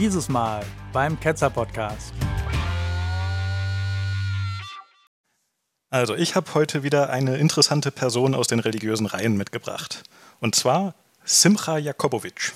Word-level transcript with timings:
Dieses 0.00 0.30
Mal 0.30 0.64
beim 0.94 1.20
Ketzer 1.20 1.50
Podcast. 1.50 2.14
Also, 5.90 6.14
ich 6.14 6.34
habe 6.34 6.54
heute 6.54 6.82
wieder 6.82 7.10
eine 7.10 7.36
interessante 7.36 7.90
Person 7.90 8.34
aus 8.34 8.46
den 8.46 8.60
religiösen 8.60 9.04
Reihen 9.04 9.36
mitgebracht. 9.36 10.04
Und 10.40 10.54
zwar 10.54 10.94
Simcha 11.24 11.76
Jakobowitsch. 11.76 12.52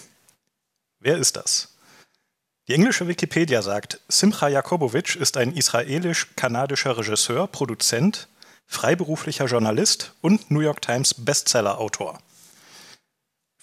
Wer 1.01 1.19
ist 1.19 1.37
das? 1.37 1.76
Die 2.67 2.72
englische 2.72 3.08
Wikipedia 3.08 3.61
sagt, 3.61 4.01
Simcha 4.08 4.49
Jakobowitsch 4.49 5.17
ist 5.17 5.37
ein 5.37 5.53
israelisch-kanadischer 5.54 6.97
Regisseur, 6.97 7.47
Produzent, 7.47 8.29
freiberuflicher 8.67 9.45
Journalist 9.45 10.15
und 10.22 10.51
New 10.51 10.61
York 10.61 10.81
Times 10.81 11.13
Bestseller-Autor. 11.13 12.21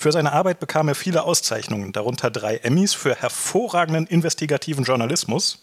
Für 0.02 0.12
seine 0.12 0.34
Arbeit 0.34 0.60
bekam 0.60 0.88
er 0.88 0.96
viele 0.96 1.22
Auszeichnungen, 1.26 1.92
darunter 1.92 2.32
drei 2.32 2.58
Emmys 2.58 2.96
für 2.96 3.14
hervorragenden 3.14 4.08
investigativen 4.08 4.84
Journalismus 4.84 5.60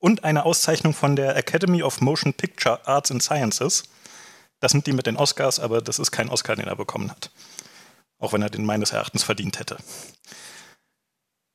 und 0.00 0.24
eine 0.24 0.44
Auszeichnung 0.44 0.92
von 0.92 1.14
der 1.14 1.36
Academy 1.36 1.84
of 1.84 2.00
Motion 2.00 2.34
Picture 2.34 2.84
Arts 2.88 3.12
and 3.12 3.22
Sciences. 3.22 3.84
Das 4.58 4.72
sind 4.72 4.88
die 4.88 4.92
mit 4.92 5.06
den 5.06 5.16
Oscars, 5.16 5.60
aber 5.60 5.80
das 5.80 6.00
ist 6.00 6.10
kein 6.10 6.30
Oscar, 6.30 6.56
den 6.56 6.66
er 6.66 6.74
bekommen 6.74 7.12
hat. 7.12 7.30
Auch 8.18 8.32
wenn 8.32 8.42
er 8.42 8.50
den 8.50 8.66
meines 8.66 8.90
Erachtens 8.90 9.22
verdient 9.22 9.60
hätte. 9.60 9.76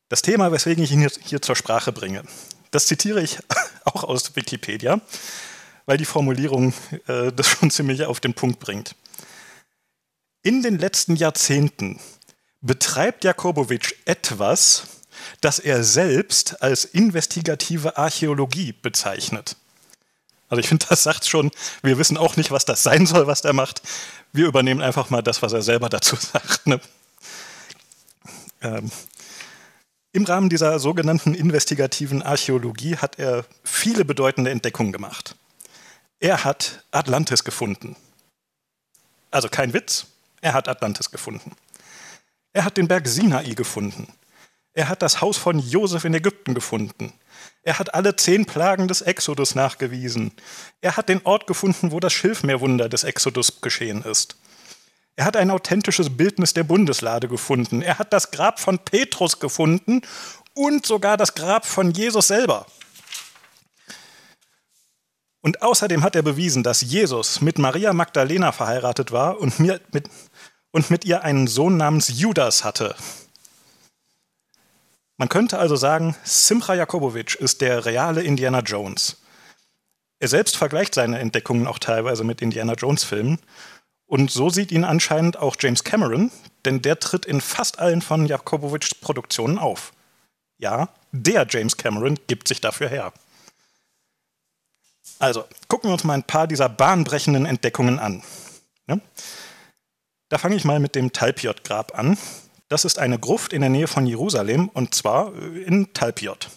Das 0.07 0.21
Thema, 0.21 0.53
weswegen 0.53 0.85
ich 0.85 0.91
ihn 0.93 1.05
hier 1.19 1.41
zur 1.41 1.57
Sprache 1.57 1.91
bringe, 1.91 2.23
das 2.71 2.87
zitiere 2.87 3.21
ich 3.21 3.39
auch 3.83 4.05
aus 4.05 4.37
Wikipedia, 4.37 5.01
weil 5.85 5.97
die 5.97 6.05
Formulierung 6.05 6.73
äh, 7.07 7.33
das 7.33 7.49
schon 7.49 7.71
ziemlich 7.71 8.05
auf 8.05 8.21
den 8.21 8.35
Punkt 8.35 8.61
bringt. 8.61 8.95
In 10.43 10.61
den 10.61 10.77
letzten 10.77 11.15
Jahrzehnten 11.15 12.01
betreibt 12.59 13.23
Jakobowitsch 13.23 13.93
etwas, 14.03 14.83
das 15.39 15.57
er 15.57 15.85
selbst 15.85 16.61
als 16.61 16.83
investigative 16.83 17.97
Archäologie 17.97 18.73
bezeichnet. 18.73 19.55
Also 20.49 20.59
ich 20.59 20.67
finde, 20.67 20.85
das 20.89 21.03
sagt 21.03 21.25
schon, 21.25 21.49
wir 21.81 21.97
wissen 21.97 22.17
auch 22.17 22.35
nicht, 22.35 22.51
was 22.51 22.65
das 22.65 22.83
sein 22.83 23.05
soll, 23.05 23.25
was 23.25 23.41
der 23.41 23.53
macht. 23.53 23.81
Wir 24.33 24.47
übernehmen 24.47 24.81
einfach 24.81 25.09
mal 25.09 25.21
das, 25.21 25.41
was 25.41 25.53
er 25.53 25.61
selber 25.61 25.87
dazu 25.87 26.15
sagt. 26.19 26.67
Ne? 26.67 26.81
Ähm, 28.61 28.91
im 30.11 30.25
Rahmen 30.25 30.49
dieser 30.49 30.77
sogenannten 30.77 31.35
investigativen 31.35 32.21
Archäologie 32.21 32.97
hat 32.97 33.17
er 33.17 33.45
viele 33.63 34.03
bedeutende 34.03 34.51
Entdeckungen 34.51 34.91
gemacht. 34.91 35.37
Er 36.19 36.43
hat 36.43 36.83
Atlantis 36.91 37.45
gefunden. 37.45 37.95
Also 39.31 39.47
kein 39.49 39.73
Witz, 39.73 40.05
er 40.43 40.53
hat 40.53 40.67
Atlantis 40.67 41.09
gefunden. 41.09 41.53
Er 42.51 42.65
hat 42.65 42.75
den 42.75 42.87
Berg 42.87 43.07
Sinai 43.07 43.53
gefunden. 43.53 44.07
Er 44.73 44.89
hat 44.89 45.01
das 45.01 45.21
Haus 45.21 45.37
von 45.37 45.57
Josef 45.57 46.03
in 46.03 46.13
Ägypten 46.13 46.53
gefunden. 46.53 47.13
Er 47.61 47.79
hat 47.79 47.93
alle 47.93 48.15
zehn 48.15 48.45
Plagen 48.45 48.87
des 48.89 49.01
Exodus 49.01 49.55
nachgewiesen. 49.55 50.33
Er 50.81 50.97
hat 50.97 51.07
den 51.07 51.25
Ort 51.25 51.47
gefunden, 51.47 51.91
wo 51.91 51.99
das 51.99 52.11
Schilfmeerwunder 52.11 52.89
des 52.89 53.05
Exodus 53.05 53.61
geschehen 53.61 54.03
ist. 54.03 54.35
Er 55.15 55.25
hat 55.25 55.37
ein 55.37 55.49
authentisches 55.49 56.17
Bildnis 56.17 56.53
der 56.53 56.63
Bundeslade 56.63 57.29
gefunden. 57.29 57.81
Er 57.81 57.97
hat 57.97 58.11
das 58.11 58.31
Grab 58.31 58.59
von 58.59 58.79
Petrus 58.79 59.39
gefunden 59.39 60.01
und 60.55 60.85
sogar 60.85 61.15
das 61.15 61.35
Grab 61.35 61.65
von 61.65 61.91
Jesus 61.91 62.27
selber. 62.27 62.65
Und 65.45 65.61
außerdem 65.61 66.03
hat 66.03 66.15
er 66.15 66.21
bewiesen, 66.21 66.63
dass 66.63 66.81
Jesus 66.81 67.41
mit 67.41 67.59
Maria 67.59 67.91
Magdalena 67.91 68.53
verheiratet 68.53 69.11
war 69.11 69.39
und, 69.41 69.59
mir, 69.59 69.81
mit, 69.91 70.09
und 70.73 70.89
mit 70.89 71.05
ihr 71.05 71.23
einen 71.23 71.47
Sohn 71.47 71.77
namens 71.77 72.19
Judas 72.19 72.65
hatte. 72.65 72.95
Man 75.15 75.29
könnte 75.29 75.59
also 75.59 75.77
sagen, 75.77 76.15
Simcha 76.25 76.73
Jakobowitsch 76.73 77.35
ist 77.35 77.61
der 77.61 77.85
reale 77.85 78.23
Indiana 78.23 78.59
Jones. 78.59 79.21
Er 80.19 80.27
selbst 80.27 80.57
vergleicht 80.57 80.95
seine 80.95 81.19
Entdeckungen 81.19 81.67
auch 81.67 81.79
teilweise 81.79 82.23
mit 82.23 82.41
Indiana 82.41 82.73
Jones-Filmen 82.73 83.39
und 84.07 84.31
so 84.31 84.49
sieht 84.49 84.71
ihn 84.71 84.83
anscheinend 84.83 85.37
auch 85.37 85.55
James 85.59 85.83
Cameron, 85.83 86.31
denn 86.65 86.81
der 86.81 86.99
tritt 86.99 87.25
in 87.25 87.39
fast 87.39 87.79
allen 87.79 88.01
von 88.01 88.25
Jakobowitschs 88.25 88.95
Produktionen 88.95 89.59
auf. 89.59 89.93
Ja, 90.57 90.89
der 91.11 91.45
James 91.49 91.77
Cameron 91.77 92.19
gibt 92.27 92.47
sich 92.47 92.61
dafür 92.61 92.89
her. 92.89 93.13
Also, 95.19 95.45
gucken 95.67 95.89
wir 95.89 95.93
uns 95.93 96.03
mal 96.03 96.13
ein 96.13 96.23
paar 96.23 96.47
dieser 96.47 96.69
bahnbrechenden 96.69 97.45
Entdeckungen 97.45 97.99
an. 97.99 98.23
Ja? 98.87 98.97
Da 100.33 100.39
fange 100.39 100.55
ich 100.55 100.65
mal 100.65 100.79
mit 100.79 100.95
dem 100.95 101.13
Talpiot-Grab 101.13 101.95
an. 101.95 102.17
Das 102.67 102.85
ist 102.85 102.97
eine 102.97 103.19
Gruft 103.19 103.53
in 103.53 103.61
der 103.61 103.69
Nähe 103.69 103.85
von 103.87 104.07
Jerusalem 104.07 104.67
und 104.67 104.95
zwar 104.95 105.31
in 105.35 105.93
Talpiot. 105.93 106.49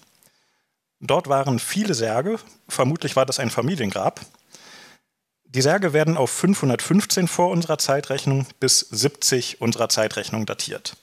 Dort 0.98 1.28
waren 1.28 1.59
viele 1.59 1.92
Särge, 1.92 2.38
vermutlich 2.70 3.16
war 3.16 3.26
das 3.26 3.38
ein 3.38 3.50
Familiengrab, 3.50 4.22
die 5.44 5.60
Särge 5.60 5.92
werden 5.92 6.16
auf 6.16 6.31
515 6.31 7.28
vor 7.28 7.50
unserer 7.50 7.76
Zeitrechnung 7.76 8.47
bis 8.60 8.81
70 8.81 9.60
unserer 9.60 9.91
Zeitrechnung 9.91 10.47
datiert. 10.47 10.97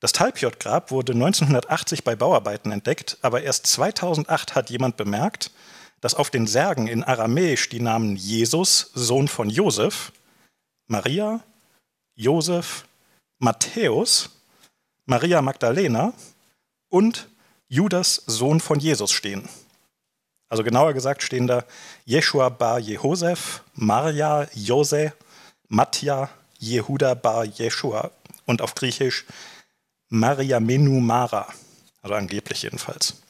Das 0.00 0.12
Talpiot-Grab 0.12 0.90
wurde 0.90 1.12
1980 1.12 2.02
bei 2.02 2.16
Bauarbeiten 2.16 2.72
entdeckt, 2.72 3.18
aber 3.20 3.42
erst 3.42 3.66
2008 3.66 4.54
hat 4.54 4.70
jemand 4.70 4.96
bemerkt, 4.96 5.50
dass 6.00 6.14
auf 6.14 6.30
den 6.30 6.46
Särgen 6.46 6.86
in 6.86 7.04
Aramäisch 7.04 7.68
die 7.68 7.80
Namen 7.80 8.16
Jesus, 8.16 8.90
Sohn 8.94 9.28
von 9.28 9.50
Josef, 9.50 10.12
Maria, 10.86 11.42
Josef, 12.18 12.84
Matthäus, 13.38 14.30
Maria 15.06 15.40
Magdalena 15.40 16.12
und 16.88 17.28
Judas, 17.68 18.22
Sohn 18.26 18.58
von 18.58 18.80
Jesus 18.80 19.12
stehen. 19.12 19.48
Also 20.48 20.64
genauer 20.64 20.94
gesagt 20.94 21.22
stehen 21.22 21.46
da 21.46 21.64
Jeshua 22.04 22.48
bar 22.48 22.80
Jehosef, 22.80 23.62
Marja, 23.74 24.48
Jose, 24.52 25.12
Matja, 25.68 26.28
Jehuda 26.58 27.14
bar 27.14 27.44
Jeshua 27.44 28.10
und 28.46 28.62
auf 28.62 28.74
Griechisch 28.74 29.24
Maria 30.08 30.58
Menu 30.58 31.00
Mara, 31.00 31.46
also 32.02 32.16
angeblich 32.16 32.62
jedenfalls. 32.62 33.22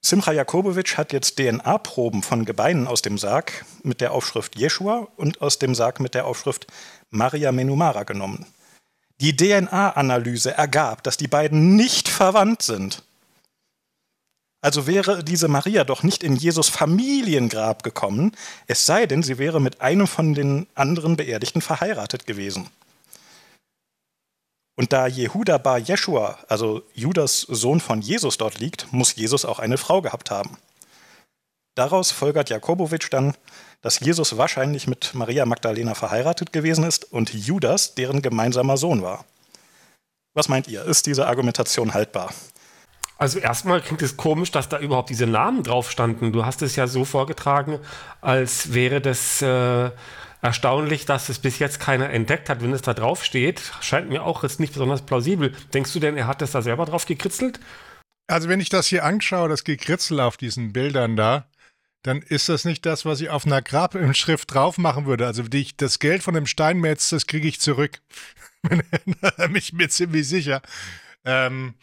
Simcha 0.00 0.32
Jakobowitsch 0.32 0.96
hat 0.96 1.12
jetzt 1.12 1.38
DNA-Proben 1.38 2.22
von 2.22 2.44
Gebeinen 2.44 2.86
aus 2.86 3.02
dem 3.02 3.18
Sarg 3.18 3.64
mit 3.82 4.00
der 4.00 4.12
Aufschrift 4.12 4.56
Jeshua 4.56 5.08
und 5.16 5.42
aus 5.42 5.58
dem 5.58 5.74
Sarg 5.74 6.00
mit 6.00 6.14
der 6.14 6.26
Aufschrift 6.26 6.66
Maria 7.10 7.52
Menumara 7.52 8.04
genommen. 8.04 8.46
Die 9.20 9.36
DNA-Analyse 9.36 10.56
ergab, 10.56 11.02
dass 11.02 11.16
die 11.16 11.26
beiden 11.26 11.74
nicht 11.74 12.08
verwandt 12.08 12.62
sind. 12.62 13.02
Also 14.60 14.86
wäre 14.86 15.24
diese 15.24 15.48
Maria 15.48 15.84
doch 15.84 16.02
nicht 16.02 16.22
in 16.22 16.36
Jesus 16.36 16.68
Familiengrab 16.68 17.82
gekommen, 17.82 18.32
es 18.66 18.86
sei 18.86 19.06
denn, 19.06 19.22
sie 19.22 19.38
wäre 19.38 19.60
mit 19.60 19.80
einem 19.80 20.06
von 20.06 20.34
den 20.34 20.66
anderen 20.74 21.16
Beerdigten 21.16 21.62
verheiratet 21.62 22.26
gewesen. 22.26 22.68
Und 24.78 24.92
da 24.92 25.08
Jehuda 25.08 25.58
bar 25.58 25.78
Jeshua, 25.78 26.38
also 26.46 26.82
Judas 26.94 27.40
Sohn 27.40 27.80
von 27.80 28.00
Jesus, 28.00 28.38
dort 28.38 28.60
liegt, 28.60 28.92
muss 28.92 29.16
Jesus 29.16 29.44
auch 29.44 29.58
eine 29.58 29.76
Frau 29.76 30.02
gehabt 30.02 30.30
haben. 30.30 30.56
Daraus 31.74 32.12
folgert 32.12 32.48
Jakobowitsch 32.48 33.08
dann, 33.10 33.34
dass 33.82 33.98
Jesus 33.98 34.36
wahrscheinlich 34.36 34.86
mit 34.86 35.14
Maria 35.14 35.46
Magdalena 35.46 35.94
verheiratet 35.94 36.52
gewesen 36.52 36.84
ist 36.84 37.12
und 37.12 37.34
Judas 37.34 37.96
deren 37.96 38.22
gemeinsamer 38.22 38.76
Sohn 38.76 39.02
war. 39.02 39.24
Was 40.34 40.48
meint 40.48 40.68
ihr? 40.68 40.84
Ist 40.84 41.06
diese 41.06 41.26
Argumentation 41.26 41.92
haltbar? 41.92 42.32
Also 43.16 43.40
erstmal 43.40 43.80
klingt 43.80 44.02
es 44.02 44.16
komisch, 44.16 44.52
dass 44.52 44.68
da 44.68 44.78
überhaupt 44.78 45.10
diese 45.10 45.26
Namen 45.26 45.64
drauf 45.64 45.90
standen. 45.90 46.30
Du 46.32 46.46
hast 46.46 46.62
es 46.62 46.76
ja 46.76 46.86
so 46.86 47.04
vorgetragen, 47.04 47.80
als 48.20 48.72
wäre 48.74 49.00
das 49.00 49.42
äh, 49.42 49.90
erstaunlich, 50.42 51.06
dass 51.06 51.28
es 51.28 51.38
bis 51.38 51.58
jetzt 51.58 51.80
keiner 51.80 52.10
entdeckt 52.10 52.48
hat, 52.48 52.62
wenn 52.62 52.72
es 52.72 52.82
da 52.82 52.94
drauf 52.94 53.24
steht. 53.24 53.72
Scheint 53.80 54.08
mir 54.08 54.22
auch 54.22 54.42
jetzt 54.42 54.60
nicht 54.60 54.72
besonders 54.72 55.02
plausibel. 55.02 55.52
Denkst 55.74 55.92
du 55.92 56.00
denn, 56.00 56.16
er 56.16 56.26
hat 56.26 56.42
das 56.42 56.52
da 56.52 56.62
selber 56.62 56.84
drauf 56.84 57.06
gekritzelt? 57.06 57.60
Also 58.26 58.48
wenn 58.48 58.60
ich 58.60 58.68
das 58.68 58.86
hier 58.86 59.04
anschaue, 59.04 59.48
das 59.48 59.64
Gekritzel 59.64 60.20
auf 60.20 60.36
diesen 60.36 60.72
Bildern 60.72 61.16
da, 61.16 61.48
dann 62.02 62.22
ist 62.22 62.48
das 62.48 62.64
nicht 62.64 62.86
das, 62.86 63.04
was 63.04 63.20
ich 63.20 63.30
auf 63.30 63.46
einer 63.46 63.62
Grabschrift 63.62 64.52
drauf 64.54 64.78
machen 64.78 65.06
würde. 65.06 65.26
Also 65.26 65.42
die, 65.42 65.76
das 65.76 65.98
Geld 65.98 66.22
von 66.22 66.34
dem 66.34 66.46
Steinmetz, 66.46 67.10
das 67.10 67.26
kriege 67.26 67.48
ich 67.48 67.60
zurück. 67.60 68.00
Bin 68.62 68.82
ich 69.54 69.72
mir 69.72 69.88
ziemlich 69.88 70.28
sicher. 70.28 70.62
Ähm, 71.24 71.74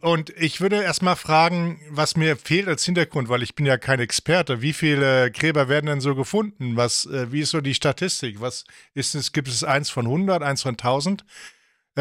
und 0.00 0.30
ich 0.30 0.60
würde 0.60 0.82
erstmal 0.82 1.14
fragen, 1.14 1.80
was 1.90 2.16
mir 2.16 2.36
fehlt 2.36 2.66
als 2.66 2.84
Hintergrund, 2.84 3.28
weil 3.28 3.42
ich 3.42 3.54
bin 3.54 3.66
ja 3.66 3.78
kein 3.78 4.00
Experte. 4.00 4.62
Wie 4.62 4.72
viele 4.72 5.30
Gräber 5.30 5.68
werden 5.68 5.86
denn 5.86 6.00
so 6.00 6.16
gefunden? 6.16 6.76
Was, 6.76 7.06
äh, 7.06 7.30
wie 7.30 7.40
ist 7.40 7.50
so 7.50 7.60
die 7.60 7.74
Statistik? 7.74 8.40
Was 8.40 8.64
ist 8.94 9.14
es? 9.14 9.30
Gibt 9.30 9.46
es 9.46 9.62
eins 9.62 9.88
von 9.88 10.06
100, 10.06 10.42
eins 10.42 10.62
von 10.62 10.76
1000? 10.76 11.24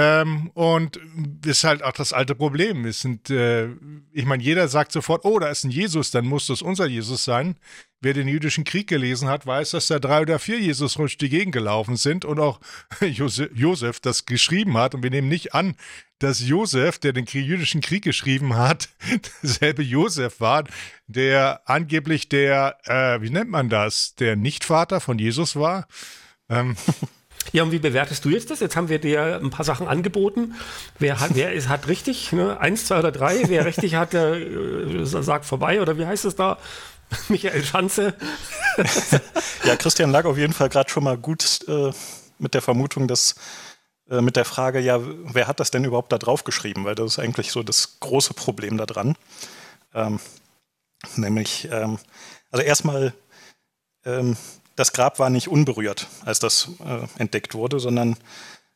Ähm, 0.02 0.50
und 0.54 0.98
ist 1.46 1.66
halt 1.66 1.84
auch 1.84 1.92
das 1.92 2.14
alte 2.14 2.34
Problem. 2.34 2.86
Es 2.86 3.02
sind, 3.02 3.30
äh, 3.30 3.68
ich 4.14 4.24
meine, 4.24 4.42
jeder 4.42 4.70
sagt 4.70 4.94
sofort, 4.94 5.26
oh, 5.26 5.40
da 5.40 5.50
ist 5.50 5.66
ein 5.66 5.72
Jesus, 5.72 6.10
dann 6.10 6.26
muss 6.26 6.48
das 6.48 6.62
unser 6.62 6.88
Jesus 6.88 7.26
sein. 7.26 7.58
Wer 8.00 8.14
den 8.14 8.30
jüdischen 8.30 8.64
Krieg 8.64 8.88
gelesen 8.88 9.28
hat, 9.28 9.46
weiß, 9.46 9.72
dass 9.72 9.88
da 9.88 10.00
drei 10.00 10.22
oder 10.22 10.40
vier 10.40 10.58
Jesus 10.58 10.94
durch 10.94 11.18
die 11.18 11.28
Gegend 11.28 11.54
gelaufen 11.54 11.98
sind 11.98 12.24
und 12.24 12.40
auch 12.40 12.62
Josef 13.02 14.00
das 14.00 14.26
geschrieben 14.26 14.78
hat. 14.78 14.96
Und 14.96 15.04
wir 15.04 15.10
nehmen 15.10 15.28
nicht 15.28 15.54
an, 15.54 15.76
dass 16.20 16.40
Josef, 16.40 16.98
der 17.00 17.12
den 17.12 17.26
jüdischen 17.26 17.82
Krieg 17.82 18.06
geschrieben 18.06 18.56
hat, 18.56 18.88
derselbe 19.44 19.84
Josef 19.84 20.40
war, 20.40 20.64
der 21.08 21.62
angeblich 21.66 22.30
der, 22.30 22.78
äh, 22.86 23.22
wie 23.22 23.32
nennt 23.32 23.50
man 23.50 23.68
das, 23.68 24.16
der 24.16 24.38
Nichtvater 24.38 25.02
von 25.02 25.20
Jesus 25.20 25.58
war. 25.58 25.90
Ähm, 26.48 26.78
ja, 27.52 27.64
und 27.64 27.72
wie 27.72 27.80
bewertest 27.80 28.24
du 28.26 28.30
jetzt 28.30 28.52
das? 28.52 28.60
Jetzt 28.60 28.76
haben 28.76 28.90
wir 28.90 29.00
dir 29.00 29.40
ein 29.42 29.50
paar 29.50 29.66
Sachen 29.66 29.88
angeboten. 29.88 30.56
Wer 31.00 31.20
hat, 31.20 31.32
wer 31.34 31.54
ist, 31.54 31.68
hat 31.68 31.88
richtig? 31.88 32.32
Ne? 32.32 32.60
Eins, 32.60 32.86
zwei 32.86 33.00
oder 33.00 33.12
drei? 33.12 33.42
Wer 33.48 33.66
richtig 33.66 33.96
hat, 33.96 34.14
der 34.14 34.34
äh, 34.36 35.06
sagt 35.06 35.46
vorbei 35.46 35.82
oder 35.82 35.98
wie 35.98 36.06
heißt 36.06 36.26
es 36.26 36.36
da? 36.36 36.58
Michael 37.30 37.64
Schanze. 37.64 38.14
ja, 39.64 39.76
Christian 39.76 40.12
lag 40.12 40.26
auf 40.26 40.38
jeden 40.38 40.54
Fall 40.54 40.70
gerade 40.70 40.90
schon 40.90 41.04
mal 41.04 41.18
gut 41.18 41.62
äh, 41.68 41.92
mit 42.38 42.54
der 42.54 42.62
Vermutung, 42.62 43.08
dass 43.08 43.36
äh, 44.10 44.22
mit 44.22 44.36
der 44.36 44.46
Frage, 44.46 44.80
ja, 44.80 45.00
wer 45.02 45.48
hat 45.48 45.60
das 45.60 45.72
denn 45.72 45.84
überhaupt 45.84 46.12
da 46.12 46.18
drauf 46.18 46.44
geschrieben? 46.44 46.86
Weil 46.86 46.96
das 46.96 47.14
ist 47.14 47.20
eigentlich 47.20 47.52
so 47.52 47.64
das 47.64 48.00
große 48.00 48.34
Problem 48.34 48.78
da 48.78 48.86
dran. 48.86 49.16
Ähm, 49.94 50.20
nämlich, 51.16 51.68
ähm, 51.72 51.98
also 52.52 52.64
erstmal, 52.64 53.14
ähm, 54.06 54.38
das 54.80 54.94
Grab 54.94 55.20
war 55.20 55.30
nicht 55.30 55.50
unberührt, 55.50 56.08
als 56.24 56.40
das 56.40 56.70
äh, 56.86 57.22
entdeckt 57.22 57.54
wurde, 57.54 57.82
sondern 57.82 58.16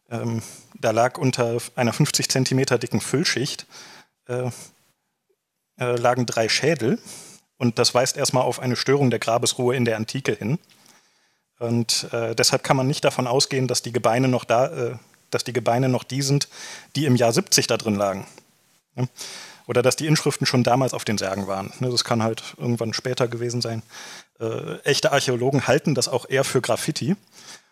ähm, 0.10 0.42
da 0.78 0.92
lag 0.92 1.18
unter 1.18 1.60
einer 1.76 1.94
50 1.94 2.30
Zentimeter 2.30 2.78
dicken 2.78 3.00
Füllschicht 3.00 3.66
äh, 4.28 4.50
äh, 5.80 5.96
lagen 5.96 6.26
drei 6.26 6.50
Schädel 6.50 7.00
und 7.58 7.80
das 7.80 7.96
weist 7.96 8.18
erstmal 8.18 8.44
auf 8.44 8.60
eine 8.60 8.76
Störung 8.76 9.12
der 9.12 9.20
Grabesruhe 9.20 9.78
in 9.78 9.86
der 9.86 9.96
Antike 9.96 10.34
hin. 10.34 10.60
Und 11.60 12.10
äh, 12.12 12.36
deshalb 12.36 12.64
kann 12.64 12.76
man 12.76 12.88
nicht 12.88 13.06
davon 13.06 13.26
ausgehen, 13.26 13.70
dass 13.70 13.82
die 13.82 13.94
Gebeine 13.94 14.28
noch 14.28 14.44
da, 14.44 14.68
äh, 14.68 14.96
dass 15.30 15.46
die 15.46 15.54
Gebeine 15.54 15.88
noch 15.88 16.04
die 16.04 16.22
sind, 16.22 16.50
die 16.98 17.06
im 17.06 17.16
Jahr 17.16 17.32
70 17.32 17.68
da 17.68 17.78
drin 17.78 17.96
lagen. 17.96 18.28
Ja? 18.98 19.06
Oder 19.68 19.82
dass 19.82 19.96
die 19.96 20.08
Inschriften 20.08 20.46
schon 20.46 20.64
damals 20.64 20.94
auf 20.94 21.06
den 21.06 21.18
Särgen 21.18 21.48
waren. 21.48 21.72
Ne, 21.80 21.90
das 21.90 22.04
kann 22.04 22.22
halt 22.22 22.44
irgendwann 22.58 22.94
später 22.94 23.30
gewesen 23.30 23.62
sein. 23.62 23.82
Äh, 24.44 24.80
echte 24.84 25.14
Archäologen 25.14 25.68
halten 25.68 25.96
das 25.96 26.10
auch 26.10 26.28
eher 26.28 26.44
für 26.44 26.60
Graffiti. 26.60 27.16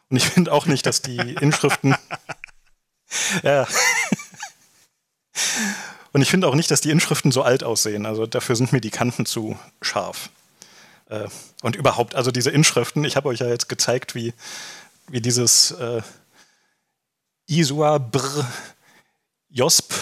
Und 0.10 0.18
ich 0.18 0.26
finde 0.26 0.54
auch 0.54 0.66
nicht, 0.68 0.86
dass 0.86 1.02
die 1.02 1.18
Inschriften. 1.18 1.96
ja. 3.44 3.68
Und 6.14 6.22
ich 6.22 6.30
finde 6.30 6.48
auch 6.48 6.56
nicht, 6.56 6.72
dass 6.72 6.80
die 6.80 6.92
Inschriften 6.92 7.32
so 7.32 7.42
alt 7.42 7.64
aussehen. 7.64 8.06
Also 8.06 8.26
dafür 8.26 8.56
sind 8.56 8.72
mir 8.72 8.80
die 8.80 8.90
Kanten 8.90 9.26
zu 9.26 9.60
scharf. 9.82 10.30
Äh, 11.10 11.28
und 11.62 11.76
überhaupt, 11.76 12.16
also 12.16 12.32
diese 12.32 12.52
Inschriften, 12.52 13.04
ich 13.04 13.18
habe 13.18 13.28
euch 13.28 13.40
ja 13.40 13.48
jetzt 13.48 13.68
gezeigt, 13.68 14.16
wie, 14.16 14.34
wie 15.10 15.22
dieses 15.22 15.72
äh, 15.72 16.02
Isua 17.48 17.98
Br 17.98 18.48
Josp, 19.50 19.94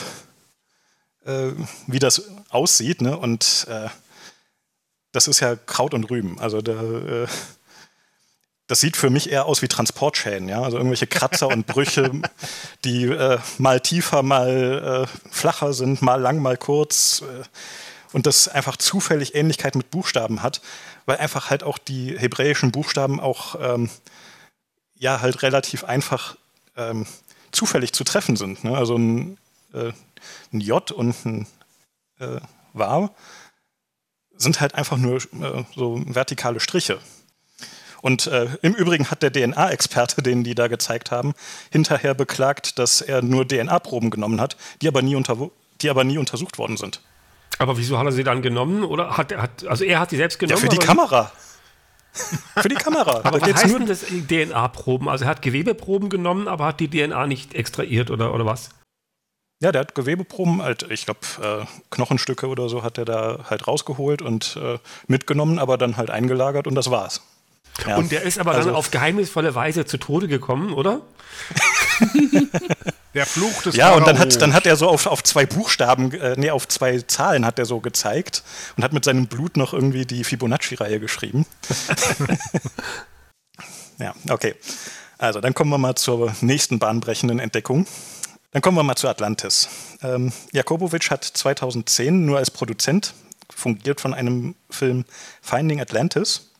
äh, 1.25 1.51
wie 1.87 1.99
das 1.99 2.29
aussieht. 2.49 3.01
Ne? 3.01 3.17
Und 3.17 3.65
äh, 3.69 3.89
das 5.11 5.27
ist 5.27 5.39
ja 5.39 5.55
Kraut 5.55 5.93
und 5.93 6.09
Rüben. 6.09 6.39
Also 6.39 6.61
da, 6.61 6.73
äh, 6.73 7.27
das 8.67 8.81
sieht 8.81 8.97
für 8.97 9.09
mich 9.09 9.31
eher 9.31 9.45
aus 9.45 9.61
wie 9.61 9.67
Transportschäden, 9.67 10.47
ja, 10.47 10.61
also 10.61 10.77
irgendwelche 10.77 11.07
Kratzer 11.07 11.47
und 11.47 11.65
Brüche, 11.65 12.11
die 12.85 13.05
äh, 13.05 13.39
mal 13.57 13.79
tiefer, 13.79 14.21
mal 14.21 15.07
äh, 15.07 15.29
flacher 15.31 15.73
sind, 15.73 16.01
mal 16.03 16.21
lang, 16.21 16.39
mal 16.39 16.57
kurz 16.57 17.23
äh, 17.23 17.43
und 18.13 18.25
das 18.25 18.47
einfach 18.47 18.77
zufällig 18.77 19.35
Ähnlichkeit 19.35 19.75
mit 19.75 19.91
Buchstaben 19.91 20.43
hat, 20.43 20.61
weil 21.05 21.17
einfach 21.17 21.49
halt 21.49 21.63
auch 21.63 21.77
die 21.77 22.17
hebräischen 22.17 22.71
Buchstaben 22.71 23.19
auch 23.19 23.55
ähm, 23.59 23.89
ja 24.95 25.21
halt 25.21 25.41
relativ 25.41 25.83
einfach 25.83 26.35
ähm, 26.77 27.05
zufällig 27.51 27.93
zu 27.93 28.03
treffen 28.03 28.35
sind. 28.35 28.63
Ne? 28.63 28.77
Also 28.77 28.95
ein, 28.97 29.37
äh, 29.73 29.91
ein, 30.53 30.61
J 30.61 30.91
und 30.91 31.25
ein 31.25 31.47
äh, 32.19 32.39
Wav 32.73 33.11
sind 34.39 34.61
halt 34.61 34.73
einfach 34.73 34.97
nur 34.97 35.17
äh, 35.17 35.63
so 35.75 36.01
vertikale 36.05 36.59
Striche. 36.59 36.97
Und 38.01 38.27
äh, 38.27 38.47
im 38.61 38.73
Übrigen 38.73 39.11
hat 39.11 39.21
der 39.21 39.31
DNA-Experte, 39.31 40.21
den 40.21 40.43
die 40.43 40.55
da 40.55 40.67
gezeigt 40.67 41.11
haben, 41.11 41.33
hinterher 41.69 42.13
beklagt, 42.13 42.79
dass 42.79 43.01
er 43.01 43.21
nur 43.21 43.47
DNA-Proben 43.47 44.09
genommen 44.09 44.41
hat, 44.41 44.57
die 44.81 44.87
aber, 44.87 45.01
nie 45.01 45.21
die 45.81 45.89
aber 45.89 46.03
nie 46.03 46.17
untersucht 46.17 46.57
worden 46.57 46.77
sind. 46.77 47.01
Aber 47.57 47.77
wieso 47.77 47.99
hat 47.99 48.05
er 48.05 48.13
sie 48.13 48.23
dann 48.23 48.41
genommen? 48.41 48.85
Oder 48.85 49.17
hat 49.17 49.33
er, 49.33 49.41
hat, 49.41 49.67
also 49.67 49.83
er 49.83 49.99
hat 49.99 50.11
sie 50.11 50.15
selbst 50.15 50.39
genommen? 50.39 50.63
Ja, 50.63 50.69
für 50.69 50.75
die 50.75 50.85
Kamera. 50.85 51.31
für 52.57 52.69
die 52.69 52.75
Kamera. 52.75 53.21
aber 53.23 53.39
da 53.39 53.47
was 53.47 53.53
heißt 53.63 53.67
nur 53.67 53.79
denn 53.79 53.87
das 53.87 54.05
DNA-Proben? 54.05 55.09
Also 55.09 55.25
er 55.25 55.31
hat 55.31 55.41
Gewebeproben 55.41 56.09
genommen, 56.09 56.47
aber 56.47 56.67
hat 56.67 56.79
die 56.79 56.89
DNA 56.89 57.27
nicht 57.27 57.53
extrahiert 57.53 58.11
oder, 58.11 58.33
oder 58.33 58.45
was? 58.45 58.69
Ja, 59.61 59.73
der 59.73 59.81
hat 59.81 59.93
Gewebeproben, 59.93 60.61
halt, 60.61 60.83
ich 60.89 61.05
glaube, 61.05 61.19
äh, 61.41 61.65
Knochenstücke 61.89 62.47
oder 62.47 62.69
so 62.69 62.81
hat 62.81 62.97
er 62.97 63.03
da 63.03 63.39
halt 63.49 63.67
rausgeholt 63.67 64.21
und 64.21 64.57
äh, 64.61 64.79
mitgenommen, 65.07 65.59
aber 65.59 65.77
dann 65.77 65.97
halt 65.97 66.09
eingelagert 66.09 66.65
und 66.65 66.75
das 66.75 66.89
war's. 66.89 67.21
Ja. 67.85 67.97
Und 67.97 68.11
der 68.11 68.23
ist 68.23 68.39
aber 68.39 68.51
also, 68.51 68.69
dann 68.69 68.75
auf 68.75 68.91
geheimnisvolle 68.91 69.55
Weise 69.55 69.85
zu 69.85 69.97
Tode 69.97 70.27
gekommen, 70.27 70.73
oder? 70.73 71.01
der 73.13 73.25
Fluch 73.25 73.63
des 73.63 73.75
Ja, 73.75 73.87
Pharao. 73.87 73.97
und 73.97 74.07
dann 74.07 74.19
hat, 74.19 74.41
dann 74.41 74.53
hat 74.53 74.65
er 74.65 74.75
so 74.75 74.87
auf, 74.87 75.05
auf 75.07 75.23
zwei 75.23 75.45
Buchstaben, 75.45 76.13
äh, 76.13 76.35
nee, 76.37 76.51
auf 76.51 76.67
zwei 76.67 76.99
Zahlen 76.99 77.45
hat 77.45 77.59
er 77.59 77.65
so 77.65 77.79
gezeigt 77.79 78.43
und 78.77 78.83
hat 78.83 78.93
mit 78.93 79.03
seinem 79.03 79.27
Blut 79.27 79.57
noch 79.57 79.73
irgendwie 79.73 80.05
die 80.05 80.23
Fibonacci-Reihe 80.23 80.99
geschrieben. 80.99 81.45
ja, 83.97 84.13
okay. 84.29 84.55
Also, 85.17 85.41
dann 85.41 85.53
kommen 85.53 85.69
wir 85.69 85.77
mal 85.77 85.95
zur 85.95 86.33
nächsten 86.39 86.79
bahnbrechenden 86.79 87.39
Entdeckung. 87.39 87.87
Dann 88.51 88.61
kommen 88.61 88.77
wir 88.77 88.83
mal 88.83 88.95
zu 88.95 89.07
Atlantis. 89.07 89.69
Ähm, 90.01 90.31
Jakobowitsch 90.51 91.11
hat 91.11 91.23
2010 91.23 92.25
nur 92.25 92.39
als 92.39 92.49
Produzent 92.49 93.13
fungiert 93.53 94.01
von 94.01 94.13
einem 94.13 94.55
Film 94.69 95.05
Finding 95.41 95.81
Atlantis. 95.81 96.51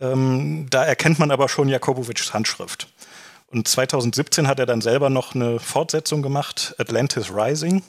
Ähm, 0.00 0.66
da 0.70 0.84
erkennt 0.84 1.18
man 1.18 1.30
aber 1.30 1.48
schon 1.48 1.68
Jakobowitschs 1.68 2.34
Handschrift. 2.34 2.88
Und 3.48 3.68
2017 3.68 4.48
hat 4.48 4.58
er 4.58 4.66
dann 4.66 4.80
selber 4.80 5.08
noch 5.08 5.34
eine 5.34 5.60
Fortsetzung 5.60 6.22
gemacht, 6.22 6.74
Atlantis 6.78 7.30
Rising. 7.32 7.82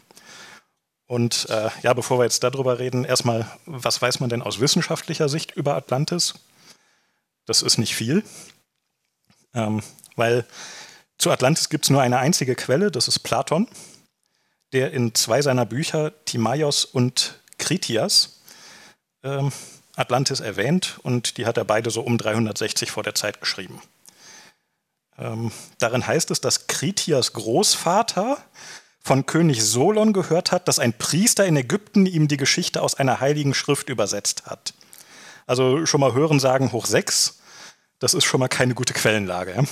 Und 1.07 1.47
äh, 1.49 1.69
ja, 1.81 1.93
bevor 1.93 2.19
wir 2.19 2.23
jetzt 2.23 2.43
darüber 2.43 2.79
reden, 2.79 3.03
erstmal, 3.03 3.49
was 3.65 4.01
weiß 4.01 4.19
man 4.19 4.29
denn 4.29 4.41
aus 4.41 4.59
wissenschaftlicher 4.59 5.29
Sicht 5.29 5.53
über 5.55 5.75
Atlantis? 5.75 6.35
Das 7.45 7.61
ist 7.61 7.77
nicht 7.77 7.95
viel, 7.95 8.23
ähm, 9.53 9.81
weil 10.15 10.45
zu 11.17 11.31
Atlantis 11.31 11.69
gibt 11.69 11.85
es 11.85 11.89
nur 11.89 12.01
eine 12.01 12.19
einzige 12.19 12.55
Quelle, 12.55 12.91
das 12.91 13.07
ist 13.07 13.19
Platon, 13.19 13.67
der 14.73 14.91
in 14.91 15.15
zwei 15.15 15.41
seiner 15.41 15.65
Bücher, 15.65 16.13
Timaios 16.25 16.85
und 16.85 17.39
Kritias, 17.57 18.41
ähm, 19.23 19.51
Atlantis 19.95 20.39
erwähnt 20.39 20.99
und 21.01 21.37
die 21.37 21.45
hat 21.45 21.57
er 21.57 21.65
beide 21.65 21.89
so 21.89 22.01
um 22.01 22.17
360 22.17 22.91
vor 22.91 23.03
der 23.03 23.15
Zeit 23.15 23.39
geschrieben. 23.41 23.81
Ähm, 25.17 25.51
darin 25.79 26.05
heißt 26.05 26.29
es, 26.29 26.39
dass 26.39 26.67
Kritias 26.67 27.33
Großvater 27.33 28.37
von 29.01 29.25
König 29.25 29.63
Solon 29.63 30.13
gehört 30.13 30.51
hat, 30.51 30.67
dass 30.67 30.77
ein 30.77 30.93
Priester 30.93 31.45
in 31.45 31.57
Ägypten 31.57 32.05
ihm 32.05 32.27
die 32.27 32.37
Geschichte 32.37 32.83
aus 32.83 32.93
einer 32.93 33.19
heiligen 33.19 33.55
Schrift 33.55 33.89
übersetzt 33.89 34.45
hat. 34.45 34.75
Also 35.47 35.85
schon 35.85 36.01
mal 36.01 36.13
hören 36.13 36.39
sagen 36.39 36.71
hoch 36.73 36.85
sechs, 36.85 37.39
das 37.99 38.13
ist 38.13 38.25
schon 38.25 38.39
mal 38.39 38.49
keine 38.49 38.75
gute 38.75 38.93
Quellenlage. 38.93 39.55
Ja? 39.55 39.63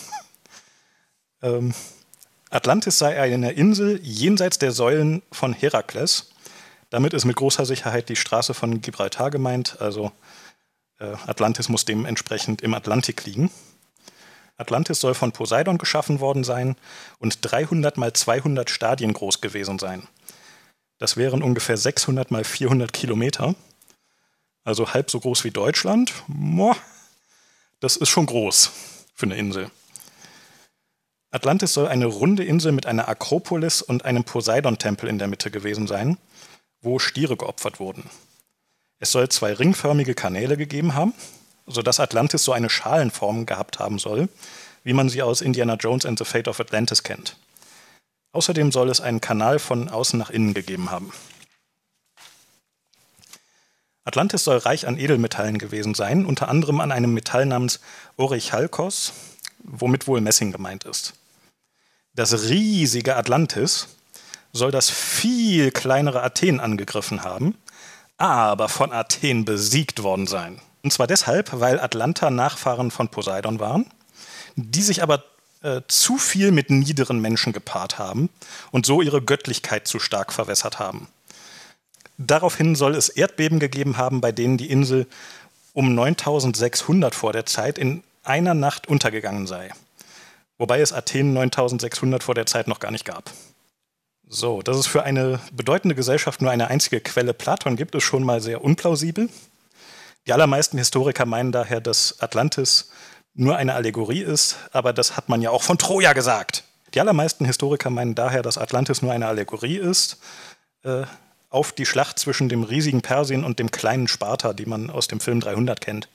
Ähm, 1.42 1.74
Atlantis 2.50 2.98
sei 2.98 3.20
eine 3.20 3.51
Insel 3.51 4.00
jenseits 4.01 4.60
der 4.60 4.72
Säulen 4.72 5.22
von 5.32 5.54
Herakles 5.54 6.30
damit 6.96 7.13
ist 7.13 7.25
mit 7.25 7.36
großer 7.36 7.65
Sicherheit 7.65 8.08
die 8.08 8.15
Straße 8.15 8.54
von 8.54 8.80
Gibraltar 8.80 9.32
gemeint, 9.32 9.82
also 9.82 10.13
äh, 11.00 11.13
Atlantis 11.27 11.68
muss 11.68 11.84
dementsprechend 11.84 12.62
im 12.62 12.74
Atlantik 12.74 13.25
liegen. 13.25 13.51
Atlantis 14.56 15.01
soll 15.01 15.13
von 15.13 15.34
Poseidon 15.34 15.77
geschaffen 15.77 16.22
worden 16.22 16.46
sein 16.46 16.77
und 17.20 17.39
300 17.42 17.98
mal 17.98 18.13
200 18.13 18.70
Stadien 18.70 19.12
groß 19.12 19.42
gewesen 19.42 19.80
sein. 19.80 20.08
Das 20.98 21.18
wären 21.18 21.44
ungefähr 21.44 21.75
600 21.75 22.32
mal 22.32 22.46
400 22.46 22.94
Kilometer, 22.94 23.56
also 24.63 24.94
halb 24.94 25.12
so 25.12 25.20
groß 25.20 25.44
wie 25.44 25.51
Deutschland. 25.51 26.13
Das 27.82 27.98
ist 27.98 28.08
schon 28.08 28.25
groß 28.25 28.72
für 29.13 29.25
eine 29.25 29.36
Insel. 29.36 29.70
Atlantis 31.36 31.74
soll 31.74 31.88
eine 31.88 32.06
runde 32.06 32.44
Insel 32.44 32.72
mit 32.72 32.86
einer 32.86 33.10
Akropolis 33.10 33.82
und 33.82 34.06
einem 34.06 34.24
Poseidon-Tempel 34.24 35.10
in 35.10 35.20
der 35.20 35.27
Mitte 35.27 35.51
gewesen 35.51 35.86
sein 35.86 36.18
wo 36.86 37.00
Stiere 37.00 37.36
geopfert 37.36 37.80
wurden. 37.80 38.10
Es 39.00 39.12
soll 39.12 39.27
zwei 39.27 39.51
ringförmige 39.51 40.13
Kanäle 40.13 40.56
gegeben 40.56 40.94
haben, 40.94 41.13
sodass 41.65 42.00
Atlantis 42.00 42.44
so 42.44 42.54
eine 42.54 42.70
Schalenform 42.70 43.46
gehabt 43.46 43.80
haben 43.80 44.00
soll, 44.00 44.30
wie 44.84 44.94
man 44.94 45.10
sie 45.10 45.22
aus 45.22 45.42
Indiana 45.42 45.75
Jones 45.75 46.06
and 46.06 46.18
the 46.18 46.25
Fate 46.25 46.48
of 46.48 46.60
Atlantis 46.60 47.04
kennt. 47.04 47.36
Außerdem 48.32 48.72
soll 48.72 48.89
es 48.89 49.01
einen 49.01 49.20
Kanal 49.20 49.60
von 49.60 49.89
außen 49.89 50.18
nach 50.20 50.30
innen 50.30 50.54
gegeben 50.54 50.92
haben. 50.92 51.12
Atlantis 54.04 54.44
soll 54.44 54.58
reich 54.58 54.88
an 54.88 55.00
Edelmetallen 55.00 55.58
gewesen 55.58 55.96
sein, 55.96 56.25
unter 56.25 56.48
anderem 56.48 56.80
an 56.80 56.92
einem 56.92 57.13
Metall 57.13 57.48
namens 57.48 57.80
Orichalkos, 58.18 59.13
womit 59.63 60.08
wohl 60.08 60.22
Messing 60.22 60.51
gemeint 60.51 60.84
ist. 60.84 61.15
Das 62.15 62.50
riesige 62.50 63.17
Atlantis 63.17 63.88
soll 64.53 64.72
das 64.72 64.89
viel 64.89 65.72
kleinere 65.72 66.24
Athen 66.24 66.62
angegriffen 66.62 67.24
haben, 67.24 67.55
aber 68.17 68.69
von 68.69 68.93
Athen 68.93 69.43
besiegt 69.43 70.01
worden 70.01 70.25
sein. 70.25 70.62
Und 70.81 70.93
zwar 70.93 71.07
deshalb, 71.07 71.60
weil 71.60 71.79
Atlanta 71.79 72.29
Nachfahren 72.29 72.89
von 72.89 73.10
Poseidon 73.10 73.60
waren, 73.60 73.86
die 74.55 74.81
sich 74.81 75.03
aber 75.03 75.25
äh, 75.62 75.81
zu 75.89 76.17
viel 76.17 76.51
mit 76.51 76.69
niederen 76.69 77.19
Menschen 77.19 77.51
gepaart 77.51 78.00
haben 78.00 78.29
und 78.72 78.86
so 78.86 79.01
ihre 79.01 79.22
Göttlichkeit 79.22 79.88
zu 79.88 80.00
stark 80.00 80.31
verwässert 80.31 80.79
haben. 80.79 81.10
Daraufhin 82.17 82.75
soll 82.75 82.95
es 82.95 83.10
Erdbeben 83.10 83.60
gegeben 83.60 83.98
haben, 83.98 84.22
bei 84.22 84.31
denen 84.31 84.57
die 84.57 84.69
Insel 84.69 85.05
um 85.74 85.93
9600 85.93 87.13
vor 87.13 87.34
der 87.34 87.45
Zeit 87.45 87.77
in 87.77 88.03
einer 88.24 88.53
Nacht 88.53 88.88
untergegangen 88.88 89.48
sei. 89.48 89.72
Wobei 90.58 90.80
es 90.80 90.94
Athen 90.94 91.34
9600 91.34 92.24
vor 92.24 92.36
der 92.36 92.46
Zeit 92.46 92.68
noch 92.68 92.80
gar 92.80 92.92
nicht 92.92 93.06
gab. 93.06 93.32
So, 94.28 94.62
dass 94.62 94.78
es 94.78 94.88
für 94.88 95.04
eine 95.04 95.40
bedeutende 95.54 95.96
Gesellschaft 95.96 96.42
nur 96.42 96.52
eine 96.52 96.68
einzige 96.70 97.00
Quelle 97.00 97.34
Platon 97.34 97.76
gibt, 97.76 97.94
ist 97.96 98.04
schon 98.04 98.24
mal 98.24 98.42
sehr 98.42 98.64
unplausibel. 98.64 99.30
Die 100.26 100.34
allermeisten 100.34 100.78
Historiker 100.78 101.26
meinen 101.26 101.52
daher, 101.52 101.82
dass 101.82 102.20
Atlantis 102.20 102.90
nur 103.36 103.58
eine 103.58 103.74
Allegorie 103.74 104.22
ist, 104.22 104.58
aber 104.72 104.94
das 104.94 105.16
hat 105.18 105.30
man 105.30 105.42
ja 105.42 105.52
auch 105.52 105.62
von 105.62 105.78
Troja 105.78 106.14
gesagt. 106.14 106.64
Die 106.94 107.02
allermeisten 107.02 107.46
Historiker 107.46 107.90
meinen 107.90 108.16
daher, 108.16 108.42
dass 108.42 108.58
Atlantis 108.58 109.02
nur 109.02 109.12
eine 109.12 109.28
Allegorie 109.28 109.78
ist, 109.78 110.18
äh, 110.84 111.04
auf 111.50 111.74
die 111.74 111.86
Schlacht 111.86 112.18
zwischen 112.18 112.50
dem 112.50 112.64
riesigen 112.64 113.02
Persien 113.02 113.44
und 113.44 113.60
dem 113.60 113.72
kleinen 113.72 114.08
Sparta, 114.08 114.54
die 114.54 114.66
man 114.66 114.90
aus 114.90 115.08
dem 115.08 115.20
Film 115.20 115.42
300 115.42 115.82
kennt. 115.82 116.10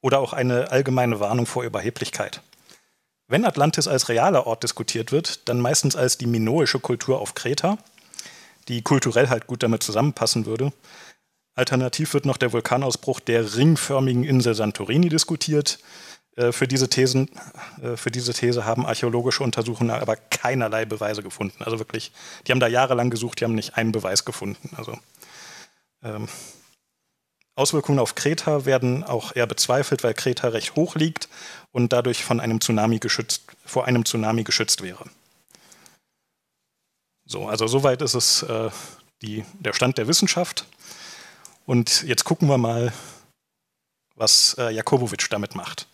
Oder 0.00 0.20
auch 0.20 0.32
eine 0.32 0.70
allgemeine 0.70 1.20
Warnung 1.20 1.46
vor 1.46 1.64
Überheblichkeit. 1.64 2.42
Wenn 3.30 3.44
Atlantis 3.44 3.86
als 3.86 4.08
realer 4.08 4.48
Ort 4.48 4.64
diskutiert 4.64 5.12
wird, 5.12 5.48
dann 5.48 5.60
meistens 5.60 5.94
als 5.94 6.18
die 6.18 6.26
minoische 6.26 6.80
Kultur 6.80 7.20
auf 7.20 7.34
Kreta, 7.34 7.78
die 8.66 8.82
kulturell 8.82 9.28
halt 9.28 9.46
gut 9.46 9.62
damit 9.62 9.84
zusammenpassen 9.84 10.46
würde. 10.46 10.72
Alternativ 11.54 12.12
wird 12.12 12.26
noch 12.26 12.36
der 12.36 12.52
Vulkanausbruch 12.52 13.20
der 13.20 13.54
ringförmigen 13.54 14.24
Insel 14.24 14.56
Santorini 14.56 15.08
diskutiert, 15.08 15.78
äh, 16.34 16.50
für 16.50 16.66
diese, 16.66 16.88
Thesen, 16.88 17.30
äh, 17.80 17.96
für 17.96 18.10
diese 18.10 18.32
These 18.32 18.64
haben 18.64 18.84
archäologische 18.84 19.44
Untersuchungen 19.44 19.90
aber 19.90 20.16
keinerlei 20.16 20.84
Beweise 20.84 21.22
gefunden. 21.22 21.62
Also 21.62 21.78
wirklich, 21.78 22.10
die 22.46 22.52
haben 22.52 22.60
da 22.60 22.66
jahrelang 22.66 23.10
gesucht, 23.10 23.40
die 23.40 23.44
haben 23.44 23.54
nicht 23.54 23.76
einen 23.76 23.92
Beweis 23.92 24.24
gefunden. 24.24 24.70
Also 24.76 24.98
ähm, 26.02 26.26
Auswirkungen 27.60 27.98
auf 27.98 28.14
Kreta 28.14 28.64
werden 28.64 29.04
auch 29.04 29.36
eher 29.36 29.46
bezweifelt, 29.46 30.02
weil 30.02 30.14
Kreta 30.14 30.48
recht 30.48 30.76
hoch 30.76 30.94
liegt 30.94 31.28
und 31.72 31.92
dadurch 31.92 32.24
von 32.24 32.40
einem 32.40 32.62
Tsunami 32.62 32.98
geschützt, 32.98 33.42
vor 33.66 33.84
einem 33.84 34.06
Tsunami 34.06 34.44
geschützt 34.44 34.82
wäre. 34.82 35.04
So, 37.26 37.46
also 37.46 37.66
soweit 37.66 38.00
ist 38.00 38.14
es 38.14 38.42
äh, 38.44 38.70
die, 39.20 39.44
der 39.58 39.74
Stand 39.74 39.98
der 39.98 40.08
Wissenschaft. 40.08 40.64
Und 41.66 42.02
jetzt 42.04 42.24
gucken 42.24 42.48
wir 42.48 42.56
mal, 42.56 42.94
was 44.16 44.56
äh, 44.58 44.70
Jakobowitsch 44.70 45.28
damit 45.30 45.54
macht. 45.54 45.86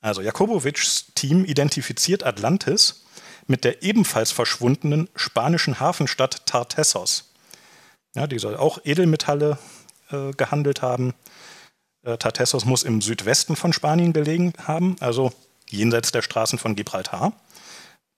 Also 0.00 0.22
Jakobowitschs 0.22 1.12
Team 1.14 1.44
identifiziert 1.44 2.24
Atlantis 2.26 3.04
mit 3.46 3.62
der 3.62 3.84
ebenfalls 3.84 4.32
verschwundenen 4.32 5.08
spanischen 5.14 5.78
Hafenstadt 5.78 6.46
Tartessos. 6.46 7.30
Ja, 8.16 8.26
die 8.26 8.40
soll 8.40 8.56
auch 8.56 8.80
Edelmetalle 8.84 9.56
äh, 10.12 10.32
gehandelt 10.32 10.82
haben. 10.82 11.14
Äh, 12.02 12.16
Tartessos 12.16 12.64
muss 12.64 12.82
im 12.82 13.00
Südwesten 13.00 13.56
von 13.56 13.72
Spanien 13.72 14.12
gelegen 14.12 14.52
haben, 14.66 14.96
also 15.00 15.32
jenseits 15.68 16.12
der 16.12 16.22
Straßen 16.22 16.58
von 16.58 16.76
Gibraltar, 16.76 17.32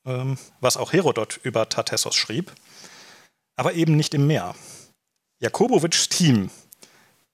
ähm, 0.06 0.38
was 0.60 0.76
auch 0.76 0.92
Herodot 0.92 1.40
über 1.42 1.68
Tartessos 1.68 2.14
schrieb, 2.14 2.52
aber 3.56 3.74
eben 3.74 3.96
nicht 3.96 4.14
im 4.14 4.26
Meer. 4.26 4.54
Jakobowitschs 5.40 6.08
Team 6.08 6.50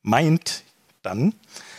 meint 0.02 0.64
dann, 1.02 1.34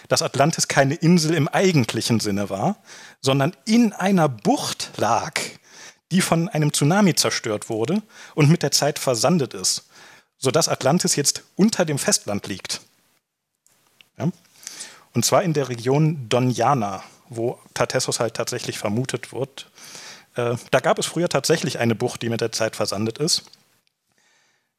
dass 0.08 0.22
Atlantis 0.22 0.68
keine 0.68 0.96
Insel 0.96 1.34
im 1.34 1.48
eigentlichen 1.48 2.20
Sinne 2.20 2.50
war, 2.50 2.78
sondern 3.22 3.56
in 3.66 3.94
einer 3.94 4.30
Bucht 4.30 4.92
lag, 4.98 5.40
die 6.12 6.22
von 6.22 6.50
einem 6.50 6.74
Tsunami 6.74 7.16
zerstört 7.16 7.70
wurde 7.70 8.02
und 8.36 8.50
mit 8.50 8.64
der 8.64 8.72
Zeit 8.72 9.00
versandet 9.00 9.54
ist, 9.54 9.89
sodass 10.40 10.68
Atlantis 10.68 11.16
jetzt 11.16 11.44
unter 11.56 11.86
dem 11.86 12.00
Festland 12.00 12.48
liegt. 12.48 12.82
Ja? 14.18 14.32
Und 15.14 15.26
zwar 15.26 15.44
in 15.44 15.54
der 15.54 15.70
Region 15.70 16.28
Doniana, 16.30 17.04
wo 17.30 17.60
Tartessos 17.74 18.20
halt 18.20 18.34
tatsächlich 18.34 18.80
vermutet 18.80 19.32
wird. 19.34 19.70
Äh, 20.36 20.56
da 20.72 20.80
gab 20.80 20.98
es 20.98 21.06
früher 21.06 21.30
tatsächlich 21.30 21.80
eine 21.80 21.96
Bucht, 21.96 22.22
die 22.22 22.30
mit 22.30 22.42
der 22.42 22.52
Zeit 22.52 22.76
versandet 22.76 23.18
ist. 23.18 23.44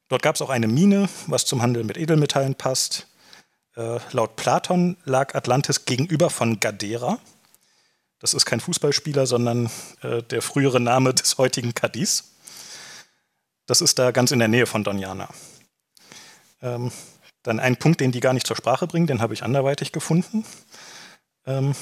Dort 0.09 0.23
gab 0.23 0.35
es 0.35 0.41
auch 0.41 0.49
eine 0.49 0.67
Mine, 0.67 1.07
was 1.27 1.45
zum 1.45 1.61
Handel 1.61 1.83
mit 1.83 1.97
Edelmetallen 1.97 2.55
passt. 2.55 3.07
Äh, 3.75 3.99
laut 4.11 4.35
Platon 4.35 4.97
lag 5.05 5.35
Atlantis 5.35 5.85
gegenüber 5.85 6.29
von 6.29 6.59
Gadera. 6.59 7.19
Das 8.19 8.33
ist 8.33 8.45
kein 8.45 8.59
Fußballspieler, 8.59 9.25
sondern 9.25 9.69
äh, 10.01 10.21
der 10.23 10.41
frühere 10.41 10.79
Name 10.79 11.13
des 11.13 11.37
heutigen 11.37 11.73
Cadiz. 11.73 12.31
Das 13.65 13.81
ist 13.81 13.99
da 13.99 14.11
ganz 14.11 14.31
in 14.31 14.39
der 14.39 14.47
Nähe 14.47 14.65
von 14.65 14.83
Doniana. 14.83 15.29
Ähm, 16.61 16.91
dann 17.43 17.59
ein 17.59 17.77
Punkt, 17.77 18.01
den 18.01 18.11
die 18.11 18.19
gar 18.19 18.33
nicht 18.33 18.45
zur 18.45 18.55
Sprache 18.55 18.87
bringen, 18.87 19.07
den 19.07 19.21
habe 19.21 19.33
ich 19.33 19.43
anderweitig 19.43 19.91
gefunden. 19.91 20.45
Ähm, 21.45 21.73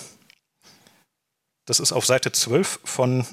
das 1.66 1.80
ist 1.80 1.92
auf 1.92 2.06
Seite 2.06 2.32
12 2.32 2.80
von 2.84 3.26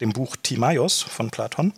dem 0.00 0.12
Buch 0.12 0.36
Timaios 0.42 1.02
von 1.02 1.30
Platon. 1.30 1.72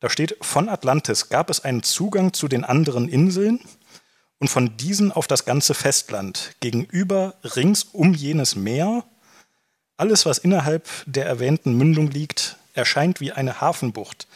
Da 0.00 0.10
steht, 0.10 0.36
von 0.40 0.68
Atlantis 0.68 1.28
gab 1.28 1.48
es 1.48 1.60
einen 1.60 1.82
Zugang 1.82 2.32
zu 2.32 2.48
den 2.48 2.64
anderen 2.64 3.08
Inseln 3.08 3.60
und 4.38 4.48
von 4.48 4.76
diesen 4.76 5.12
auf 5.12 5.28
das 5.28 5.44
ganze 5.44 5.74
Festland, 5.74 6.56
gegenüber 6.60 7.34
rings 7.44 7.84
um 7.84 8.12
jenes 8.12 8.56
Meer. 8.56 9.04
Alles, 9.96 10.26
was 10.26 10.38
innerhalb 10.38 10.88
der 11.06 11.26
erwähnten 11.26 11.78
Mündung 11.78 12.10
liegt, 12.10 12.56
erscheint 12.74 13.20
wie 13.20 13.32
eine 13.32 13.60
Hafenbucht 13.60 14.26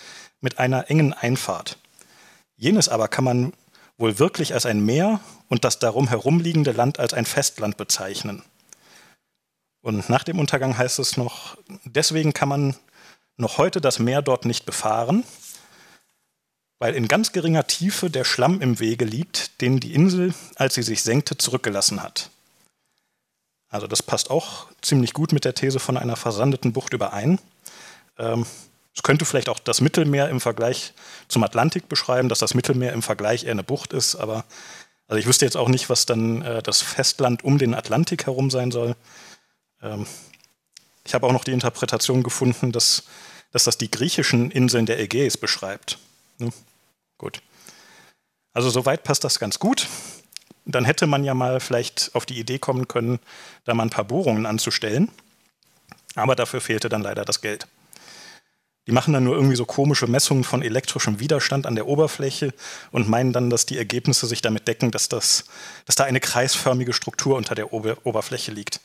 mit 0.40 0.58
einer 0.58 0.90
engen 0.90 1.12
Einfahrt. 1.12 1.78
Jenes 2.56 2.88
aber 2.88 3.08
kann 3.08 3.25
man 3.25 3.52
wohl 3.99 4.19
wirklich 4.19 4.55
als 4.55 4.67
ein 4.67 4.85
Meer 4.85 5.21
und 5.49 5.65
das 5.65 5.79
darum 5.79 6.09
herumliegende 6.09 6.73
Land 6.73 6.99
als 6.99 7.15
ein 7.15 7.26
Festland 7.26 7.76
bezeichnen. 7.76 8.43
Und 9.81 10.09
nach 10.09 10.25
dem 10.25 10.38
Untergang 10.38 10.76
heißt 10.76 10.99
es 10.99 11.17
noch, 11.17 11.57
deswegen 11.85 12.33
kann 12.33 12.49
man 12.49 12.76
noch 13.37 13.59
heute 13.59 13.81
das 13.81 13.99
Meer 13.99 14.23
dort 14.23 14.45
nicht 14.45 14.67
befahren, 14.67 15.25
weil 16.79 16.95
in 16.95 17.09
ganz 17.09 17.33
geringer 17.33 17.67
Tiefe 17.67 18.11
der 18.11 18.25
Schlamm 18.25 18.61
im 18.61 18.81
Wege 18.81 19.05
liegt, 19.05 19.61
den 19.61 19.81
die 19.81 19.95
Insel, 19.95 20.35
als 20.57 20.75
sie 20.75 20.83
sich 20.83 21.03
senkte, 21.03 21.38
zurückgelassen 21.38 22.03
hat. 22.03 22.31
Also 23.69 23.87
das 23.87 24.03
passt 24.03 24.31
auch 24.31 24.67
ziemlich 24.83 25.12
gut 25.12 25.33
mit 25.33 25.45
der 25.45 25.55
These 25.55 25.79
von 25.79 25.97
einer 25.97 26.17
versandeten 26.17 26.73
Bucht 26.73 26.93
überein. 26.93 27.38
Ähm, 28.19 28.47
es 28.97 29.03
könnte 29.03 29.26
vielleicht 29.26 29.50
auch 29.50 29.59
das 29.59 29.83
Mittelmeer 29.83 30.31
im 30.31 30.41
Vergleich 30.41 30.95
zum 31.29 31.45
Atlantik 31.45 31.88
beschreiben, 31.88 32.31
dass 32.31 32.38
das 32.38 32.55
Mittelmeer 32.55 32.95
im 32.95 33.03
Vergleich 33.03 33.45
eher 33.45 33.53
eine 33.53 33.62
Bucht 33.62 33.93
ist, 33.93 34.17
aber 34.17 34.45
also 35.07 35.21
ich 35.21 35.26
wüsste 35.26 35.45
jetzt 35.45 35.57
auch 35.57 35.69
nicht, 35.69 35.88
was 35.91 36.07
dann 36.07 36.43
äh, 36.43 36.62
das 36.62 36.81
Festland 36.81 37.45
um 37.45 37.59
den 37.59 37.75
Atlantik 37.75 38.26
herum 38.26 38.50
sein 38.50 38.73
soll. 38.73 38.97
Ähm, 39.83 40.07
ich 41.05 41.15
habe 41.15 41.26
auch 41.26 41.33
noch 41.33 41.45
die 41.45 41.53
Interpretation 41.53 42.23
gefunden, 42.23 42.73
dass, 42.73 43.05
dass 43.53 43.65
das 43.65 43.79
die 43.79 43.91
griechischen 43.91 44.50
Inseln 44.50 44.87
der 44.87 44.99
Ägäis 44.99 45.37
beschreibt. 45.37 45.99
Ne? 46.38 46.50
Gut. 47.19 47.43
Also 48.53 48.71
soweit 48.71 49.05
passt 49.05 49.23
das 49.23 49.38
ganz 49.38 49.59
gut. 49.59 49.87
Dann 50.65 50.85
hätte 50.85 51.07
man 51.07 51.23
ja 51.23 51.35
mal 51.35 51.61
vielleicht 51.61 52.11
auf 52.15 52.26
die 52.26 52.41
Idee 52.41 52.59
kommen 52.59 52.88
können, 52.88 53.21
da 53.65 53.75
mal 53.75 53.85
ein 53.85 53.91
paar 53.91 54.05
Bohrungen 54.05 54.47
anzustellen. 54.47 55.12
Aber 56.17 56.35
dafür 56.35 56.61
fehlte 56.61 56.88
dann 56.88 57.03
leider 57.03 57.25
das 57.25 57.43
Geld. 57.43 57.69
Die 58.87 58.93
machen 58.93 59.12
dann 59.12 59.25
nur 59.25 59.35
irgendwie 59.35 59.57
so 59.57 59.64
komische 59.64 60.07
Messungen 60.07 60.45
von 60.45 60.62
elektrischem 60.62 61.19
Widerstand 61.19 61.66
an 61.66 61.75
der 61.75 61.88
Oberfläche 61.88 62.55
und 62.93 63.09
meinen 63.09 63.33
dann, 63.33 63.50
dass 63.50 63.66
die 63.66 63.78
Ergebnisse 63.78 64.26
sich 64.26 64.43
damit 64.43 64.69
decken, 64.69 64.93
dass, 64.93 65.09
das, 65.09 65.45
dass 65.87 65.97
da 65.97 66.05
eine 66.05 66.21
kreisförmige 66.21 66.93
Struktur 66.93 67.37
unter 67.37 67.57
der 67.57 67.73
Ober 67.73 67.97
Oberfläche 68.05 68.52
liegt. 68.52 68.81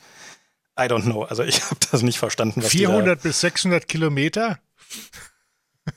I 0.78 0.84
don't 0.84 1.04
know. 1.04 1.22
Also 1.22 1.44
ich 1.44 1.62
habe 1.70 1.76
das 1.90 2.02
nicht 2.02 2.18
verstanden. 2.18 2.62
400 2.62 3.22
bis 3.22 3.40
600 3.40 3.86
Kilometer? 3.86 4.58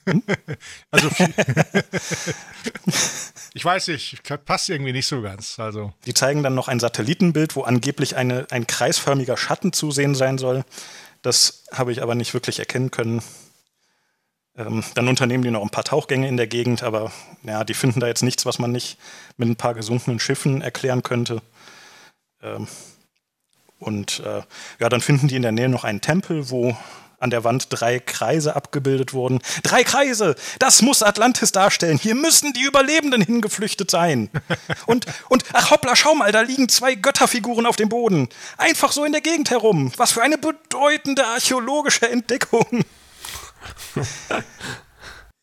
also 0.91 1.09
ich 3.53 3.65
weiß 3.65 3.87
nicht, 3.89 4.21
passt 4.45 4.69
irgendwie 4.69 4.93
nicht 4.93 5.07
so 5.07 5.21
ganz. 5.21 5.59
Also 5.59 5.93
die 6.05 6.13
zeigen 6.13 6.43
dann 6.43 6.55
noch 6.55 6.67
ein 6.67 6.79
Satellitenbild, 6.79 7.55
wo 7.55 7.63
angeblich 7.63 8.15
eine, 8.15 8.47
ein 8.51 8.67
kreisförmiger 8.67 9.37
Schatten 9.37 9.73
zu 9.73 9.91
sehen 9.91 10.15
sein 10.15 10.37
soll. 10.37 10.63
Das 11.21 11.63
habe 11.71 11.91
ich 11.91 12.03
aber 12.03 12.13
nicht 12.15 12.33
wirklich 12.33 12.59
erkennen 12.59 12.91
können. 12.91 13.23
Ähm, 14.57 14.83
dann 14.93 15.07
unternehmen 15.07 15.43
die 15.43 15.51
noch 15.51 15.61
ein 15.61 15.69
paar 15.69 15.83
Tauchgänge 15.83 16.27
in 16.27 16.37
der 16.37 16.47
Gegend, 16.47 16.83
aber 16.83 17.11
ja, 17.43 17.63
die 17.63 17.73
finden 17.73 17.99
da 17.99 18.07
jetzt 18.07 18.23
nichts, 18.23 18.45
was 18.45 18.59
man 18.59 18.71
nicht 18.71 18.97
mit 19.37 19.49
ein 19.49 19.57
paar 19.57 19.73
gesunkenen 19.73 20.19
Schiffen 20.19 20.61
erklären 20.61 21.03
könnte. 21.03 21.41
Ähm, 22.41 22.67
und 23.79 24.21
äh, 24.21 24.41
ja, 24.79 24.89
dann 24.89 25.01
finden 25.01 25.27
die 25.27 25.35
in 25.35 25.41
der 25.41 25.51
Nähe 25.51 25.67
noch 25.69 25.83
einen 25.83 26.01
Tempel, 26.01 26.49
wo 26.49 26.75
an 27.19 27.29
der 27.29 27.43
Wand 27.43 27.67
drei 27.69 27.99
Kreise 27.99 28.55
abgebildet 28.55 29.13
wurden. 29.13 29.39
Drei 29.63 29.83
Kreise! 29.83 30.35
Das 30.59 30.81
muss 30.81 31.01
Atlantis 31.01 31.51
darstellen. 31.51 31.97
Hier 31.97 32.15
müssen 32.15 32.53
die 32.53 32.61
Überlebenden 32.61 33.21
hingeflüchtet 33.21 33.89
sein. 33.89 34.29
Und, 34.85 35.07
und, 35.29 35.43
ach 35.53 35.71
hoppla, 35.71 35.95
schau 35.95 36.13
mal, 36.13 36.31
da 36.31 36.41
liegen 36.41 36.69
zwei 36.69 36.95
Götterfiguren 36.95 37.65
auf 37.65 37.75
dem 37.75 37.89
Boden. 37.89 38.29
Einfach 38.57 38.91
so 38.91 39.03
in 39.03 39.11
der 39.11 39.21
Gegend 39.21 39.49
herum. 39.49 39.91
Was 39.97 40.11
für 40.11 40.21
eine 40.21 40.37
bedeutende 40.37 41.25
archäologische 41.25 42.09
Entdeckung. 42.09 42.83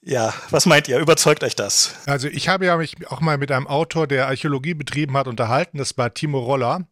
Ja, 0.04 0.34
was 0.50 0.66
meint 0.66 0.88
ihr? 0.88 0.98
Überzeugt 0.98 1.44
euch 1.44 1.54
das? 1.54 1.94
Also 2.06 2.26
ich 2.26 2.48
habe 2.48 2.66
ja 2.66 2.76
mich 2.76 3.08
auch 3.08 3.20
mal 3.20 3.38
mit 3.38 3.52
einem 3.52 3.68
Autor, 3.68 4.08
der 4.08 4.26
Archäologie 4.26 4.74
betrieben 4.74 5.16
hat, 5.16 5.28
unterhalten. 5.28 5.78
Das 5.78 5.96
war 5.96 6.12
Timo 6.12 6.40
Roller, 6.40 6.88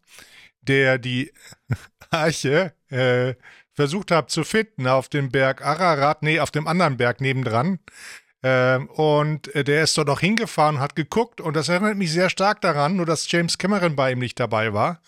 der 0.63 0.99
die 0.99 1.33
Arche 2.11 2.73
äh, 2.89 3.35
versucht 3.73 4.13
hat 4.13 4.31
zu 4.31 4.45
finden 4.45 4.87
auf 4.87 5.09
dem 5.09 5.31
Berg 5.31 5.61
Ararat, 5.61 6.23
nee, 6.23 6.39
auf 6.39 6.53
dem 6.53 6.69
anderen 6.69 6.99
Berg 6.99 7.21
nebendran. 7.21 7.81
Ähm, 8.45 8.89
und 8.91 9.53
äh, 9.57 9.65
der 9.65 9.83
ist 9.83 9.99
dort 9.99 10.09
auch 10.09 10.21
hingefahren 10.21 10.77
und 10.77 10.83
hat 10.83 10.95
geguckt. 10.95 11.41
Und 11.41 11.57
das 11.57 11.69
erinnert 11.69 11.97
mich 11.97 12.13
sehr 12.13 12.31
stark 12.31 12.61
daran, 12.61 12.95
nur 12.95 13.07
dass 13.07 13.31
James 13.31 13.59
Cameron 13.59 13.97
bei 13.97 14.13
ihm 14.13 14.21
nicht 14.21 14.39
dabei 14.39 14.73
war. 14.73 15.01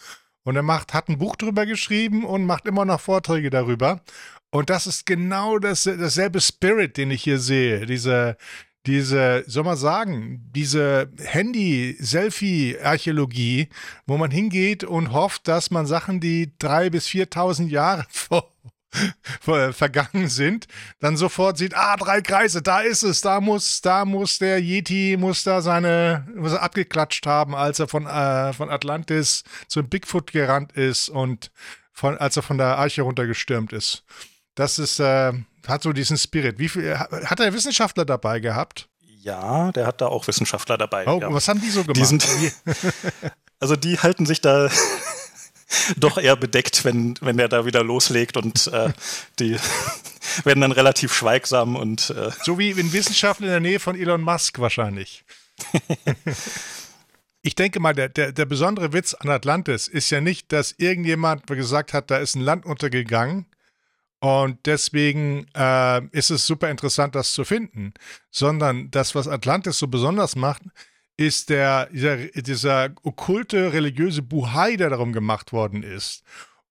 Und 0.44 0.56
er 0.56 0.62
macht, 0.62 0.94
hat 0.94 1.08
ein 1.08 1.18
Buch 1.18 1.36
drüber 1.36 1.66
geschrieben 1.66 2.24
und 2.24 2.46
macht 2.46 2.66
immer 2.66 2.84
noch 2.84 3.00
Vorträge 3.00 3.50
darüber. 3.50 4.00
Und 4.50 4.70
das 4.70 4.86
ist 4.86 5.06
genau 5.06 5.58
das, 5.58 5.84
dasselbe 5.84 6.40
Spirit, 6.40 6.96
den 6.96 7.10
ich 7.10 7.22
hier 7.22 7.38
sehe. 7.38 7.86
Diese, 7.86 8.36
diese, 8.86 9.44
soll 9.46 9.64
man 9.64 9.76
sagen, 9.76 10.50
diese 10.54 11.10
Handy-Selfie-Archäologie, 11.18 13.68
wo 14.06 14.16
man 14.18 14.30
hingeht 14.30 14.84
und 14.84 15.12
hofft, 15.12 15.48
dass 15.48 15.70
man 15.70 15.86
Sachen, 15.86 16.20
die 16.20 16.52
drei 16.58 16.90
bis 16.90 17.06
4.000 17.06 17.68
Jahre 17.68 18.04
vor, 18.10 18.52
vor, 18.62 18.71
vergangen 19.40 20.28
sind, 20.28 20.66
dann 21.00 21.16
sofort 21.16 21.58
sieht, 21.58 21.74
ah, 21.74 21.96
drei 21.96 22.20
Kreise, 22.20 22.62
da 22.62 22.80
ist 22.80 23.02
es, 23.02 23.20
da 23.20 23.40
muss, 23.40 23.80
da 23.80 24.04
muss 24.04 24.38
der 24.38 24.60
Yeti, 24.60 25.16
muss 25.18 25.44
da 25.44 25.62
seine, 25.62 26.26
muss 26.34 26.52
er 26.52 26.62
abgeklatscht 26.62 27.26
haben, 27.26 27.54
als 27.54 27.78
er 27.78 27.88
von, 27.88 28.06
äh, 28.06 28.52
von 28.52 28.70
Atlantis 28.70 29.44
zum 29.68 29.88
Bigfoot 29.88 30.32
gerannt 30.32 30.72
ist 30.72 31.08
und 31.08 31.50
von, 31.92 32.18
als 32.18 32.36
er 32.36 32.42
von 32.42 32.58
der 32.58 32.78
Arche 32.78 33.02
runtergestürmt 33.02 33.72
ist. 33.72 34.04
Das 34.54 34.78
ist, 34.78 35.00
äh, 35.00 35.32
hat 35.66 35.82
so 35.82 35.92
diesen 35.92 36.18
Spirit. 36.18 36.58
Wie 36.58 36.68
viel, 36.68 36.98
hat 36.98 37.40
er 37.40 37.52
Wissenschaftler 37.52 38.04
dabei 38.04 38.40
gehabt? 38.40 38.88
Ja, 39.22 39.70
der 39.72 39.86
hat 39.86 40.00
da 40.00 40.06
auch 40.06 40.26
Wissenschaftler 40.26 40.76
dabei. 40.76 41.06
Oh, 41.06 41.20
ja. 41.20 41.32
was 41.32 41.46
haben 41.46 41.60
die 41.60 41.70
so 41.70 41.82
gemacht? 41.82 41.96
Die 41.96 42.04
sind, 42.04 42.26
also 43.60 43.76
die 43.76 43.98
halten 43.98 44.26
sich 44.26 44.40
da 44.40 44.68
doch 45.96 46.18
eher 46.18 46.36
bedeckt, 46.36 46.84
wenn, 46.84 47.14
wenn 47.20 47.38
er 47.38 47.48
da 47.48 47.66
wieder 47.66 47.82
loslegt 47.84 48.36
und 48.36 48.66
äh, 48.68 48.92
die 49.38 49.56
werden 50.44 50.60
dann 50.60 50.72
relativ 50.72 51.12
schweigsam 51.12 51.76
und 51.76 52.10
äh 52.10 52.30
so 52.42 52.58
wie 52.58 52.70
in 52.70 52.92
Wissenschaften 52.92 53.44
in 53.44 53.50
der 53.50 53.60
Nähe 53.60 53.80
von 53.80 53.96
Elon 53.96 54.22
Musk 54.22 54.58
wahrscheinlich. 54.58 55.24
ich 57.42 57.54
denke 57.54 57.80
mal, 57.80 57.94
der, 57.94 58.08
der, 58.08 58.32
der 58.32 58.46
besondere 58.46 58.92
Witz 58.92 59.14
an 59.14 59.28
Atlantis 59.28 59.88
ist 59.88 60.10
ja 60.10 60.20
nicht, 60.20 60.52
dass 60.52 60.74
irgendjemand 60.78 61.46
gesagt 61.46 61.92
hat, 61.92 62.10
da 62.10 62.18
ist 62.18 62.34
ein 62.34 62.42
Land 62.42 62.64
untergegangen 62.64 63.46
und 64.22 64.66
deswegen 64.66 65.46
äh, 65.56 66.00
ist 66.12 66.30
es 66.30 66.46
super 66.46 66.70
interessant, 66.70 67.16
das 67.16 67.32
zu 67.32 67.44
finden. 67.44 67.92
Sondern 68.30 68.88
das, 68.92 69.16
was 69.16 69.26
Atlantis 69.26 69.80
so 69.80 69.88
besonders 69.88 70.36
macht, 70.36 70.62
ist 71.16 71.50
der, 71.50 71.86
dieser, 71.86 72.16
dieser 72.16 72.90
okkulte 73.02 73.72
religiöse 73.72 74.22
Buhai, 74.22 74.76
der 74.76 74.90
darum 74.90 75.12
gemacht 75.12 75.52
worden 75.52 75.82
ist. 75.82 76.22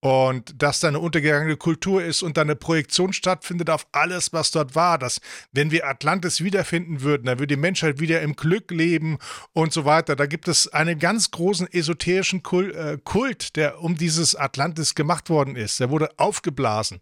Und 0.04 0.64
dass 0.64 0.80
da 0.80 0.88
eine 0.88 1.00
untergegangene 1.00 1.58
Kultur 1.58 2.04
ist 2.04 2.24
und 2.24 2.36
da 2.36 2.42
eine 2.42 2.56
Projektion 2.56 3.14
stattfindet 3.14 3.70
auf 3.70 3.86
alles, 3.92 4.34
was 4.34 4.50
dort 4.50 4.74
war. 4.74 4.98
Dass, 4.98 5.22
wenn 5.52 5.70
wir 5.70 5.88
Atlantis 5.88 6.44
wiederfinden 6.44 7.02
würden, 7.02 7.26
dann 7.26 7.38
würde 7.38 7.56
die 7.56 7.62
Menschheit 7.62 8.00
wieder 8.00 8.20
im 8.22 8.36
Glück 8.36 8.72
leben 8.72 9.20
und 9.54 9.74
so 9.74 9.86
weiter. 9.86 10.16
Da 10.16 10.26
gibt 10.26 10.48
es 10.48 10.68
einen 10.68 10.98
ganz 10.98 11.30
großen 11.30 11.72
esoterischen 11.72 12.42
äh, 12.42 12.98
Kult, 13.04 13.56
der 13.56 13.80
um 13.80 13.96
dieses 13.96 14.36
Atlantis 14.36 14.96
gemacht 14.96 15.30
worden 15.30 15.56
ist. 15.56 15.80
Der 15.80 15.92
wurde 15.92 16.10
aufgeblasen 16.18 17.00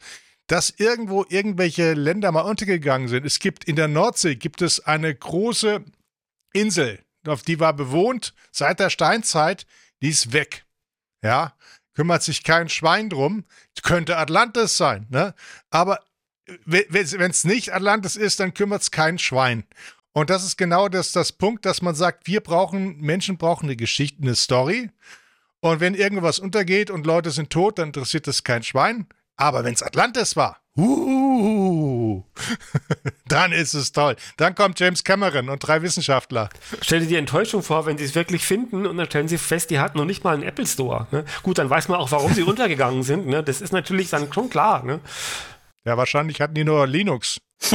dass 0.50 0.72
irgendwo 0.72 1.26
irgendwelche 1.30 1.94
Länder 1.94 2.32
mal 2.32 2.42
untergegangen 2.42 3.08
sind. 3.08 3.24
Es 3.24 3.38
gibt 3.38 3.66
in 3.66 3.76
der 3.76 3.88
Nordsee 3.88 4.36
gibt 4.36 4.64
es 4.64 4.80
eine 4.80 5.14
große 5.14 5.86
Insel, 6.54 6.98
auf 7.30 7.44
die 7.44 7.60
war 7.60 7.74
bewohnt 7.74 8.34
seit 8.52 8.80
der 8.80 8.90
Steinzeit, 8.90 9.66
die 10.02 10.10
ist 10.10 10.34
weg. 10.34 10.66
Ja, 11.22 11.54
kümmert 11.94 12.24
sich 12.24 12.44
kein 12.44 12.70
Schwein 12.70 13.10
drum. 13.10 13.46
Könnte 13.84 14.18
Atlantis 14.18 14.78
sein, 14.78 15.08
ne? 15.10 15.34
Aber 15.70 16.00
wenn 16.66 17.32
es 17.32 17.44
nicht 17.44 17.74
Atlantis 17.74 18.16
ist, 18.16 18.40
dann 18.40 18.54
kümmert 18.54 18.82
es 18.82 18.92
kein 18.92 19.20
Schwein. 19.20 19.66
Und 20.14 20.30
das 20.30 20.44
ist 20.44 20.58
genau 20.58 20.90
das, 20.90 21.12
das 21.12 21.32
Punkt, 21.32 21.66
dass 21.66 21.82
man 21.82 21.96
sagt, 21.96 22.28
wir 22.28 22.42
brauchen, 22.42 23.00
Menschen 23.00 23.38
brauchen 23.38 23.66
eine 23.66 23.76
Geschichte, 23.76 24.22
eine 24.22 24.36
Story. 24.36 24.90
Und 25.60 25.80
wenn 25.80 25.94
irgendwas 25.94 26.40
untergeht 26.40 26.90
und 26.90 27.06
Leute 27.06 27.32
sind 27.32 27.50
tot, 27.52 27.80
dann 27.80 27.90
interessiert 27.90 28.28
das 28.28 28.44
kein 28.44 28.64
Schwein. 28.64 29.08
Aber 29.40 29.64
wenn 29.64 29.74
es 29.74 29.82
Atlantis 29.82 30.36
war, 30.36 30.58
uh, 30.78 32.22
dann 33.30 33.54
ist 33.54 33.74
es 33.74 33.94
toll. 33.94 34.18
Dann 34.36 34.54
kommt 34.54 34.78
James 34.82 35.06
Cameron 35.06 35.48
und 35.48 35.66
drei 35.66 35.82
Wissenschaftler. 35.82 36.50
Stell 36.82 37.00
dir 37.00 37.08
die 37.08 37.16
Enttäuschung 37.16 37.64
vor, 37.64 37.86
wenn 37.86 37.98
sie 37.98 38.04
es 38.04 38.16
wirklich 38.16 38.46
finden 38.46 38.86
und 38.86 38.98
dann 38.98 39.06
stellen 39.06 39.30
sie 39.30 39.38
fest, 39.38 39.70
die 39.70 39.80
hatten 39.80 39.98
noch 39.98 40.04
nicht 40.04 40.26
mal 40.26 40.34
einen 40.34 40.44
Apple 40.44 40.68
Store. 40.68 41.08
Ne? 41.12 41.24
Gut, 41.42 41.58
dann 41.58 41.70
weiß 41.70 41.88
man 41.88 42.02
auch, 42.02 42.12
warum 42.12 42.34
sie 42.34 42.42
runtergegangen 42.50 43.02
sind. 43.04 43.28
Ne? 43.28 43.42
Das 43.42 43.62
ist 43.62 43.72
natürlich 43.72 44.10
dann 44.10 44.32
schon 44.34 44.50
klar. 44.50 44.84
Ne? 44.84 45.00
Ja, 45.86 45.96
wahrscheinlich 45.96 46.42
hatten 46.42 46.56
die 46.56 46.66
nur 46.66 46.86
Linux. 46.86 47.40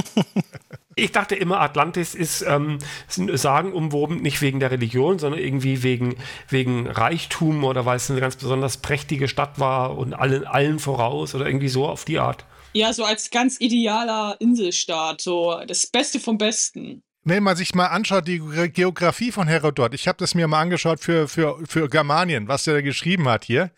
Ich 0.97 1.13
dachte 1.13 1.35
immer, 1.35 1.61
Atlantis 1.61 2.15
ist 2.15 2.43
ähm, 2.43 2.79
sagenumwoben, 3.09 4.23
nicht 4.23 4.41
wegen 4.43 4.61
der 4.61 4.71
Religion, 4.71 5.19
sondern 5.19 5.41
irgendwie 5.41 5.83
wegen, 5.83 6.17
wegen 6.49 6.87
Reichtum 6.87 7.65
oder 7.65 7.85
weil 7.85 7.97
es 7.97 8.11
eine 8.11 8.21
ganz 8.21 8.37
besonders 8.37 8.77
prächtige 8.77 9.27
Stadt 9.27 9.59
war 9.59 9.99
und 9.99 10.15
allen, 10.15 10.47
allen 10.47 10.79
voraus 10.79 11.35
oder 11.35 11.47
irgendwie 11.47 11.69
so 11.69 11.87
auf 11.89 12.05
die 12.05 12.19
Art. 12.19 12.45
Ja, 12.75 12.93
so 12.93 13.05
als 13.05 13.31
ganz 13.31 13.61
idealer 13.61 14.37
Inselstaat, 14.41 15.21
so 15.21 15.61
das 15.67 15.87
Beste 15.87 16.21
vom 16.21 16.39
Besten. 16.39 17.03
Wenn 17.25 17.43
man 17.43 17.57
sich 17.57 17.75
mal 17.75 17.87
anschaut, 17.87 18.29
die 18.29 18.41
Geografie 18.73 19.33
von 19.33 19.49
Herodot, 19.49 19.95
ich 19.95 20.07
habe 20.07 20.19
das 20.19 20.35
mir 20.35 20.47
mal 20.47 20.61
angeschaut 20.61 21.01
für, 21.01 21.27
für, 21.27 21.59
für 21.67 21.89
Germanien, 21.89 22.49
was 22.49 22.65
der 22.65 22.75
da 22.75 22.81
geschrieben 22.83 23.29
hat 23.29 23.45
hier 23.45 23.71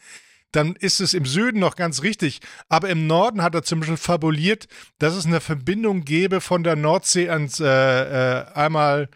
dann 0.57 0.75
ist 0.75 1.01
es 1.01 1.13
im 1.13 1.27
Süden 1.27 1.61
noch 1.61 1.77
ganz 1.77 2.03
richtig. 2.03 2.41
Aber 2.69 2.89
im 2.89 3.07
Norden 3.07 3.43
hat 3.43 3.55
er 3.55 3.63
zum 3.63 3.81
Beispiel 3.81 3.99
fabuliert, 3.99 4.69
dass 4.99 5.15
es 5.15 5.27
eine 5.27 5.41
Verbindung 5.41 6.05
gäbe 6.05 6.41
von 6.41 6.65
der 6.65 6.77
Nordsee 6.77 7.29
ans 7.29 7.61
äh, 7.61 7.67
äh, 7.67 8.47
einmal 8.55 9.11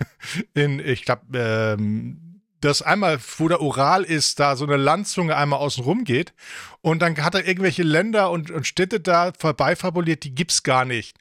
in, 0.54 0.80
ich 0.80 1.04
glaube, 1.04 1.22
ähm, 1.34 2.42
dass 2.60 2.82
einmal, 2.82 3.20
wo 3.36 3.46
der 3.46 3.62
Ural 3.62 4.02
ist, 4.02 4.40
da 4.40 4.56
so 4.56 4.64
eine 4.64 4.76
Landzunge 4.76 5.36
einmal 5.36 5.60
außen 5.60 5.84
rum 5.84 6.02
geht. 6.02 6.34
Und 6.80 7.02
dann 7.02 7.16
hat 7.22 7.36
er 7.36 7.46
irgendwelche 7.46 7.84
Länder 7.84 8.32
und, 8.32 8.50
und 8.50 8.66
Städte 8.66 8.98
da 8.98 9.32
vorbei 9.38 9.76
fabuliert, 9.76 10.24
die 10.24 10.34
gibt 10.34 10.50
es 10.50 10.64
gar 10.64 10.84
nicht. 10.84 11.16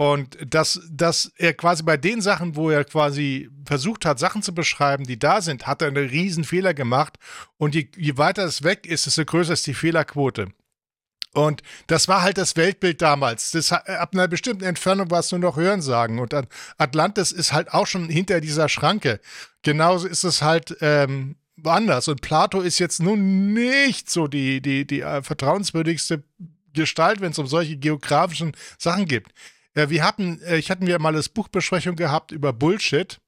Und 0.00 0.38
dass, 0.48 0.80
dass 0.90 1.30
er 1.36 1.52
quasi 1.52 1.82
bei 1.82 1.98
den 1.98 2.22
Sachen, 2.22 2.56
wo 2.56 2.70
er 2.70 2.86
quasi 2.86 3.50
versucht 3.66 4.06
hat, 4.06 4.18
Sachen 4.18 4.42
zu 4.42 4.54
beschreiben, 4.54 5.04
die 5.04 5.18
da 5.18 5.42
sind, 5.42 5.66
hat 5.66 5.82
er 5.82 5.88
einen 5.88 6.08
riesen 6.08 6.44
Fehler 6.44 6.72
gemacht. 6.72 7.18
Und 7.58 7.74
je, 7.74 7.86
je 7.94 8.16
weiter 8.16 8.44
es 8.44 8.62
weg 8.62 8.86
ist, 8.86 9.04
desto 9.04 9.26
größer 9.26 9.52
ist 9.52 9.66
die 9.66 9.74
Fehlerquote. 9.74 10.54
Und 11.34 11.62
das 11.86 12.08
war 12.08 12.22
halt 12.22 12.38
das 12.38 12.56
Weltbild 12.56 13.02
damals. 13.02 13.50
Das, 13.50 13.72
ab 13.72 14.14
einer 14.14 14.26
bestimmten 14.26 14.64
Entfernung 14.64 15.10
war 15.10 15.20
es 15.20 15.32
nur 15.32 15.40
noch 15.40 15.58
Hörensagen. 15.58 16.18
Und 16.18 16.34
Atlantis 16.78 17.30
ist 17.30 17.52
halt 17.52 17.70
auch 17.74 17.86
schon 17.86 18.08
hinter 18.08 18.40
dieser 18.40 18.70
Schranke. 18.70 19.20
Genauso 19.60 20.08
ist 20.08 20.24
es 20.24 20.40
halt 20.40 20.78
ähm, 20.80 21.36
woanders. 21.58 22.08
Und 22.08 22.22
Plato 22.22 22.62
ist 22.62 22.78
jetzt 22.78 23.02
nun 23.02 23.52
nicht 23.52 24.08
so 24.08 24.28
die, 24.28 24.62
die, 24.62 24.86
die 24.86 25.02
äh, 25.02 25.22
vertrauenswürdigste 25.22 26.24
Gestalt, 26.72 27.20
wenn 27.20 27.32
es 27.32 27.38
um 27.38 27.46
solche 27.46 27.76
geografischen 27.76 28.56
Sachen 28.78 29.04
geht. 29.04 29.26
Äh, 29.74 29.88
wir 29.88 30.04
hatten, 30.04 30.40
äh, 30.42 30.56
ich 30.56 30.70
hatten 30.70 30.86
wir 30.86 30.98
mal 30.98 31.12
das 31.12 31.28
Buchbesprechung 31.28 31.96
gehabt 31.96 32.32
über 32.32 32.52
Bullshit. 32.52 33.20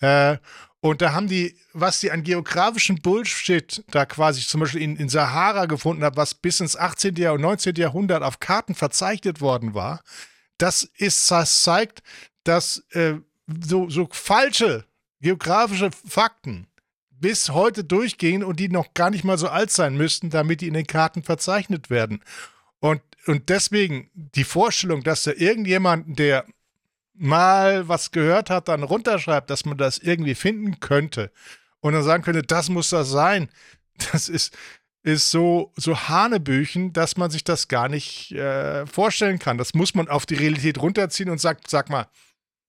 Äh, 0.00 0.38
und 0.80 1.02
da 1.02 1.12
haben 1.12 1.26
die, 1.26 1.58
was 1.72 2.00
die 2.00 2.12
an 2.12 2.22
geografischen 2.22 3.02
Bullshit 3.02 3.84
da 3.90 4.06
quasi 4.06 4.42
zum 4.42 4.60
Beispiel 4.60 4.82
in, 4.82 4.96
in 4.96 5.08
Sahara 5.08 5.66
gefunden 5.66 6.04
haben, 6.04 6.16
was 6.16 6.34
bis 6.34 6.60
ins 6.60 6.76
18. 6.76 7.16
Jahr 7.16 7.34
und 7.34 7.40
19. 7.40 7.74
Jahrhundert 7.74 8.22
auf 8.22 8.38
Karten 8.38 8.74
verzeichnet 8.74 9.40
worden 9.40 9.74
war, 9.74 10.02
das 10.56 10.82
ist, 10.82 11.30
das 11.30 11.62
zeigt, 11.62 12.02
dass 12.44 12.84
äh, 12.90 13.14
so, 13.46 13.88
so 13.90 14.08
falsche 14.10 14.84
geografische 15.20 15.90
Fakten 15.90 16.68
bis 17.10 17.50
heute 17.50 17.82
durchgehen 17.82 18.44
und 18.44 18.60
die 18.60 18.68
noch 18.68 18.94
gar 18.94 19.10
nicht 19.10 19.24
mal 19.24 19.38
so 19.38 19.48
alt 19.48 19.72
sein 19.72 19.96
müssten, 19.96 20.30
damit 20.30 20.60
die 20.60 20.68
in 20.68 20.74
den 20.74 20.86
Karten 20.86 21.24
verzeichnet 21.24 21.90
werden. 21.90 22.22
Und 22.78 23.02
und 23.28 23.48
deswegen 23.48 24.10
die 24.14 24.44
Vorstellung, 24.44 25.02
dass 25.02 25.24
da 25.24 25.32
irgendjemand, 25.32 26.18
der 26.18 26.46
mal 27.14 27.88
was 27.88 28.10
gehört 28.10 28.48
hat, 28.50 28.68
dann 28.68 28.82
runterschreibt, 28.82 29.50
dass 29.50 29.64
man 29.64 29.76
das 29.76 29.98
irgendwie 29.98 30.34
finden 30.34 30.80
könnte 30.80 31.30
und 31.80 31.92
dann 31.92 32.02
sagen 32.02 32.22
könnte, 32.22 32.42
das 32.42 32.68
muss 32.68 32.90
das 32.90 33.10
sein, 33.10 33.48
das 34.12 34.28
ist, 34.28 34.56
ist 35.02 35.30
so, 35.30 35.72
so 35.76 36.08
Hanebüchen, 36.08 36.92
dass 36.92 37.16
man 37.16 37.30
sich 37.30 37.44
das 37.44 37.68
gar 37.68 37.88
nicht 37.88 38.32
äh, 38.32 38.86
vorstellen 38.86 39.38
kann. 39.38 39.58
Das 39.58 39.74
muss 39.74 39.94
man 39.94 40.08
auf 40.08 40.26
die 40.26 40.34
Realität 40.34 40.80
runterziehen 40.80 41.30
und 41.30 41.40
sagt, 41.40 41.68
sag 41.70 41.88
mal, 41.88 42.06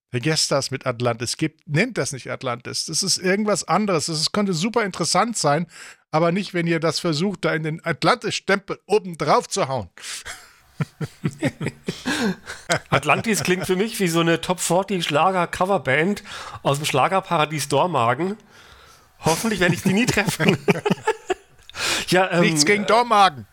vergesst 0.10 0.52
das 0.52 0.72
mit 0.72 0.86
Atlantis, 0.86 1.38
gibt, 1.38 1.68
nennt 1.68 1.98
das 1.98 2.12
nicht 2.12 2.32
Atlantis. 2.32 2.86
Das 2.86 3.04
ist 3.04 3.18
irgendwas 3.18 3.68
anderes. 3.68 4.08
Das 4.08 4.32
könnte 4.32 4.54
super 4.54 4.84
interessant 4.84 5.38
sein, 5.38 5.68
aber 6.12 6.32
nicht, 6.32 6.54
wenn 6.54 6.68
ihr 6.68 6.80
das 6.80 7.00
versucht, 7.00 7.46
da 7.46 7.54
in 7.54 7.64
den 7.64 7.86
Atlantis-Stempel 7.86 8.80
oben 8.88 9.18
drauf 9.18 9.48
zu 9.48 9.68
hauen. 9.68 9.90
Atlantis 12.90 13.44
klingt 13.44 13.66
für 13.66 13.76
mich 13.76 14.00
wie 14.00 14.08
so 14.08 14.20
eine 14.20 14.42
Top 14.42 14.60
40 14.60 15.04
Schlager-Coverband 15.04 16.24
aus 16.64 16.78
dem 16.78 16.86
Schlagerparadies 16.86 17.68
Dormagen. 17.68 18.38
Hoffentlich 19.22 19.60
werde 19.60 19.76
ich 19.76 19.84
die 19.84 19.94
nie 19.94 20.06
treffen. 20.06 20.58
ja, 22.08 22.32
ähm, 22.32 22.42
Nichts 22.42 22.66
gegen 22.66 22.86
Dormagen. 22.86 23.46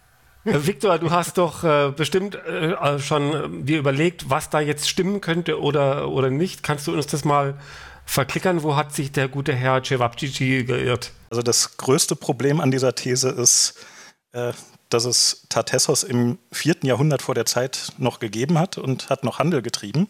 Äh, 0.45 0.67
Victor, 0.67 0.99
du 0.99 1.11
hast 1.11 1.39
doch 1.39 1.65
äh, 1.65 1.91
bestimmt 1.91 2.37
äh, 2.37 2.99
schon 2.99 3.33
äh, 3.33 3.65
dir 3.65 3.79
überlegt, 3.79 4.31
was 4.31 4.51
da 4.51 4.61
jetzt 4.61 4.89
stimmen 4.89 5.21
könnte 5.21 5.61
oder, 5.61 6.09
oder 6.09 6.31
nicht. 6.31 6.63
Kannst 6.63 6.87
du 6.87 6.93
uns 6.93 7.07
das 7.07 7.25
mal 7.25 7.59
verklickern? 8.05 8.63
Wo 8.63 8.77
hat 8.77 8.95
sich 8.95 9.13
der 9.13 9.29
gute 9.29 9.53
Herr 9.53 9.83
Cevapcici 9.83 10.65
geirrt? 10.65 11.13
Also 11.31 11.43
das 11.43 11.77
größte 11.77 12.15
Problem 12.15 12.61
an 12.61 12.71
dieser 12.71 12.95
These 12.95 13.31
ist, 13.31 13.85
äh, 14.33 14.53
dass 14.89 15.05
es 15.05 15.47
Tartessos 15.49 16.05
im 16.05 16.39
vierten 16.53 16.87
Jahrhundert 16.87 17.23
vor 17.23 17.35
der 17.35 17.47
Zeit 17.47 17.93
noch 17.99 18.19
gegeben 18.21 18.59
hat 18.59 18.79
und 18.79 19.11
hat 19.11 19.25
noch 19.25 19.39
Handel 19.39 19.63
getrieben. 19.63 20.09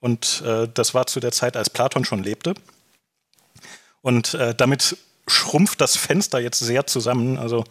Und 0.00 0.42
äh, 0.46 0.68
das 0.72 0.94
war 0.94 1.06
zu 1.06 1.20
der 1.20 1.32
Zeit, 1.32 1.56
als 1.56 1.70
Platon 1.70 2.04
schon 2.04 2.22
lebte. 2.22 2.54
Und 4.02 4.34
äh, 4.34 4.54
damit 4.54 4.96
schrumpft 5.26 5.80
das 5.80 5.96
Fenster 5.96 6.38
jetzt 6.38 6.60
sehr 6.60 6.86
zusammen. 6.86 7.38
Also 7.38 7.64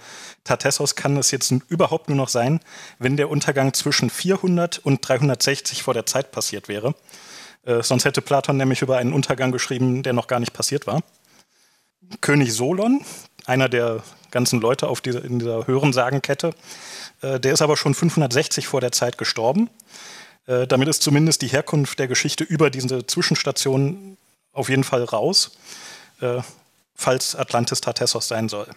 Tartessos 0.43 0.95
kann 0.95 1.17
es 1.17 1.31
jetzt 1.31 1.51
überhaupt 1.69 2.09
nur 2.09 2.17
noch 2.17 2.29
sein, 2.29 2.59
wenn 2.99 3.17
der 3.17 3.29
Untergang 3.29 3.73
zwischen 3.73 4.09
400 4.09 4.79
und 4.79 5.07
360 5.07 5.83
vor 5.83 5.93
der 5.93 6.05
Zeit 6.05 6.31
passiert 6.31 6.67
wäre. 6.67 6.95
Äh, 7.63 7.81
sonst 7.83 8.05
hätte 8.05 8.21
Platon 8.21 8.57
nämlich 8.57 8.81
über 8.81 8.97
einen 8.97 9.13
Untergang 9.13 9.51
geschrieben, 9.51 10.03
der 10.03 10.13
noch 10.13 10.27
gar 10.27 10.39
nicht 10.39 10.53
passiert 10.53 10.87
war. 10.87 11.01
König 12.21 12.53
Solon, 12.53 13.03
einer 13.45 13.69
der 13.69 14.03
ganzen 14.31 14.61
Leute 14.61 14.87
auf 14.87 15.01
dieser, 15.01 15.23
in 15.23 15.39
dieser 15.39 15.67
Hörensagenkette, 15.67 16.53
äh, 17.21 17.39
der 17.39 17.53
ist 17.53 17.61
aber 17.61 17.77
schon 17.77 17.93
560 17.93 18.67
vor 18.67 18.81
der 18.81 18.91
Zeit 18.91 19.17
gestorben. 19.17 19.69
Äh, 20.45 20.67
damit 20.67 20.87
ist 20.87 21.01
zumindest 21.01 21.41
die 21.41 21.47
Herkunft 21.47 21.99
der 21.99 22.07
Geschichte 22.07 22.43
über 22.43 22.69
diese 22.69 23.05
Zwischenstation 23.05 24.17
auf 24.53 24.69
jeden 24.69 24.83
Fall 24.83 25.03
raus. 25.03 25.51
Äh, 26.21 26.41
falls 26.97 27.35
Atlantis 27.35 27.79
Tartessos 27.79 28.27
sein 28.27 28.49
soll. 28.49 28.67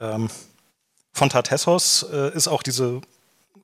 Ähm, 0.00 0.28
von 1.12 1.30
Tartessos 1.30 2.04
äh, 2.12 2.34
ist 2.34 2.48
auch 2.48 2.62
diese 2.62 3.00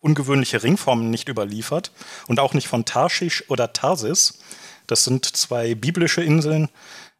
ungewöhnliche 0.00 0.62
Ringform 0.62 1.10
nicht 1.10 1.28
überliefert 1.28 1.90
und 2.28 2.38
auch 2.38 2.54
nicht 2.54 2.68
von 2.68 2.84
Tarschisch 2.84 3.44
oder 3.48 3.72
Tarsis. 3.72 4.38
Das 4.86 5.04
sind 5.04 5.24
zwei 5.24 5.74
biblische 5.74 6.22
Inseln, 6.22 6.68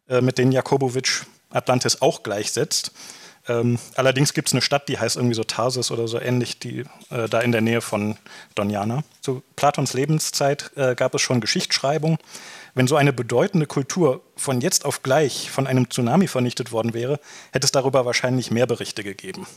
äh, 0.07 0.21
mit 0.21 0.37
denen 0.37 0.53
Jakobowitsch 0.53 1.23
Atlantis 1.49 2.01
auch 2.01 2.23
gleichsetzt. 2.23 2.91
Ähm, 3.49 3.77
allerdings 3.95 4.33
gibt 4.33 4.47
es 4.47 4.53
eine 4.53 4.61
Stadt, 4.61 4.87
die 4.87 4.97
heißt 4.97 5.17
irgendwie 5.17 5.35
so 5.35 5.43
Tarsis 5.43 5.91
oder 5.91 6.07
so 6.07 6.19
ähnlich, 6.19 6.59
die 6.59 6.85
äh, 7.09 7.27
da 7.29 7.41
in 7.41 7.51
der 7.51 7.61
Nähe 7.61 7.81
von 7.81 8.17
Doniana. 8.55 9.03
Zu 9.21 9.43
Platons 9.57 9.93
Lebenszeit 9.93 10.71
äh, 10.77 10.95
gab 10.95 11.13
es 11.13 11.21
schon 11.21 11.41
Geschichtsschreibung 11.41 12.17
wenn 12.73 12.87
so 12.87 12.95
eine 12.95 13.13
bedeutende 13.13 13.65
Kultur 13.65 14.21
von 14.35 14.61
jetzt 14.61 14.85
auf 14.85 15.03
gleich 15.03 15.49
von 15.51 15.67
einem 15.67 15.89
Tsunami 15.89 16.27
vernichtet 16.27 16.71
worden 16.71 16.93
wäre, 16.93 17.19
hätte 17.51 17.65
es 17.65 17.71
darüber 17.71 18.05
wahrscheinlich 18.05 18.51
mehr 18.51 18.67
Berichte 18.67 19.03
gegeben. 19.03 19.47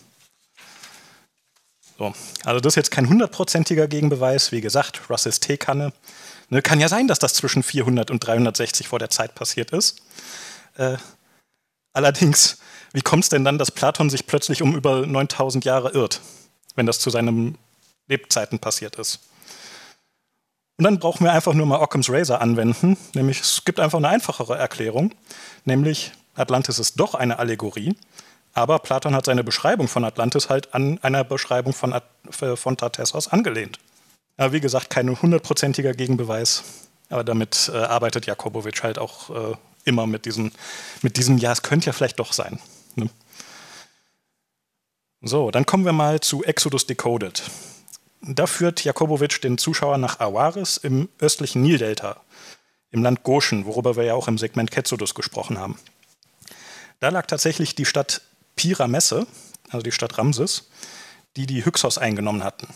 So. 1.98 2.14
Also 2.44 2.61
das 2.61 2.72
ist 2.72 2.76
jetzt 2.76 2.90
kein 2.90 3.09
hundertprozentiger 3.09 3.87
Gegenbeweis. 3.87 4.50
Wie 4.50 4.61
gesagt, 4.61 5.09
Russells 5.09 5.40
Teekanne. 5.40 5.92
Ne, 6.48 6.62
kann 6.62 6.81
ja 6.81 6.88
sein, 6.88 7.07
dass 7.07 7.18
das 7.18 7.35
zwischen 7.35 7.62
400 7.62 8.11
und 8.11 8.20
360 8.20 8.88
vor 8.88 8.98
der 8.98 9.11
Zeit 9.11 9.35
passiert 9.35 9.70
ist. 9.70 10.02
Äh, 10.76 10.96
allerdings, 11.92 12.59
wie 12.92 13.02
kommt 13.02 13.24
es 13.24 13.31
denn 13.31 13.44
dann, 13.44 13.59
dass 13.59 13.70
Platon 13.70 14.11
sich 14.11 14.26
plötzlich 14.26 14.62
um 14.62 14.74
über 14.74 15.07
9000 15.07 15.64
Jahre 15.64 15.90
irrt, 15.90 16.20
wenn 16.74 16.87
das 16.87 16.98
zu 16.98 17.11
seinen 17.11 17.59
Lebzeiten 18.09 18.59
passiert 18.59 18.96
ist? 18.96 19.20
Und 20.78 20.85
dann 20.85 20.98
brauchen 20.98 21.24
wir 21.24 21.33
einfach 21.33 21.55
nur 21.55 21.66
mal 21.66 21.81
Occam's 21.81 22.11
Razor 22.11 22.40
anwenden, 22.40 22.96
nämlich 23.14 23.40
es 23.40 23.64
gibt 23.64 23.78
einfach 23.78 23.98
eine 23.98 24.09
einfachere 24.09 24.57
Erklärung, 24.57 25.14
nämlich 25.64 26.12
Atlantis 26.35 26.78
ist 26.78 26.98
doch 26.98 27.14
eine 27.14 27.38
Allegorie, 27.38 27.94
aber 28.55 28.78
Platon 28.78 29.14
hat 29.14 29.26
seine 29.26 29.44
Beschreibung 29.44 29.88
von 29.88 30.05
Atlantis 30.05 30.48
halt 30.48 30.74
an 30.74 30.98
einer 31.02 31.24
Beschreibung 31.24 31.72
von, 31.72 31.94
von 32.31 32.76
Tartessos 32.76 33.28
angelehnt. 33.28 33.78
Aber 34.37 34.52
wie 34.52 34.61
gesagt, 34.61 34.90
kein 34.90 35.20
hundertprozentiger 35.20 35.92
Gegenbeweis, 35.92 36.64
aber 37.11 37.24
damit 37.24 37.70
äh, 37.72 37.76
arbeitet 37.76 38.26
Jakobowitsch 38.26 38.83
halt 38.83 38.98
auch 38.98 39.31
äh, 39.31 39.55
immer 39.85 40.07
mit 40.07 40.24
diesem, 40.24 40.52
mit 41.02 41.16
diesem, 41.16 41.38
ja, 41.38 41.52
es 41.52 41.62
könnte 41.62 41.87
ja 41.87 41.92
vielleicht 41.92 42.18
doch 42.18 42.33
sein. 42.33 42.59
So, 45.24 45.52
dann 45.52 45.66
kommen 45.66 45.85
wir 45.85 45.92
mal 45.92 46.18
zu 46.18 46.42
Exodus 46.42 46.87
Decoded. 46.87 47.44
Da 48.22 48.48
führt 48.48 48.82
Jakobowitsch 48.82 49.40
den 49.40 49.56
Zuschauer 49.56 49.96
nach 49.96 50.18
Awaris 50.18 50.78
im 50.78 51.08
östlichen 51.20 51.62
Nildelta, 51.62 52.20
im 52.90 53.04
Land 53.04 53.22
Goshen, 53.22 53.64
worüber 53.64 53.94
wir 53.94 54.02
ja 54.02 54.14
auch 54.14 54.26
im 54.26 54.37
Segment 54.37 54.72
Ketzodus 54.72 55.14
gesprochen 55.14 55.58
haben. 55.58 55.78
Da 56.98 57.11
lag 57.11 57.26
tatsächlich 57.26 57.76
die 57.76 57.85
Stadt 57.85 58.22
Piramesse, 58.56 59.28
also 59.70 59.82
die 59.82 59.92
Stadt 59.92 60.18
Ramses, 60.18 60.68
die 61.37 61.46
die 61.46 61.64
Hyksos 61.64 61.98
eingenommen 61.98 62.42
hatten. 62.42 62.66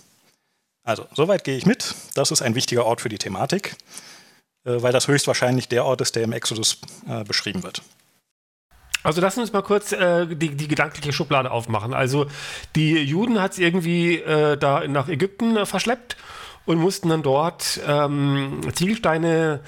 Also, 0.85 1.07
soweit 1.15 1.43
gehe 1.43 1.57
ich 1.57 1.67
mit. 1.67 1.97
Das 2.15 2.31
ist 2.31 2.43
ein 2.43 2.55
wichtiger 2.55 2.87
Ort 2.87 3.01
für 3.01 3.09
die 3.09 3.19
Thematik, 3.19 3.75
äh, 4.65 4.83
weil 4.83 4.93
das 4.93 5.09
höchstwahrscheinlich 5.09 5.69
der 5.69 5.85
Ort 5.85 6.01
ist, 6.01 6.15
der 6.15 6.23
im 6.23 6.33
Exodus 6.33 6.79
äh, 7.09 7.25
beschrieben 7.25 7.65
wird. 7.65 7.83
Also 9.07 9.21
lass 9.21 9.39
uns 9.39 9.53
mal 9.53 9.63
kurz 9.63 9.93
äh, 9.93 10.27
die, 10.27 10.57
die 10.57 10.67
gedankliche 10.67 11.13
Schublade 11.13 11.53
aufmachen. 11.53 11.95
Also 11.95 12.27
die 12.75 12.95
Juden 12.95 13.41
hat 13.41 13.53
es 13.53 13.59
irgendwie 13.61 14.17
äh, 14.17 14.57
da 14.57 14.87
nach 14.89 15.09
Ägypten 15.09 15.57
äh, 15.57 15.65
verschleppt 15.65 16.17
und 16.65 16.79
mussten 16.79 17.11
dann 17.11 17.23
dort 17.23 17.81
ähm, 17.87 18.63
Ziegelsteine 18.75 19.61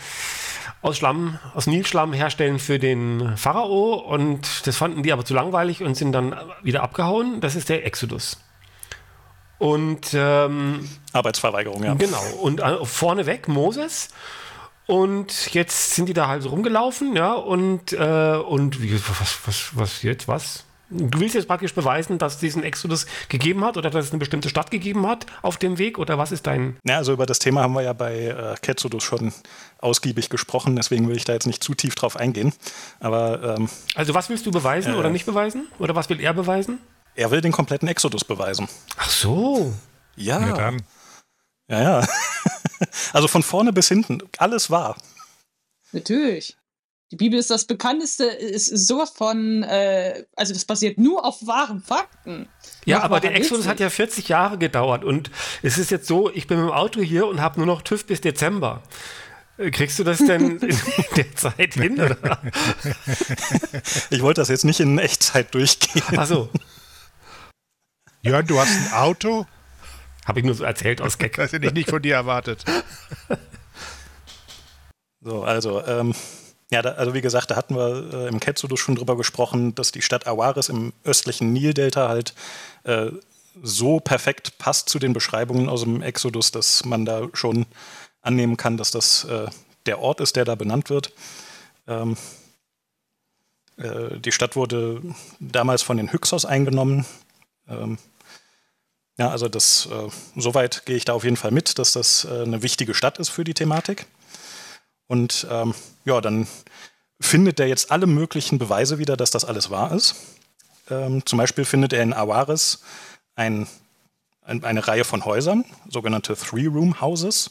aus 0.82 0.96
Schlamm, 0.96 1.38
aus 1.54 1.68
Nilschlamm 1.68 2.12
herstellen 2.12 2.58
für 2.58 2.80
den 2.80 3.36
Pharao 3.36 3.94
und 3.94 4.66
das 4.66 4.76
fanden 4.76 5.04
die 5.04 5.12
aber 5.12 5.24
zu 5.24 5.34
langweilig 5.34 5.84
und 5.84 5.94
sind 5.94 6.10
dann 6.10 6.34
wieder 6.64 6.82
abgehauen. 6.82 7.40
Das 7.40 7.54
ist 7.54 7.68
der 7.68 7.86
Exodus. 7.86 8.40
Und 9.58 10.14
ähm, 10.14 10.88
Arbeitsverweigerung, 11.12 11.84
ja. 11.84 11.94
Genau. 11.94 12.24
Und 12.42 12.58
äh, 12.58 12.84
vorneweg 12.84 13.46
Moses 13.46 14.08
und 14.88 15.52
jetzt 15.52 15.94
sind 15.94 16.08
die 16.08 16.14
da 16.14 16.28
halt 16.28 16.42
so 16.42 16.48
rumgelaufen, 16.48 17.14
ja, 17.14 17.34
und, 17.34 17.92
äh, 17.92 18.36
und 18.36 18.82
wie, 18.82 18.94
was, 18.94 19.38
was, 19.44 19.70
was 19.74 20.02
jetzt, 20.02 20.26
was? 20.28 20.64
Du 20.88 21.20
willst 21.20 21.34
jetzt 21.34 21.46
praktisch 21.46 21.74
beweisen, 21.74 22.16
dass 22.16 22.36
es 22.36 22.40
diesen 22.40 22.62
Exodus 22.62 23.04
gegeben 23.28 23.62
hat 23.62 23.76
oder 23.76 23.90
dass 23.90 24.06
es 24.06 24.12
eine 24.12 24.18
bestimmte 24.18 24.48
Stadt 24.48 24.70
gegeben 24.70 25.06
hat 25.06 25.26
auf 25.42 25.58
dem 25.58 25.76
Weg 25.76 25.98
oder 25.98 26.16
was 26.16 26.32
ist 26.32 26.46
dein. 26.46 26.78
Ja, 26.84 26.96
also 26.96 27.12
über 27.12 27.26
das 27.26 27.38
Thema 27.38 27.60
haben 27.60 27.74
wir 27.74 27.82
ja 27.82 27.92
bei 27.92 28.28
äh, 28.28 28.54
Ketzodus 28.62 29.04
schon 29.04 29.34
ausgiebig 29.76 30.30
gesprochen, 30.30 30.74
deswegen 30.74 31.06
will 31.06 31.16
ich 31.18 31.26
da 31.26 31.34
jetzt 31.34 31.46
nicht 31.46 31.62
zu 31.62 31.74
tief 31.74 31.94
drauf 31.94 32.16
eingehen. 32.16 32.54
Aber. 32.98 33.56
Ähm, 33.58 33.68
also, 33.94 34.14
was 34.14 34.30
willst 34.30 34.46
du 34.46 34.50
beweisen 34.50 34.94
äh, 34.94 34.96
oder 34.96 35.10
nicht 35.10 35.26
beweisen? 35.26 35.68
Oder 35.78 35.94
was 35.94 36.08
will 36.08 36.20
er 36.20 36.32
beweisen? 36.32 36.78
Er 37.14 37.30
will 37.30 37.42
den 37.42 37.52
kompletten 37.52 37.88
Exodus 37.88 38.24
beweisen. 38.24 38.66
Ach 38.96 39.10
so. 39.10 39.74
Ja. 40.16 40.40
Ja, 40.40 40.52
dann. 40.54 40.82
ja. 41.68 41.82
ja. 41.82 42.08
Also 43.12 43.28
von 43.28 43.42
vorne 43.42 43.72
bis 43.72 43.88
hinten, 43.88 44.20
alles 44.38 44.70
wahr. 44.70 44.96
Natürlich. 45.92 46.56
Die 47.10 47.16
Bibel 47.16 47.38
ist 47.38 47.50
das 47.50 47.64
bekannteste, 47.64 48.24
ist 48.24 48.66
sowas 48.86 49.10
von, 49.10 49.62
äh, 49.62 50.24
also 50.36 50.52
das 50.52 50.66
basiert 50.66 50.98
nur 50.98 51.24
auf 51.24 51.46
wahren 51.46 51.80
Fakten. 51.80 52.48
Ja, 52.84 53.02
aber 53.02 53.20
der 53.20 53.34
Exodus 53.34 53.66
hat 53.66 53.80
ja 53.80 53.88
40 53.88 54.28
Jahre 54.28 54.58
gedauert 54.58 55.04
und 55.04 55.30
es 55.62 55.78
ist 55.78 55.90
jetzt 55.90 56.06
so, 56.06 56.30
ich 56.30 56.46
bin 56.46 56.58
mit 56.58 56.68
dem 56.68 56.74
Auto 56.74 57.00
hier 57.00 57.26
und 57.26 57.40
habe 57.40 57.60
nur 57.60 57.66
noch 57.66 57.80
TÜV 57.80 58.04
bis 58.04 58.20
Dezember. 58.20 58.82
Äh, 59.56 59.70
kriegst 59.70 59.98
du 59.98 60.04
das 60.04 60.18
denn 60.18 60.58
in 60.58 60.78
der 61.16 61.34
Zeit 61.34 61.74
hin? 61.74 61.98
Oder? 61.98 62.42
Ich 64.10 64.20
wollte 64.20 64.42
das 64.42 64.48
jetzt 64.48 64.66
nicht 64.66 64.80
in 64.80 64.98
Echtzeit 64.98 65.54
durchgehen. 65.54 66.02
Ach 66.14 66.26
so. 66.26 66.50
Jörn, 68.20 68.46
du 68.46 68.58
hast 68.58 68.70
ein 68.70 68.92
Auto? 68.92 69.46
Habe 70.28 70.40
ich 70.40 70.46
nur 70.46 70.54
so 70.54 70.64
erzählt 70.64 71.00
aus 71.00 71.18
Gag. 71.18 71.36
Das 71.36 71.52
hätte 71.52 71.66
ich 71.66 71.72
nicht 71.72 71.90
von 71.90 72.02
dir 72.02 72.14
erwartet. 72.14 72.64
So, 75.20 75.42
also, 75.42 75.84
ähm, 75.84 76.14
ja, 76.70 76.80
da, 76.80 76.92
also 76.92 77.12
wie 77.12 77.20
gesagt, 77.20 77.50
da 77.50 77.56
hatten 77.56 77.74
wir 77.74 78.14
äh, 78.14 78.28
im 78.28 78.38
Ketzodus 78.38 78.78
schon 78.78 78.94
drüber 78.94 79.16
gesprochen, 79.16 79.74
dass 79.74 79.90
die 79.90 80.00
Stadt 80.00 80.28
Awaris 80.28 80.68
im 80.68 80.92
östlichen 81.02 81.52
Nildelta 81.52 82.08
halt 82.08 82.34
äh, 82.84 83.10
so 83.60 83.98
perfekt 83.98 84.58
passt 84.58 84.88
zu 84.88 85.00
den 85.00 85.12
Beschreibungen 85.12 85.68
aus 85.68 85.82
dem 85.82 86.02
Exodus, 86.02 86.52
dass 86.52 86.84
man 86.84 87.04
da 87.04 87.28
schon 87.32 87.66
annehmen 88.22 88.56
kann, 88.56 88.76
dass 88.76 88.92
das 88.92 89.24
äh, 89.24 89.48
der 89.86 89.98
Ort 89.98 90.20
ist, 90.20 90.36
der 90.36 90.44
da 90.44 90.54
benannt 90.54 90.88
wird. 90.88 91.12
Ähm, 91.88 92.16
äh, 93.76 94.18
die 94.20 94.32
Stadt 94.32 94.54
wurde 94.54 95.02
damals 95.40 95.82
von 95.82 95.96
den 95.96 96.12
Hyksos 96.12 96.44
eingenommen. 96.44 97.06
Ähm, 97.68 97.98
ja, 99.18 99.30
also 99.30 99.48
das, 99.48 99.86
äh, 99.86 100.08
soweit 100.36 100.86
gehe 100.86 100.96
ich 100.96 101.04
da 101.04 101.12
auf 101.12 101.24
jeden 101.24 101.36
Fall 101.36 101.50
mit, 101.50 101.78
dass 101.78 101.92
das 101.92 102.24
äh, 102.24 102.42
eine 102.42 102.62
wichtige 102.62 102.94
Stadt 102.94 103.18
ist 103.18 103.28
für 103.30 103.44
die 103.44 103.54
Thematik. 103.54 104.06
Und 105.08 105.46
ähm, 105.50 105.74
ja, 106.04 106.20
dann 106.20 106.46
findet 107.20 107.58
er 107.58 107.66
jetzt 107.66 107.90
alle 107.90 108.06
möglichen 108.06 108.58
Beweise 108.58 108.98
wieder, 108.98 109.16
dass 109.16 109.32
das 109.32 109.44
alles 109.44 109.70
wahr 109.70 109.92
ist. 109.92 110.14
Ähm, 110.88 111.26
zum 111.26 111.38
Beispiel 111.38 111.64
findet 111.64 111.92
er 111.92 112.02
in 112.02 112.12
Awaris 112.12 112.82
ein, 113.34 113.66
ein, 114.42 114.62
eine 114.62 114.86
Reihe 114.86 115.04
von 115.04 115.24
Häusern, 115.24 115.64
sogenannte 115.88 116.36
Three-Room-Houses. 116.36 117.50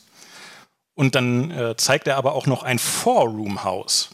Und 0.96 1.16
dann 1.16 1.52
äh, 1.52 1.76
zeigt 1.76 2.08
er 2.08 2.16
aber 2.16 2.34
auch 2.34 2.46
noch 2.48 2.64
ein 2.64 2.80
Four-Room-Haus. 2.80 4.12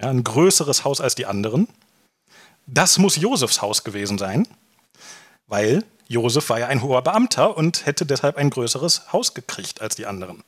Ja, 0.00 0.08
ein 0.08 0.24
größeres 0.24 0.84
Haus 0.84 1.02
als 1.02 1.14
die 1.14 1.26
anderen. 1.26 1.68
Das 2.66 2.96
muss 2.96 3.16
Josefs 3.16 3.60
Haus 3.60 3.84
gewesen 3.84 4.16
sein, 4.16 4.48
weil 5.46 5.84
Josef 6.08 6.48
war 6.50 6.58
ja 6.58 6.66
ein 6.66 6.82
hoher 6.82 7.02
Beamter 7.02 7.56
und 7.56 7.86
hätte 7.86 8.06
deshalb 8.06 8.36
ein 8.36 8.50
größeres 8.50 9.12
Haus 9.12 9.34
gekriegt 9.34 9.80
als 9.80 9.94
die 9.94 10.06
anderen. 10.06 10.42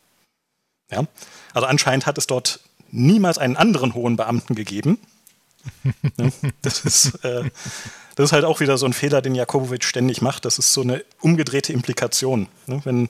Ja? 0.90 1.04
Also 1.52 1.66
anscheinend 1.66 2.06
hat 2.06 2.18
es 2.18 2.26
dort 2.26 2.60
niemals 2.90 3.38
einen 3.38 3.56
anderen 3.56 3.94
hohen 3.94 4.16
Beamten 4.16 4.54
gegeben. 4.54 4.98
das, 6.62 6.80
ist, 6.80 7.24
äh, 7.24 7.50
das 8.14 8.26
ist 8.26 8.32
halt 8.32 8.44
auch 8.44 8.60
wieder 8.60 8.76
so 8.78 8.86
ein 8.86 8.92
Fehler, 8.92 9.22
den 9.22 9.34
Jakobowitsch 9.34 9.86
ständig 9.86 10.22
macht. 10.22 10.44
Das 10.44 10.58
ist 10.58 10.72
so 10.72 10.82
eine 10.82 11.04
umgedrehte 11.20 11.72
Implikation. 11.72 12.48
Ne? 12.66 12.80
Wenn 12.84 13.08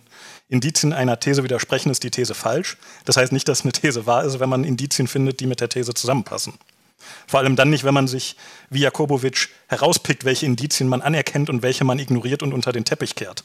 Indizien 0.48 0.92
einer 0.92 1.18
These 1.18 1.42
widersprechen, 1.42 1.90
ist 1.90 2.02
die 2.02 2.10
These 2.10 2.34
falsch. 2.34 2.76
Das 3.04 3.16
heißt 3.16 3.32
nicht, 3.32 3.48
dass 3.48 3.62
eine 3.62 3.72
These 3.72 4.06
wahr 4.06 4.24
ist, 4.24 4.40
wenn 4.40 4.48
man 4.48 4.64
Indizien 4.64 5.08
findet, 5.08 5.40
die 5.40 5.46
mit 5.46 5.60
der 5.60 5.68
These 5.68 5.94
zusammenpassen. 5.94 6.54
Vor 7.26 7.40
allem 7.40 7.56
dann 7.56 7.70
nicht, 7.70 7.84
wenn 7.84 7.94
man 7.94 8.08
sich 8.08 8.36
wie 8.70 8.80
Jakobowitsch 8.80 9.48
herauspickt, 9.68 10.24
welche 10.24 10.46
Indizien 10.46 10.88
man 10.88 11.02
anerkennt 11.02 11.50
und 11.50 11.62
welche 11.62 11.84
man 11.84 11.98
ignoriert 11.98 12.42
und 12.42 12.52
unter 12.52 12.72
den 12.72 12.84
Teppich 12.84 13.14
kehrt. 13.14 13.44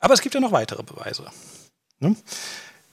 Aber 0.00 0.14
es 0.14 0.20
gibt 0.20 0.34
ja 0.34 0.40
noch 0.40 0.52
weitere 0.52 0.82
Beweise. 0.82 1.26
Ne? 2.00 2.16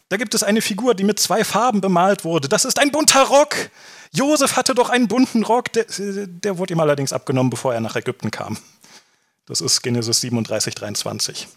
Da 0.09 0.17
gibt 0.17 0.33
es 0.33 0.43
eine 0.43 0.61
Figur, 0.61 0.93
die 0.93 1.03
mit 1.03 1.19
zwei 1.19 1.43
Farben 1.43 1.81
bemalt 1.81 2.25
wurde. 2.25 2.49
Das 2.49 2.65
ist 2.65 2.79
ein 2.79 2.91
bunter 2.91 3.23
Rock. 3.23 3.55
Josef 4.11 4.57
hatte 4.57 4.75
doch 4.75 4.89
einen 4.89 5.07
bunten 5.07 5.43
Rock. 5.43 5.71
Der, 5.73 5.85
der 5.87 6.57
wurde 6.57 6.73
ihm 6.73 6.79
allerdings 6.79 7.13
abgenommen, 7.13 7.49
bevor 7.49 7.73
er 7.73 7.79
nach 7.79 7.95
Ägypten 7.95 8.29
kam. 8.29 8.57
Das 9.45 9.61
ist 9.61 9.81
Genesis 9.81 10.21
37, 10.21 10.75
23. 10.75 11.47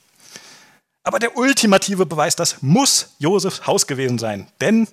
Aber 1.03 1.19
der 1.19 1.37
ultimative 1.37 2.07
Beweis, 2.07 2.35
das 2.35 2.63
muss 2.63 3.11
Josefs 3.19 3.67
Haus 3.67 3.87
gewesen 3.87 4.19
sein. 4.19 4.49
Denn, 4.61 4.89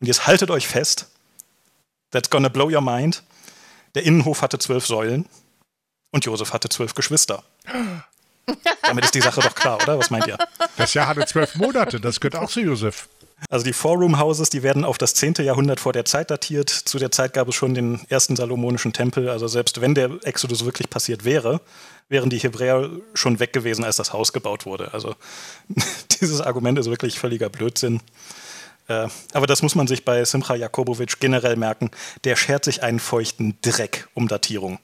und 0.00 0.06
jetzt 0.06 0.26
haltet 0.26 0.50
euch 0.50 0.68
fest, 0.68 1.08
that's 2.10 2.30
gonna 2.30 2.48
blow 2.48 2.70
your 2.70 2.80
mind, 2.80 3.22
der 3.94 4.04
Innenhof 4.04 4.42
hatte 4.42 4.58
zwölf 4.58 4.86
Säulen 4.86 5.26
und 6.10 6.24
Josef 6.24 6.52
hatte 6.52 6.68
zwölf 6.68 6.94
Geschwister. 6.94 7.42
Damit 8.82 9.04
ist 9.04 9.14
die 9.14 9.20
Sache 9.20 9.40
doch 9.40 9.54
klar, 9.54 9.78
oder? 9.82 9.98
Was 9.98 10.10
meint 10.10 10.26
ihr? 10.26 10.38
Das 10.76 10.94
Jahr 10.94 11.06
hatte 11.06 11.24
zwölf 11.26 11.54
Monate, 11.54 12.00
das 12.00 12.20
gehört 12.20 12.36
auch 12.36 12.50
zu 12.50 12.60
Josef. 12.60 13.08
Also 13.48 13.64
die 13.64 13.72
Four-Room-Houses, 13.72 14.50
die 14.50 14.62
werden 14.62 14.84
auf 14.84 14.98
das 14.98 15.14
10. 15.14 15.34
Jahrhundert 15.38 15.80
vor 15.80 15.92
der 15.92 16.04
Zeit 16.04 16.30
datiert. 16.30 16.68
Zu 16.68 16.98
der 16.98 17.10
Zeit 17.10 17.32
gab 17.32 17.48
es 17.48 17.54
schon 17.54 17.74
den 17.74 18.00
ersten 18.08 18.36
salomonischen 18.36 18.92
Tempel. 18.92 19.30
Also 19.30 19.48
selbst 19.48 19.80
wenn 19.80 19.94
der 19.94 20.10
Exodus 20.24 20.64
wirklich 20.64 20.90
passiert 20.90 21.24
wäre, 21.24 21.60
wären 22.08 22.28
die 22.28 22.38
Hebräer 22.38 22.90
schon 23.14 23.40
weg 23.40 23.52
gewesen, 23.52 23.84
als 23.84 23.96
das 23.96 24.12
Haus 24.12 24.32
gebaut 24.32 24.66
wurde. 24.66 24.92
Also 24.92 25.14
dieses 26.20 26.40
Argument 26.40 26.78
ist 26.78 26.90
wirklich 26.90 27.18
völliger 27.18 27.48
Blödsinn. 27.48 28.00
Äh, 28.90 29.08
aber 29.32 29.46
das 29.46 29.62
muss 29.62 29.76
man 29.76 29.86
sich 29.86 30.04
bei 30.04 30.24
Simcha 30.24 30.56
Jakobowitsch 30.56 31.20
generell 31.20 31.56
merken. 31.56 31.90
Der 32.24 32.34
schert 32.36 32.64
sich 32.64 32.82
einen 32.82 32.98
feuchten 32.98 33.56
Dreck 33.62 34.08
um 34.14 34.28
Datierung 34.28 34.80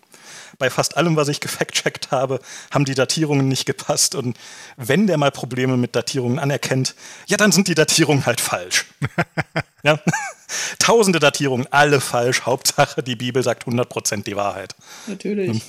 bei 0.59 0.71
fast 0.71 0.97
allem, 0.97 1.17
was 1.17 1.29
ich 1.29 1.41
gefact-checkt 1.41 2.11
habe, 2.11 2.41
haben 2.71 2.85
die 2.85 2.95
Datierungen 2.95 3.49
nicht 3.49 3.67
gepasst. 3.67 4.15
Und 4.15 4.37
wenn 4.77 5.07
der 5.07 5.19
mal 5.19 5.31
Probleme 5.31 5.77
mit 5.77 5.95
Datierungen 5.95 6.39
anerkennt, 6.39 6.95
ja, 7.27 7.37
dann 7.37 7.53
sind 7.53 7.69
die 7.69 7.75
Datierungen 7.75 8.27
halt 8.27 8.41
falsch. 8.41 8.87
ja? 9.83 9.99
Tausende 10.79 11.19
Datierungen, 11.19 11.67
alle 11.71 12.01
falsch. 12.01 12.43
Hauptsache, 12.43 13.03
die 13.03 13.17
Bibel 13.17 13.43
sagt 13.43 13.67
100% 13.67 14.23
die 14.23 14.37
Wahrheit. 14.37 14.75
Natürlich. 15.07 15.63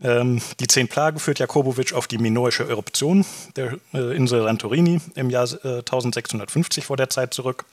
Ähm, 0.00 0.42
die 0.60 0.66
zehn 0.66 0.88
Plagen 0.88 1.18
führt 1.18 1.38
Jakobowitsch 1.38 1.94
auf 1.94 2.06
die 2.06 2.18
minoische 2.18 2.68
Eruption 2.68 3.24
der 3.56 3.78
äh, 3.94 4.14
Insel 4.14 4.42
Santorini 4.42 5.00
im 5.14 5.30
Jahr 5.30 5.48
äh, 5.64 5.78
1650 5.78 6.84
vor 6.84 6.96
der 6.96 7.08
Zeit 7.08 7.32
zurück. 7.32 7.64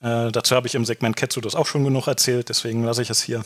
Äh, 0.00 0.30
dazu 0.30 0.54
habe 0.54 0.66
ich 0.68 0.74
im 0.74 0.84
Segment 0.84 1.16
Ketsudos 1.16 1.54
auch 1.54 1.66
schon 1.66 1.82
genug 1.82 2.06
erzählt, 2.06 2.50
deswegen 2.50 2.84
lasse 2.84 3.02
ich 3.02 3.10
es 3.10 3.22
hier. 3.22 3.42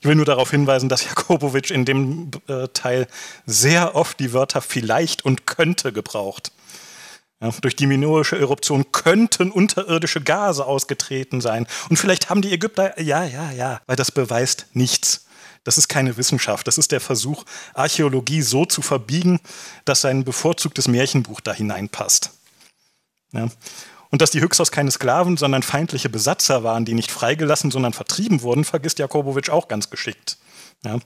Ich 0.00 0.06
will 0.06 0.14
nur 0.14 0.26
darauf 0.26 0.50
hinweisen, 0.50 0.88
dass 0.88 1.04
Jakobowitsch 1.08 1.70
in 1.70 1.86
dem 1.86 2.30
äh, 2.48 2.68
Teil 2.68 3.06
sehr 3.46 3.94
oft 3.94 4.20
die 4.20 4.32
Wörter 4.32 4.60
vielleicht 4.60 5.24
und 5.24 5.46
könnte 5.46 5.92
gebraucht. 5.92 6.52
Ja, 7.40 7.50
durch 7.60 7.76
die 7.76 7.86
minoische 7.86 8.38
Eruption 8.38 8.92
könnten 8.92 9.50
unterirdische 9.50 10.22
Gase 10.22 10.64
ausgetreten 10.64 11.42
sein. 11.42 11.66
Und 11.90 11.98
vielleicht 11.98 12.30
haben 12.30 12.40
die 12.40 12.52
Ägypter, 12.52 12.98
ja, 13.00 13.24
ja, 13.24 13.52
ja, 13.52 13.80
weil 13.86 13.96
das 13.96 14.10
beweist 14.10 14.66
nichts. 14.72 15.25
Das 15.66 15.78
ist 15.78 15.88
keine 15.88 16.16
Wissenschaft. 16.16 16.68
Das 16.68 16.78
ist 16.78 16.92
der 16.92 17.00
Versuch, 17.00 17.44
Archäologie 17.74 18.40
so 18.40 18.66
zu 18.66 18.82
verbiegen, 18.82 19.40
dass 19.84 20.00
sein 20.00 20.22
bevorzugtes 20.22 20.86
Märchenbuch 20.86 21.40
da 21.40 21.52
hineinpasst. 21.52 22.30
Ja. 23.32 23.48
Und 24.10 24.22
dass 24.22 24.30
die 24.30 24.40
Hyksos 24.40 24.70
keine 24.70 24.92
Sklaven, 24.92 25.36
sondern 25.36 25.64
feindliche 25.64 26.08
Besatzer 26.08 26.62
waren, 26.62 26.84
die 26.84 26.94
nicht 26.94 27.10
freigelassen, 27.10 27.72
sondern 27.72 27.94
vertrieben 27.94 28.42
wurden, 28.42 28.62
vergisst 28.62 29.00
Jakobowitsch 29.00 29.50
auch 29.50 29.66
ganz 29.66 29.90
geschickt. 29.90 30.38
Ja. 30.84 30.92
Und 30.94 31.02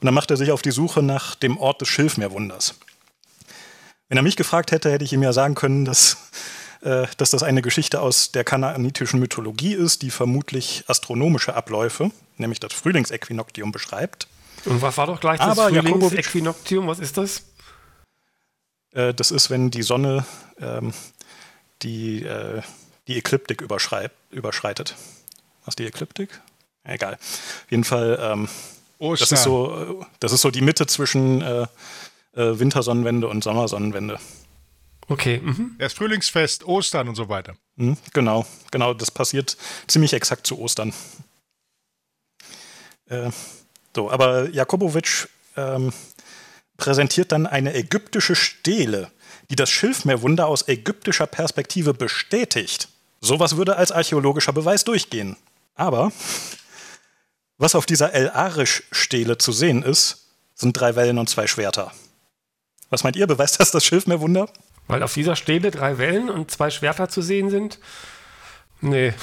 dann 0.00 0.14
macht 0.14 0.30
er 0.30 0.38
sich 0.38 0.50
auf 0.50 0.62
die 0.62 0.70
Suche 0.70 1.02
nach 1.02 1.34
dem 1.34 1.58
Ort 1.58 1.82
des 1.82 1.88
Schilfmeerwunders. 1.88 2.76
Wenn 4.08 4.16
er 4.16 4.22
mich 4.22 4.36
gefragt 4.36 4.72
hätte, 4.72 4.90
hätte 4.90 5.04
ich 5.04 5.12
ihm 5.12 5.22
ja 5.22 5.34
sagen 5.34 5.54
können, 5.54 5.84
dass, 5.84 6.16
dass 6.82 7.30
das 7.30 7.42
eine 7.42 7.60
Geschichte 7.60 8.00
aus 8.00 8.32
der 8.32 8.42
kanaanitischen 8.42 9.20
Mythologie 9.20 9.74
ist, 9.74 10.00
die 10.00 10.10
vermutlich 10.10 10.84
astronomische 10.86 11.54
Abläufe, 11.54 12.10
nämlich 12.38 12.58
das 12.58 12.72
Frühlingsäquinoktium, 12.72 13.70
beschreibt. 13.70 14.28
Und 14.64 14.80
was 14.80 14.96
war 14.96 15.06
doch 15.06 15.20
gleich 15.20 15.38
das 15.38 15.58
Frühlingsäquinoktium? 15.58 16.86
Was 16.86 16.98
ist 16.98 17.18
das? 17.18 17.42
Äh, 18.92 19.14
das 19.14 19.30
ist, 19.30 19.50
wenn 19.50 19.70
die 19.70 19.82
Sonne 19.82 20.24
ähm, 20.58 20.92
die, 21.82 22.22
äh, 22.24 22.62
die 23.08 23.16
Ekliptik 23.18 23.60
überschreitet. 23.60 24.96
Was 25.64 25.76
die 25.76 25.86
Ekliptik? 25.86 26.40
Egal. 26.84 27.14
Auf 27.14 27.66
jeden 27.70 27.84
Fall, 27.84 28.18
ähm, 28.20 28.48
das, 28.98 29.32
ist 29.32 29.42
so, 29.42 30.06
das 30.18 30.32
ist 30.32 30.40
so 30.40 30.50
die 30.50 30.62
Mitte 30.62 30.86
zwischen 30.86 31.42
äh, 31.42 31.62
äh, 32.34 32.58
Wintersonnenwende 32.58 33.28
und 33.28 33.44
Sommersonnenwende. 33.44 34.18
Okay. 35.10 35.40
Mhm. 35.42 35.76
Erst 35.78 35.96
Frühlingsfest, 35.96 36.64
Ostern 36.64 37.08
und 37.08 37.16
so 37.16 37.28
weiter. 37.28 37.56
Mhm, 37.76 37.98
genau, 38.12 38.46
genau. 38.70 38.94
Das 38.94 39.10
passiert 39.10 39.56
ziemlich 39.86 40.14
exakt 40.14 40.46
zu 40.46 40.58
Ostern. 40.58 40.94
Äh, 43.08 43.30
so, 43.94 44.10
aber 44.10 44.48
Jakobowitsch 44.48 45.26
ähm, 45.56 45.92
präsentiert 46.78 47.32
dann 47.32 47.46
eine 47.46 47.74
ägyptische 47.74 48.34
Stele 48.34 49.10
die 49.50 49.56
das 49.56 49.68
Schilfmeerwunder 49.68 50.46
aus 50.46 50.66
ägyptischer 50.68 51.26
Perspektive 51.26 51.92
bestätigt. 51.92 52.88
Sowas 53.20 53.56
würde 53.56 53.76
als 53.76 53.92
archäologischer 53.92 54.52
Beweis 54.52 54.84
durchgehen. 54.84 55.36
Aber 55.74 56.12
was 57.58 57.74
auf 57.74 57.84
dieser 57.84 58.14
El-Arish-Stele 58.14 59.36
zu 59.38 59.52
sehen 59.52 59.82
ist, 59.82 60.28
sind 60.54 60.78
drei 60.78 60.94
Wellen 60.94 61.18
und 61.18 61.28
zwei 61.28 61.46
Schwerter. 61.46 61.92
Was 62.88 63.04
meint 63.04 63.16
ihr? 63.16 63.26
Beweist 63.26 63.60
das 63.60 63.72
das 63.72 63.84
Schilfmeerwunder? 63.84 64.48
Weil 64.90 65.02
auf 65.02 65.14
dieser 65.14 65.36
Stele 65.36 65.70
drei 65.70 65.98
Wellen 65.98 66.28
und 66.28 66.50
zwei 66.50 66.70
Schwerter 66.70 67.08
zu 67.08 67.22
sehen 67.22 67.50
sind? 67.50 67.78
Nee. 68.80 69.12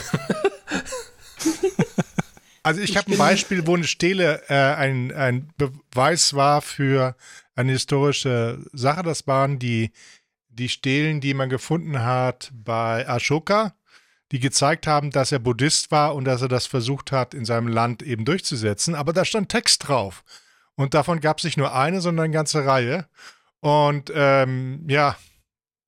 also 2.64 2.82
ich, 2.82 2.92
ich 2.92 2.98
habe 2.98 3.12
ein 3.12 3.18
Beispiel, 3.18 3.68
wo 3.68 3.76
eine 3.76 3.86
Stele 3.86 4.44
äh, 4.50 4.54
ein, 4.54 5.12
ein 5.12 5.50
Beweis 5.58 6.34
war 6.34 6.62
für 6.62 7.16
eine 7.56 7.72
historische 7.72 8.60
Sache. 8.72 9.04
Das 9.04 9.28
waren 9.28 9.60
die 9.60 9.92
die 10.58 10.70
Stelen, 10.70 11.22
die 11.22 11.34
man 11.34 11.50
gefunden 11.50 12.04
hat 12.04 12.52
bei 12.54 13.08
Ashoka, 13.08 13.74
die 14.32 14.40
gezeigt 14.40 14.88
haben, 14.88 15.12
dass 15.12 15.32
er 15.32 15.40
Buddhist 15.40 15.92
war 15.92 16.16
und 16.16 16.26
dass 16.26 16.42
er 16.42 16.48
das 16.48 16.66
versucht 16.66 17.12
hat, 17.12 17.34
in 17.34 17.46
seinem 17.46 17.68
Land 17.68 18.02
eben 18.02 18.26
durchzusetzen. 18.26 18.96
Aber 18.96 19.14
da 19.14 19.24
stand 19.24 19.50
Text 19.50 19.88
drauf. 19.88 20.24
Und 20.76 20.94
davon 20.94 21.22
gab 21.22 21.38
es 21.38 21.44
nicht 21.44 21.58
nur 21.58 21.74
eine, 21.74 22.02
sondern 22.02 22.26
eine 22.26 22.34
ganze 22.34 22.66
Reihe. 22.66 23.08
Und 23.62 24.12
ähm, 24.14 24.84
ja, 24.88 25.16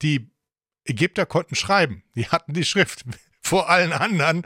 die 0.01 0.29
Ägypter 0.85 1.25
konnten 1.25 1.55
schreiben. 1.55 2.03
Die 2.15 2.27
hatten 2.27 2.53
die 2.53 2.65
Schrift 2.65 3.05
vor 3.41 3.69
allen 3.69 3.93
anderen. 3.93 4.43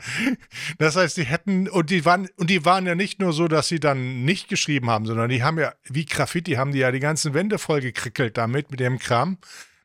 Das 0.78 0.96
heißt, 0.96 1.16
die 1.16 1.24
hätten, 1.24 1.68
und 1.68 1.90
die 1.90 2.04
waren, 2.04 2.28
und 2.36 2.50
die 2.50 2.64
waren 2.64 2.86
ja 2.86 2.94
nicht 2.94 3.20
nur 3.20 3.32
so, 3.32 3.48
dass 3.48 3.68
sie 3.68 3.80
dann 3.80 4.24
nicht 4.24 4.48
geschrieben 4.48 4.90
haben, 4.90 5.06
sondern 5.06 5.28
die 5.28 5.42
haben 5.42 5.58
ja, 5.58 5.74
wie 5.84 6.06
Graffiti, 6.06 6.52
haben 6.52 6.72
die 6.72 6.78
ja 6.78 6.92
die 6.92 7.00
ganzen 7.00 7.34
Wände 7.34 7.58
voll 7.58 7.80
gekrickelt 7.80 8.36
damit, 8.36 8.70
mit 8.70 8.80
dem 8.80 8.98
Kram, 8.98 9.38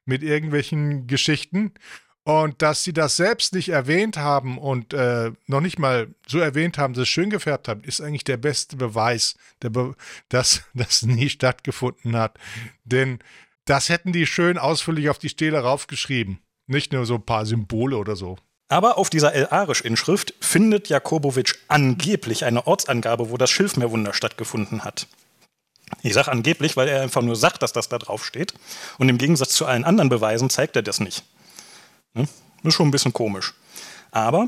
mit 0.06 0.24
irgendwelchen 0.24 1.08
Geschichten. 1.08 1.74
Und 2.24 2.62
dass 2.62 2.84
sie 2.84 2.94
das 2.94 3.18
selbst 3.18 3.56
nicht 3.56 3.70
erwähnt 3.70 4.18
haben 4.18 4.60
und 4.60 4.94
äh, 4.94 5.32
noch 5.48 5.62
nicht 5.62 5.80
mal 5.80 6.14
so 6.28 6.38
erwähnt 6.38 6.78
haben, 6.78 6.94
dass 6.94 7.04
es 7.04 7.10
schön 7.10 7.32
gefärbt 7.32 7.68
haben, 7.68 7.82
ist 7.82 8.02
eigentlich 8.02 8.26
der 8.26 8.38
beste 8.38 8.76
Beweis, 8.76 9.36
der 9.64 9.72
Be 9.72 9.96
dass 10.28 10.64
das 10.76 11.02
nie 11.02 11.30
stattgefunden 11.30 12.16
hat. 12.16 12.38
Denn 12.84 13.20
das 13.70 13.90
hätten 13.90 14.14
die 14.14 14.26
schön 14.26 14.58
ausführlich 14.58 15.10
auf 15.10 15.20
die 15.20 15.30
Stele 15.30 15.60
raufgeschrieben. 15.60 16.40
Nicht 16.66 16.92
nur 16.92 17.06
so 17.06 17.16
ein 17.16 17.26
paar 17.26 17.46
Symbole 17.46 17.98
oder 17.98 18.16
so. 18.16 18.38
Aber 18.68 18.98
auf 18.98 19.10
dieser 19.10 19.34
El-Arisch-Inschrift 19.34 20.34
findet 20.40 20.90
Jakobowitsch 20.90 21.56
angeblich 21.68 22.46
eine 22.46 22.66
Ortsangabe, 22.68 23.30
wo 23.30 23.38
das 23.38 23.50
Schilfmeerwunder 23.50 24.14
stattgefunden 24.14 24.84
hat. 24.84 25.08
Ich 26.02 26.14
sage 26.14 26.32
angeblich, 26.32 26.78
weil 26.78 26.88
er 26.88 27.02
einfach 27.02 27.22
nur 27.22 27.36
sagt, 27.36 27.62
dass 27.62 27.74
das 27.74 27.90
da 27.90 27.98
drauf 27.98 28.26
steht. 28.26 28.54
Und 28.98 29.10
im 29.10 29.18
Gegensatz 29.18 29.54
zu 29.54 29.66
allen 29.66 29.84
anderen 29.84 30.10
Beweisen 30.10 30.50
zeigt 30.50 30.76
er 30.76 30.84
das 30.84 31.00
nicht. 31.00 31.24
Ne? 32.14 32.28
Ist 32.64 32.74
schon 32.74 32.88
ein 32.88 32.92
bisschen 32.92 33.14
komisch. 33.14 33.54
Aber 34.12 34.48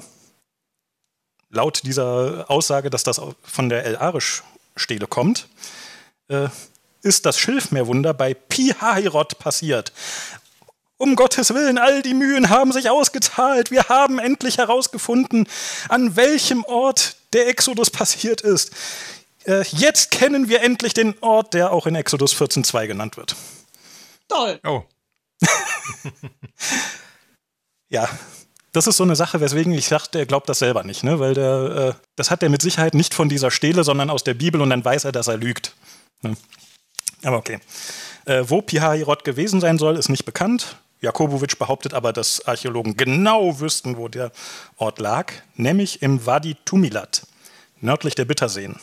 laut 1.50 1.82
dieser 1.84 2.50
Aussage, 2.50 2.90
dass 2.90 3.04
das 3.04 3.22
von 3.44 3.70
der 3.70 3.86
El-Arisch-Stele 3.86 5.08
kommt, 5.08 5.48
äh, 6.28 6.50
ist 7.02 7.26
das 7.26 7.38
Schilfmeerwunder 7.40 8.14
bei 8.14 8.34
Pi-Hahirot 8.34 9.40
passiert. 9.40 9.92
Um 10.98 11.16
Gottes 11.16 11.54
Willen, 11.54 11.78
all 11.78 12.04
die 12.04 12.14
Mühen 12.14 12.50
haben 12.50 12.72
sich 12.72 12.90
ausgezahlt. 12.90 13.72
Wir 13.72 13.86
haben 13.90 14.20
endlich 14.20 14.60
herausgefunden, 14.60 15.48
an 15.90 16.16
welchem 16.16 16.64
Ort 16.66 17.16
der 17.34 17.48
Exodus 17.48 17.90
passiert 17.90 18.42
ist. 18.42 18.72
Äh, 19.46 19.64
jetzt 19.72 20.12
kennen 20.12 20.48
wir 20.48 20.62
endlich 20.62 20.94
den 20.94 21.16
Ort, 21.22 21.56
der 21.56 21.72
auch 21.72 21.88
in 21.88 21.96
Exodus 21.96 22.36
14.2 22.36 22.86
genannt 22.88 23.18
wird. 23.18 23.36
Toll. 24.28 24.60
Oh. 24.64 24.84
Ja, 27.92 28.08
das 28.72 28.88
ist 28.88 28.96
so 28.96 29.04
eine 29.04 29.18
Sache, 29.18 29.42
weswegen 29.42 29.74
ich 29.74 29.88
sagte, 29.88 30.20
er 30.20 30.26
glaubt 30.26 30.48
das 30.48 30.60
selber 30.60 30.84
nicht, 30.84 31.04
ne? 31.04 31.20
weil 31.20 31.34
der, 31.34 31.96
äh, 31.98 32.06
das 32.16 32.32
hat 32.32 32.42
er 32.42 32.50
mit 32.50 32.62
Sicherheit 32.62 32.94
nicht 32.94 33.14
von 33.14 33.28
dieser 33.28 33.52
Stele, 33.52 33.84
sondern 33.84 34.10
aus 34.10 34.24
der 34.24 34.34
Bibel 34.34 34.62
und 34.62 34.70
dann 34.70 34.84
weiß 34.84 35.04
er, 35.04 35.12
dass 35.12 35.28
er 35.28 35.36
lügt. 35.36 35.76
Ne? 36.22 36.38
Aber 37.24 37.38
okay. 37.38 37.60
Äh, 38.26 38.44
wo 38.48 38.62
Pihahirot 38.62 39.24
gewesen 39.24 39.62
sein 39.62 39.78
soll, 39.78 39.98
ist 39.98 40.10
nicht 40.10 40.26
bekannt. 40.26 40.78
Jakobowitsch 41.02 41.58
behauptet 41.58 41.94
aber, 41.94 42.14
dass 42.14 42.46
Archäologen 42.46 42.96
genau 42.96 43.60
wüssten, 43.60 43.98
wo 43.98 44.08
der 44.08 44.32
Ort 44.78 45.00
lag, 45.00 45.34
nämlich 45.56 46.02
im 46.04 46.26
Wadi 46.26 46.56
Tumilat, 46.64 47.26
nördlich 47.80 48.14
der 48.14 48.26
Bitterseen. 48.26 48.80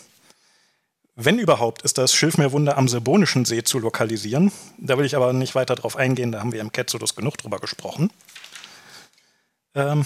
Wenn 1.14 1.38
überhaupt, 1.38 1.82
ist 1.82 1.98
das 1.98 2.14
Schilfmeerwunder 2.14 2.76
am 2.76 2.86
Sebonischen 2.86 3.44
See 3.44 3.64
zu 3.64 3.80
lokalisieren. 3.80 4.52
Da 4.78 4.98
will 4.98 5.04
ich 5.04 5.16
aber 5.16 5.32
nicht 5.32 5.56
weiter 5.56 5.74
drauf 5.74 5.96
eingehen, 5.96 6.30
da 6.30 6.40
haben 6.40 6.52
wir 6.52 6.60
im 6.60 6.70
Ketzodus 6.70 7.16
genug 7.16 7.38
drüber 7.38 7.58
gesprochen. 7.58 8.12
Ähm, 9.74 10.04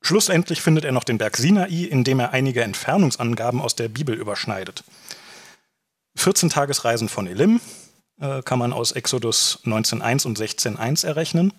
schlussendlich 0.00 0.62
findet 0.62 0.84
er 0.84 0.92
noch 0.92 1.04
den 1.04 1.18
Berg 1.18 1.36
Sinai, 1.36 1.84
in 1.84 2.04
dem 2.04 2.20
er 2.20 2.32
einige 2.32 2.62
Entfernungsangaben 2.62 3.60
aus 3.60 3.74
der 3.74 3.88
Bibel 3.88 4.14
überschneidet. 4.14 4.84
14 6.18 6.50
Tagesreisen 6.50 7.08
von 7.08 7.26
Elim 7.26 7.60
äh, 8.20 8.42
kann 8.42 8.58
man 8.58 8.72
aus 8.72 8.92
Exodus 8.92 9.60
19.1 9.64 10.26
und 10.26 10.38
16.1 10.38 11.06
errechnen. 11.06 11.52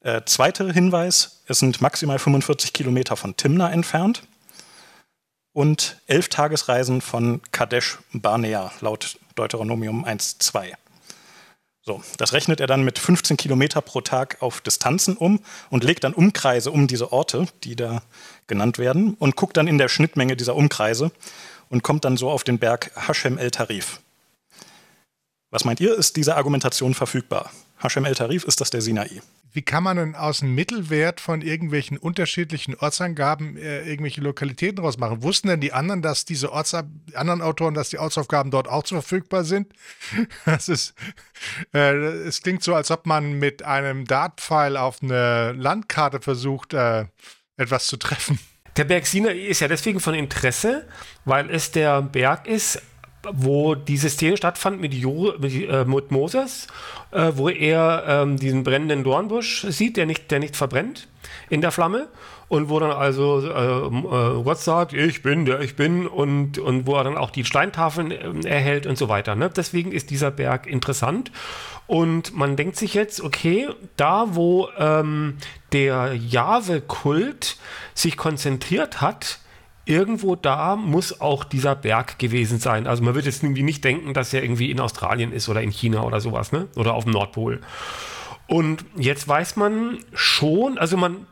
Äh, 0.00 0.22
zweiter 0.24 0.72
Hinweis, 0.72 1.42
es 1.46 1.58
sind 1.58 1.80
maximal 1.80 2.18
45 2.18 2.72
Kilometer 2.72 3.16
von 3.16 3.36
Timna 3.36 3.70
entfernt 3.70 4.22
und 5.52 6.00
elf 6.06 6.28
Tagesreisen 6.28 7.02
von 7.02 7.42
Kadesh 7.52 7.98
Barnea 8.12 8.72
laut 8.80 9.18
Deuteronomium 9.34 10.04
1.2. 10.04 10.72
So, 11.82 12.02
das 12.16 12.32
rechnet 12.32 12.60
er 12.60 12.66
dann 12.66 12.82
mit 12.82 12.98
15 12.98 13.36
Kilometer 13.36 13.82
pro 13.82 14.00
Tag 14.00 14.40
auf 14.40 14.62
Distanzen 14.62 15.18
um 15.18 15.40
und 15.68 15.84
legt 15.84 16.04
dann 16.04 16.14
Umkreise 16.14 16.70
um 16.70 16.86
diese 16.86 17.12
Orte, 17.12 17.46
die 17.62 17.76
da 17.76 18.02
genannt 18.46 18.78
werden, 18.78 19.12
und 19.18 19.36
guckt 19.36 19.58
dann 19.58 19.68
in 19.68 19.76
der 19.76 19.88
Schnittmenge 19.88 20.34
dieser 20.34 20.56
Umkreise 20.56 21.12
und 21.74 21.82
kommt 21.82 22.04
dann 22.04 22.16
so 22.16 22.30
auf 22.30 22.44
den 22.44 22.60
Berg 22.60 22.92
Hashem 22.94 23.36
el 23.36 23.50
Tarif. 23.50 24.00
Was 25.50 25.64
meint 25.64 25.80
ihr, 25.80 25.98
ist 25.98 26.14
diese 26.14 26.36
Argumentation 26.36 26.94
verfügbar? 26.94 27.50
Hashem 27.78 28.04
el 28.04 28.14
Tarif, 28.14 28.44
ist 28.44 28.60
das 28.60 28.70
der 28.70 28.80
Sinai? 28.80 29.20
Wie 29.52 29.62
kann 29.62 29.82
man 29.82 29.96
denn 29.96 30.14
aus 30.14 30.38
dem 30.38 30.54
Mittelwert 30.54 31.20
von 31.20 31.42
irgendwelchen 31.42 31.98
unterschiedlichen 31.98 32.76
Ortsangaben 32.76 33.56
äh, 33.56 33.82
irgendwelche 33.88 34.20
Lokalitäten 34.20 34.84
rausmachen? 34.84 35.24
Wussten 35.24 35.48
denn 35.48 35.60
die 35.60 35.72
anderen, 35.72 36.00
dass 36.00 36.24
diese 36.24 36.52
Orts 36.52 36.74
anderen 36.74 37.42
Autoren, 37.42 37.74
dass 37.74 37.90
die 37.90 37.98
Ortsaufgaben 37.98 38.52
dort 38.52 38.68
auch 38.68 38.86
verfügbar 38.86 39.42
sind? 39.42 39.72
Das 40.44 40.68
ist, 40.68 40.94
äh, 41.74 41.92
es 41.92 42.40
klingt 42.42 42.62
so, 42.62 42.76
als 42.76 42.92
ob 42.92 43.04
man 43.04 43.32
mit 43.40 43.64
einem 43.64 44.04
Dartpfeil 44.04 44.76
auf 44.76 45.02
eine 45.02 45.52
Landkarte 45.52 46.20
versucht, 46.20 46.72
äh, 46.72 47.06
etwas 47.56 47.88
zu 47.88 47.96
treffen. 47.96 48.38
Der 48.76 48.84
Berg 48.84 49.06
Sinai 49.06 49.38
ist 49.38 49.60
ja 49.60 49.68
deswegen 49.68 50.00
von 50.00 50.14
Interesse, 50.14 50.84
weil 51.24 51.48
es 51.50 51.70
der 51.70 52.02
Berg 52.02 52.48
ist, 52.48 52.82
wo 53.32 53.74
diese 53.74 54.10
Szene 54.10 54.36
stattfand 54.36 54.80
mit, 54.80 54.92
jo, 54.92 55.32
mit, 55.38 55.52
äh, 55.68 55.84
mit 55.84 56.10
Moses, 56.10 56.66
äh, 57.12 57.32
wo 57.34 57.48
er 57.48 58.04
ähm, 58.06 58.36
diesen 58.36 58.64
brennenden 58.64 59.04
Dornbusch 59.04 59.66
sieht, 59.68 59.96
der 59.96 60.06
nicht, 60.06 60.30
der 60.30 60.40
nicht 60.40 60.56
verbrennt 60.56 61.08
in 61.50 61.60
der 61.60 61.70
Flamme 61.70 62.08
und 62.48 62.68
wo 62.68 62.78
dann 62.78 62.92
also 62.92 63.40
äh, 63.40 64.38
äh 64.38 64.42
Gott 64.42 64.58
sagt, 64.58 64.92
ich 64.92 65.22
bin, 65.22 65.44
der 65.44 65.60
ich 65.60 65.76
bin 65.76 66.06
und, 66.06 66.58
und 66.58 66.86
wo 66.86 66.94
er 66.94 67.04
dann 67.04 67.16
auch 67.16 67.30
die 67.30 67.44
Steintafeln 67.44 68.10
äh, 68.10 68.48
erhält 68.48 68.86
und 68.86 68.98
so 68.98 69.08
weiter. 69.08 69.34
Ne? 69.34 69.50
Deswegen 69.54 69.92
ist 69.92 70.10
dieser 70.10 70.30
Berg 70.30 70.66
interessant 70.66 71.30
und 71.86 72.34
man 72.34 72.56
denkt 72.56 72.76
sich 72.76 72.94
jetzt, 72.94 73.20
okay, 73.20 73.68
da 73.96 74.34
wo 74.34 74.68
ähm, 74.78 75.36
der 75.72 76.14
Jahwe-Kult 76.14 77.56
sich 77.94 78.16
konzentriert 78.16 79.00
hat, 79.00 79.38
irgendwo 79.86 80.34
da 80.34 80.76
muss 80.76 81.20
auch 81.20 81.44
dieser 81.44 81.74
Berg 81.74 82.18
gewesen 82.18 82.58
sein. 82.58 82.86
Also 82.86 83.02
man 83.02 83.14
wird 83.14 83.26
jetzt 83.26 83.42
irgendwie 83.42 83.62
nicht 83.62 83.84
denken, 83.84 84.14
dass 84.14 84.32
er 84.32 84.42
irgendwie 84.42 84.70
in 84.70 84.80
Australien 84.80 85.32
ist 85.32 85.48
oder 85.48 85.62
in 85.62 85.70
China 85.70 86.02
oder 86.02 86.20
sowas, 86.20 86.52
ne? 86.52 86.68
Oder 86.76 86.94
auf 86.94 87.04
dem 87.04 87.12
Nordpol. 87.12 87.60
Und 88.46 88.84
jetzt 88.96 89.26
weiß 89.26 89.56
man 89.56 89.98
schon, 90.12 90.78
also 90.78 90.96
man, 90.96 91.26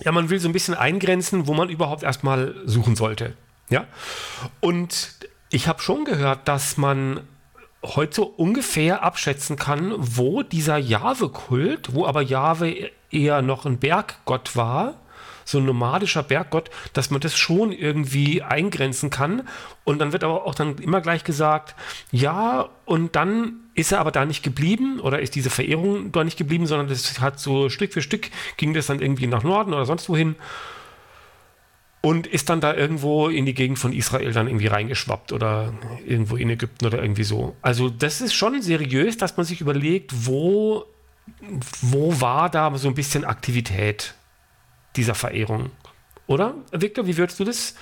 ja, 0.00 0.12
man 0.12 0.30
will 0.30 0.40
so 0.40 0.48
ein 0.48 0.52
bisschen 0.52 0.74
eingrenzen, 0.74 1.46
wo 1.46 1.54
man 1.54 1.68
überhaupt 1.68 2.02
erstmal 2.02 2.54
suchen 2.64 2.96
sollte. 2.96 3.34
Ja. 3.68 3.86
Und 4.60 5.16
ich 5.50 5.68
habe 5.68 5.82
schon 5.82 6.04
gehört, 6.04 6.46
dass 6.48 6.76
man 6.76 7.20
heute 7.82 8.22
ungefähr 8.22 9.02
abschätzen 9.02 9.56
kann, 9.56 9.94
wo 9.96 10.42
dieser 10.42 10.78
Jahwe-Kult, 10.78 11.94
wo 11.94 12.06
aber 12.06 12.22
Jahwe 12.22 12.90
eher 13.10 13.42
noch 13.42 13.64
ein 13.64 13.78
Berggott 13.78 14.56
war, 14.56 14.94
so 15.44 15.58
ein 15.58 15.64
nomadischer 15.64 16.22
Berggott, 16.22 16.70
dass 16.92 17.10
man 17.10 17.20
das 17.20 17.36
schon 17.36 17.72
irgendwie 17.72 18.42
eingrenzen 18.42 19.10
kann. 19.10 19.48
Und 19.84 19.98
dann 19.98 20.12
wird 20.12 20.24
aber 20.24 20.44
auch 20.44 20.54
dann 20.54 20.76
immer 20.76 21.00
gleich 21.00 21.24
gesagt, 21.24 21.74
ja, 22.10 22.68
und 22.84 23.16
dann 23.16 23.60
ist 23.78 23.92
er 23.92 24.00
aber 24.00 24.10
da 24.10 24.24
nicht 24.24 24.42
geblieben 24.42 24.98
oder 24.98 25.20
ist 25.20 25.36
diese 25.36 25.50
Verehrung 25.50 26.10
da 26.10 26.24
nicht 26.24 26.36
geblieben, 26.36 26.66
sondern 26.66 26.88
das 26.88 27.20
hat 27.20 27.38
so 27.38 27.68
Stück 27.68 27.92
für 27.92 28.02
Stück 28.02 28.30
ging 28.56 28.74
das 28.74 28.88
dann 28.88 29.00
irgendwie 29.00 29.28
nach 29.28 29.44
Norden 29.44 29.72
oder 29.72 29.86
sonst 29.86 30.08
wohin 30.08 30.34
und 32.00 32.26
ist 32.26 32.50
dann 32.50 32.60
da 32.60 32.74
irgendwo 32.74 33.28
in 33.28 33.46
die 33.46 33.54
Gegend 33.54 33.78
von 33.78 33.92
Israel 33.92 34.32
dann 34.32 34.48
irgendwie 34.48 34.66
reingeschwappt 34.66 35.32
oder 35.32 35.72
irgendwo 36.04 36.36
in 36.36 36.50
Ägypten 36.50 36.86
oder 36.86 37.00
irgendwie 37.00 37.22
so. 37.22 37.54
Also 37.62 37.88
das 37.88 38.20
ist 38.20 38.34
schon 38.34 38.60
seriös, 38.62 39.16
dass 39.16 39.36
man 39.36 39.46
sich 39.46 39.60
überlegt, 39.60 40.26
wo, 40.26 40.84
wo 41.80 42.20
war 42.20 42.50
da 42.50 42.76
so 42.78 42.88
ein 42.88 42.94
bisschen 42.94 43.24
Aktivität 43.24 44.14
dieser 44.96 45.14
Verehrung. 45.14 45.70
Oder, 46.26 46.54
Victor, 46.72 47.06
wie 47.06 47.16
würdest 47.16 47.38
du 47.38 47.44
das? 47.44 47.74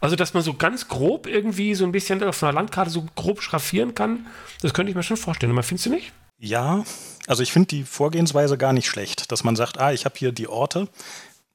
Also, 0.00 0.16
dass 0.16 0.34
man 0.34 0.42
so 0.42 0.54
ganz 0.54 0.88
grob 0.88 1.26
irgendwie 1.26 1.74
so 1.74 1.84
ein 1.84 1.92
bisschen 1.92 2.22
auf 2.22 2.42
einer 2.42 2.52
Landkarte 2.52 2.90
so 2.90 3.06
grob 3.16 3.42
schraffieren 3.42 3.94
kann, 3.94 4.26
das 4.62 4.72
könnte 4.72 4.90
ich 4.90 4.96
mir 4.96 5.02
schon 5.02 5.16
vorstellen. 5.16 5.52
Aber 5.52 5.62
findest 5.62 5.86
du 5.86 5.90
nicht? 5.90 6.12
Ja, 6.38 6.84
also 7.26 7.42
ich 7.42 7.52
finde 7.52 7.68
die 7.68 7.84
Vorgehensweise 7.84 8.56
gar 8.56 8.72
nicht 8.72 8.88
schlecht, 8.88 9.30
dass 9.30 9.44
man 9.44 9.56
sagt, 9.56 9.78
ah, 9.78 9.92
ich 9.92 10.06
habe 10.06 10.14
hier 10.18 10.32
die 10.32 10.48
Orte, 10.48 10.88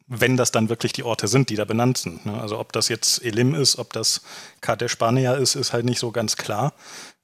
wenn 0.07 0.37
das 0.37 0.51
dann 0.51 0.69
wirklich 0.69 0.93
die 0.93 1.03
Orte 1.03 1.27
sind, 1.27 1.49
die 1.49 1.55
da 1.55 1.65
benannt 1.65 1.97
sind. 1.97 2.25
Ne? 2.27 2.39
Also 2.39 2.59
ob 2.59 2.71
das 2.71 2.87
jetzt 2.89 3.23
Elim 3.23 3.55
ist, 3.55 3.79
ob 3.79 3.91
das 3.93 4.21
Kadesh 4.61 4.97
Barnea 4.97 5.33
ist, 5.33 5.55
ist 5.55 5.73
halt 5.73 5.85
nicht 5.85 5.99
so 5.99 6.11
ganz 6.11 6.37
klar. 6.37 6.73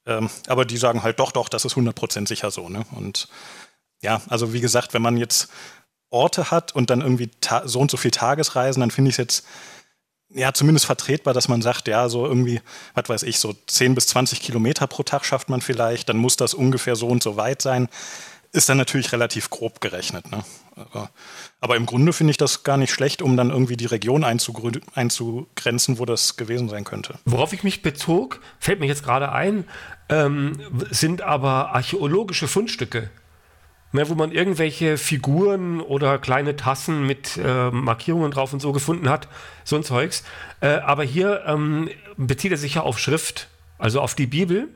Ähm, 0.08 0.30
aber 0.48 0.66
die 0.66 0.78
sagen 0.78 1.04
halt 1.04 1.20
doch, 1.20 1.32
doch, 1.32 1.50
das 1.50 1.66
ist 1.66 1.76
100% 1.76 2.28
sicher 2.28 2.50
so. 2.50 2.68
Ne? 2.70 2.84
Und 2.92 3.28
ja, 4.02 4.22
also 4.30 4.54
wie 4.54 4.62
gesagt, 4.62 4.96
wenn 4.96 5.04
man 5.04 5.18
jetzt 5.18 5.50
Orte 6.10 6.50
hat 6.50 6.76
und 6.76 6.90
dann 6.90 7.02
irgendwie 7.02 7.30
so 7.66 7.80
und 7.80 7.92
so 7.92 7.98
viel 7.98 8.12
Tagesreisen, 8.12 8.82
dann 8.82 8.92
finde 8.92 9.10
ich 9.10 9.14
es 9.14 9.18
jetzt 9.18 9.46
ja 10.34 10.54
zumindest 10.54 10.86
vertretbar, 10.86 11.34
dass 11.34 11.48
man 11.48 11.62
sagt, 11.62 11.88
ja, 11.88 12.10
so 12.10 12.26
irgendwie, 12.26 12.62
was 12.94 13.10
weiß 13.10 13.24
ich, 13.24 13.40
so 13.40 13.54
10 13.68 13.96
bis 13.96 14.08
20 14.08 14.42
Kilometer 14.42 14.88
pro 14.88 15.04
Tag 15.04 15.26
schafft 15.26 15.50
man 15.50 15.62
vielleicht, 15.62 16.10
dann 16.10 16.18
muss 16.18 16.38
das 16.38 16.54
ungefähr 16.54 16.96
so 16.96 17.08
und 17.08 17.24
so 17.24 17.38
weit 17.38 17.62
sein. 17.62 17.90
Ist 18.54 18.68
dann 18.68 18.78
natürlich 18.78 19.14
relativ 19.14 19.50
grob 19.50 19.80
gerechnet. 19.80 20.30
Ne? 20.30 20.44
Aber, 21.62 21.76
im 21.78 21.86
Grunde 21.86 22.12
finde 22.12 22.32
ich 22.32 22.38
das 22.38 22.64
gar 22.64 22.76
nicht 22.76 22.92
schlecht, 22.92 23.22
um 23.22 23.38
dann 23.38 23.50
irgendwie 23.50 23.78
die 23.78 23.86
Region 23.86 24.26
einzugrenzen, 24.26 26.00
wo 26.00 26.06
das 26.06 26.36
gewesen 26.36 26.68
sein 26.68 26.84
könnte. 26.84 27.16
Worauf 27.24 27.54
ich 27.54 27.64
mich 27.64 27.82
bezog, 27.82 28.42
fällt 28.60 28.82
mir 28.82 28.88
jetzt 28.88 29.04
gerade 29.04 29.32
ein, 29.32 29.66
ähm, 30.10 30.60
sind 30.90 31.22
aber 31.22 31.74
archäologische 31.74 32.50
Fundstücke. 32.50 33.10
Ne, 33.94 34.08
wo 34.08 34.16
man 34.16 34.32
irgendwelche 34.32 34.98
Figuren 34.98 35.82
oder 35.82 36.18
kleine 36.18 36.56
Tassen 36.56 37.06
mit 37.06 37.38
äh, 37.38 37.72
Markierungen 37.72 38.32
drauf 38.32 38.54
und 38.54 38.62
so 38.62 38.72
gefunden 38.72 39.10
hat, 39.10 39.28
so 39.66 39.76
ein 39.76 39.84
Zeugs. 39.84 40.24
Äh, 40.62 40.68
aber 40.68 41.04
hier 41.04 41.44
ähm, 41.46 41.90
bezieht 42.16 42.54
er 42.54 42.58
sich 42.58 42.76
ja 42.76 42.84
auf 42.84 43.00
Schrift, 43.00 43.50
also 43.78 44.00
auf 44.00 44.16
die 44.16 44.28
Bibel. 44.28 44.70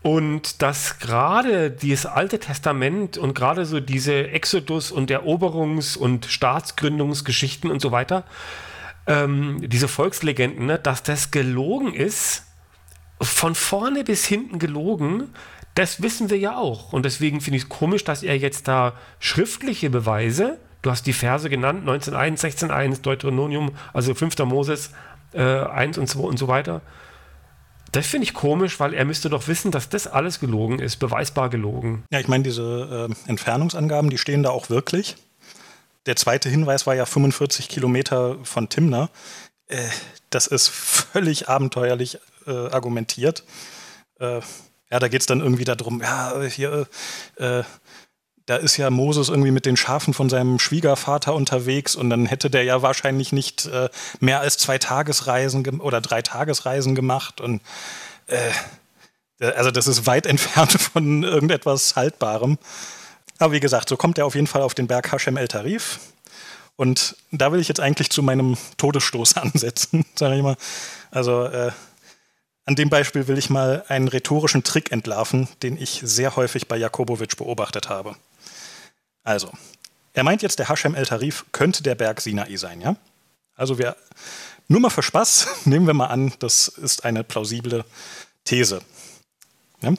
Und 0.00 0.62
dass 0.62 0.98
gerade 0.98 1.70
dieses 1.70 2.06
Alte 2.06 2.40
Testament 2.40 3.18
und 3.18 3.34
gerade 3.34 3.66
so 3.66 3.80
diese 3.80 4.28
Exodus- 4.28 4.90
und 4.90 5.10
Eroberungs- 5.10 5.96
und 5.96 6.26
Staatsgründungsgeschichten 6.26 7.70
und 7.70 7.80
so 7.80 7.92
weiter, 7.92 8.24
ähm, 9.06 9.58
diese 9.68 9.88
Volkslegenden, 9.88 10.66
ne, 10.66 10.78
dass 10.78 11.02
das 11.02 11.30
gelogen 11.30 11.94
ist, 11.94 12.46
von 13.20 13.54
vorne 13.54 14.02
bis 14.02 14.26
hinten 14.26 14.58
gelogen, 14.58 15.28
das 15.74 16.02
wissen 16.02 16.30
wir 16.30 16.38
ja 16.38 16.56
auch. 16.56 16.92
Und 16.92 17.04
deswegen 17.04 17.40
finde 17.40 17.56
ich 17.56 17.64
es 17.64 17.68
komisch, 17.68 18.04
dass 18.04 18.22
er 18.22 18.36
jetzt 18.36 18.68
da 18.68 18.94
schriftliche 19.18 19.90
Beweise, 19.90 20.58
du 20.82 20.90
hast 20.90 21.06
die 21.06 21.12
Verse 21.12 21.48
genannt, 21.48 21.86
19.1, 21.86 22.40
16.1, 22.40 23.02
Deuteronomium, 23.02 23.72
also 23.92 24.14
5. 24.14 24.38
Moses 24.40 24.90
äh, 25.32 25.40
1 25.40 25.98
und 25.98 26.08
2 26.08 26.20
und 26.20 26.38
so 26.38 26.48
weiter. 26.48 26.82
Das 27.92 28.06
finde 28.06 28.24
ich 28.24 28.32
komisch, 28.32 28.80
weil 28.80 28.94
er 28.94 29.04
müsste 29.04 29.28
doch 29.28 29.48
wissen, 29.48 29.70
dass 29.70 29.90
das 29.90 30.06
alles 30.06 30.40
gelogen 30.40 30.78
ist, 30.78 30.96
beweisbar 30.96 31.50
gelogen. 31.50 32.04
Ja, 32.10 32.20
ich 32.20 32.28
meine, 32.28 32.42
diese 32.42 33.08
äh, 33.10 33.30
Entfernungsangaben, 33.30 34.08
die 34.08 34.18
stehen 34.18 34.42
da 34.42 34.50
auch 34.50 34.70
wirklich. 34.70 35.16
Der 36.06 36.16
zweite 36.16 36.48
Hinweis 36.48 36.86
war 36.86 36.94
ja 36.94 37.04
45 37.04 37.68
Kilometer 37.68 38.38
von 38.44 38.68
Timna. 38.68 39.10
Äh, 39.68 39.76
das 40.30 40.46
ist 40.46 40.68
völlig 40.68 41.50
abenteuerlich 41.50 42.18
äh, 42.46 42.50
argumentiert. 42.50 43.44
Äh, 44.18 44.40
ja, 44.92 44.98
da 44.98 45.08
geht 45.08 45.22
es 45.22 45.26
dann 45.26 45.40
irgendwie 45.40 45.64
darum, 45.64 46.02
ja, 46.02 46.38
hier, 46.42 46.86
äh, 47.36 47.62
da 48.44 48.56
ist 48.56 48.76
ja 48.76 48.90
Moses 48.90 49.30
irgendwie 49.30 49.50
mit 49.50 49.64
den 49.64 49.78
Schafen 49.78 50.12
von 50.12 50.28
seinem 50.28 50.58
Schwiegervater 50.58 51.32
unterwegs 51.34 51.96
und 51.96 52.10
dann 52.10 52.26
hätte 52.26 52.50
der 52.50 52.64
ja 52.64 52.82
wahrscheinlich 52.82 53.32
nicht 53.32 53.64
äh, 53.66 53.88
mehr 54.20 54.40
als 54.40 54.58
zwei 54.58 54.76
Tagesreisen 54.76 55.80
oder 55.80 56.02
drei 56.02 56.20
Tagesreisen 56.20 56.94
gemacht 56.94 57.40
und 57.40 57.62
äh, 58.26 58.50
also 59.56 59.70
das 59.70 59.86
ist 59.86 60.06
weit 60.06 60.26
entfernt 60.32 60.72
von 60.72 61.22
irgendetwas 61.22 61.96
Haltbarem. 61.96 62.58
Aber 63.38 63.54
wie 63.54 63.60
gesagt, 63.60 63.88
so 63.88 63.96
kommt 63.96 64.18
er 64.18 64.26
auf 64.26 64.34
jeden 64.34 64.46
Fall 64.46 64.60
auf 64.60 64.74
den 64.74 64.88
Berg 64.88 65.10
Hashem 65.10 65.38
El 65.38 65.48
Tarif. 65.48 66.00
Und 66.76 67.16
da 67.30 67.50
will 67.50 67.60
ich 67.60 67.68
jetzt 67.68 67.80
eigentlich 67.80 68.10
zu 68.10 68.22
meinem 68.22 68.58
Todesstoß 68.76 69.36
ansetzen, 69.38 70.04
sage 70.16 70.36
ich 70.36 70.42
mal. 70.42 70.56
Also 71.10 71.44
äh, 71.44 71.72
an 72.72 72.76
dem 72.76 72.88
Beispiel 72.88 73.28
will 73.28 73.36
ich 73.36 73.50
mal 73.50 73.84
einen 73.88 74.08
rhetorischen 74.08 74.64
Trick 74.64 74.92
entlarven, 74.92 75.46
den 75.62 75.76
ich 75.76 76.00
sehr 76.02 76.36
häufig 76.36 76.68
bei 76.68 76.78
Jakobowitsch 76.78 77.36
beobachtet 77.36 77.90
habe. 77.90 78.16
Also, 79.22 79.52
er 80.14 80.24
meint 80.24 80.40
jetzt, 80.40 80.58
der 80.58 80.70
Hashem 80.70 80.94
El 80.94 81.04
Tarif 81.04 81.44
könnte 81.52 81.82
der 81.82 81.96
Berg 81.96 82.22
Sinai 82.22 82.56
sein, 82.56 82.80
ja? 82.80 82.96
Also 83.56 83.76
wir, 83.76 83.94
nur 84.68 84.80
mal 84.80 84.88
für 84.88 85.02
Spaß, 85.02 85.48
nehmen 85.66 85.86
wir 85.86 85.92
mal 85.92 86.06
an, 86.06 86.32
das 86.38 86.66
ist 86.66 87.04
eine 87.04 87.24
plausible 87.24 87.84
These. 88.46 88.80
Ja? 89.82 89.92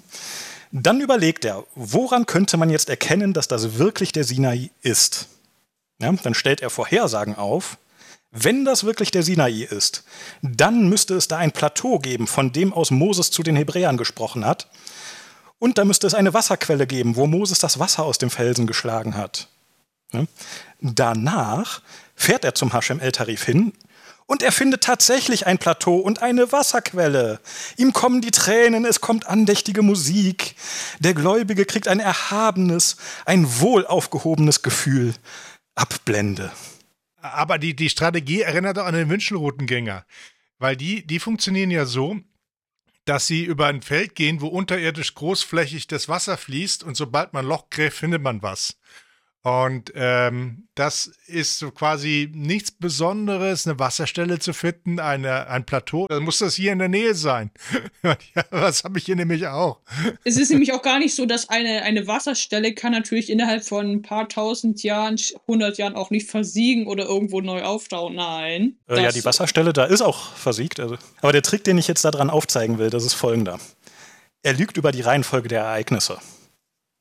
Dann 0.72 1.00
überlegt 1.00 1.46
er, 1.46 1.66
woran 1.76 2.26
könnte 2.26 2.58
man 2.58 2.72
jetzt 2.72 2.90
erkennen, 2.90 3.34
dass 3.34 3.48
das 3.48 3.78
wirklich 3.78 4.14
der 4.14 4.24
Sinai 4.24 4.72
ist? 4.82 5.28
Ja? 6.00 6.12
Dann 6.12 6.34
stellt 6.34 6.64
er 6.64 6.72
Vorhersagen 6.72 7.36
auf. 7.36 7.78
Wenn 8.36 8.66
das 8.66 8.84
wirklich 8.84 9.12
der 9.12 9.22
Sinai 9.22 9.62
ist, 9.62 10.04
dann 10.42 10.90
müsste 10.90 11.14
es 11.14 11.28
da 11.28 11.38
ein 11.38 11.52
Plateau 11.52 12.00
geben, 12.00 12.26
von 12.26 12.52
dem 12.52 12.74
aus 12.74 12.90
Moses 12.90 13.30
zu 13.30 13.44
den 13.44 13.56
Hebräern 13.56 13.96
gesprochen 13.96 14.44
hat. 14.44 14.68
Und 15.60 15.78
da 15.78 15.86
müsste 15.86 16.08
es 16.08 16.16
eine 16.16 16.34
Wasserquelle 16.34 16.88
geben, 16.88 17.16
wo 17.16 17.28
Moses 17.28 17.60
das 17.60 17.78
Wasser 17.78 18.04
aus 18.04 18.18
dem 18.18 18.32
Felsen 18.32 18.66
geschlagen 18.66 19.16
hat. 19.16 19.50
Danach 20.82 21.82
fährt 22.16 22.44
er 22.44 22.56
zum 22.56 22.74
Hashem 22.74 23.00
El 23.00 23.12
Tarif 23.12 23.44
hin 23.44 23.72
und 24.26 24.42
er 24.42 24.52
findet 24.52 24.84
tatsächlich 24.84 25.46
ein 25.46 25.60
Plateau 25.60 25.98
und 25.98 26.22
eine 26.24 26.52
Wasserquelle. 26.52 27.40
Ihm 27.78 27.94
kommen 27.94 28.22
die 28.22 28.32
Tränen, 28.32 28.84
es 28.84 29.00
kommt 29.00 29.28
andächtige 29.28 29.84
Musik. 29.84 30.56
Der 31.00 31.14
Gläubige 31.14 31.66
kriegt 31.66 31.88
ein 31.88 32.00
erhabenes, 32.00 32.98
ein 33.26 33.60
wohlaufgehobenes 33.62 34.64
Gefühl. 34.64 35.14
Abblende. 35.76 36.52
Aber 37.24 37.58
die, 37.58 37.74
die 37.74 37.90
Strategie 37.90 38.42
erinnert 38.42 38.78
auch 38.78 38.86
an 38.86 38.94
den 38.94 39.10
Wünschelroutengänger. 39.10 40.06
Weil 40.60 40.76
die, 40.76 41.08
die 41.08 41.20
funktionieren 41.20 41.72
ja 41.72 41.86
so, 41.86 42.20
dass 43.06 43.28
sie 43.28 43.46
über 43.46 43.68
ein 43.68 43.82
Feld 43.82 44.16
gehen, 44.16 44.42
wo 44.42 44.48
unterirdisch 44.48 45.16
großflächig 45.16 45.88
das 45.88 46.10
Wasser 46.10 46.36
fließt 46.36 46.84
und 46.84 46.96
sobald 46.96 47.32
man 47.32 47.46
Loch 47.46 47.70
gräbt, 47.70 47.96
findet 47.96 48.22
man 48.22 48.42
was. 48.42 48.78
Und 49.44 49.92
ähm, 49.96 50.70
das 50.74 51.12
ist 51.28 51.60
so 51.60 51.72
quasi 51.72 52.32
nichts 52.34 52.72
Besonderes, 52.72 53.68
eine 53.68 53.78
Wasserstelle 53.78 54.40
zu 54.40 54.54
finden, 54.54 55.02
eine, 55.02 55.48
ein 55.48 55.66
Plateau. 55.66 56.08
Dann 56.08 56.24
muss 56.24 56.38
das 56.38 56.56
hier 56.56 56.72
in 56.72 56.80
der 56.80 56.88
Nähe 56.88 57.14
sein. 57.14 57.52
ja, 58.04 58.16
das 58.52 58.86
habe 58.86 59.00
ich 59.00 59.06
hier 59.06 59.18
nämlich 59.18 59.46
auch. 59.48 59.82
Es 60.24 60.38
ist 60.38 60.50
nämlich 60.50 60.72
auch 60.72 60.82
gar 60.82 60.98
nicht 60.98 61.14
so, 61.14 61.26
dass 61.26 61.50
eine, 61.50 61.82
eine 61.82 62.08
Wasserstelle 62.08 62.74
kann 62.74 62.94
natürlich 62.94 63.30
innerhalb 63.30 63.66
von 63.66 63.92
ein 63.92 64.02
paar 64.02 64.30
tausend 64.30 64.82
Jahren, 64.82 65.18
hundert 65.46 65.78
Jahren 65.78 65.96
auch 65.96 66.10
nicht 66.10 66.32
versiegen 66.32 66.88
oder 66.88 67.04
irgendwo 67.04 67.42
neu 67.42 67.64
auftauen. 67.64 68.16
Nein. 68.16 68.78
Äh, 68.88 69.04
ja, 69.04 69.12
die 69.12 69.26
Wasserstelle, 69.26 69.74
da 69.74 69.84
ist 69.84 70.02
auch 70.02 70.36
versiegt. 70.36 70.80
Also. 70.80 70.98
Aber 71.22 71.34
der 71.34 71.42
Trick, 71.42 71.66
den 71.66 71.78
ich 71.78 71.90
jetzt 71.90 72.06
daran 72.06 72.30
aufzeigen 72.30 72.78
will, 72.78 72.90
das 72.90 73.04
ist 73.04 73.14
folgender. 73.14 73.60
Er 74.42 74.54
lügt 74.54 74.78
über 74.78 74.94
die 74.94 75.02
Reihenfolge 75.02 75.50
der 75.50 75.64
Ereignisse. 75.64 76.20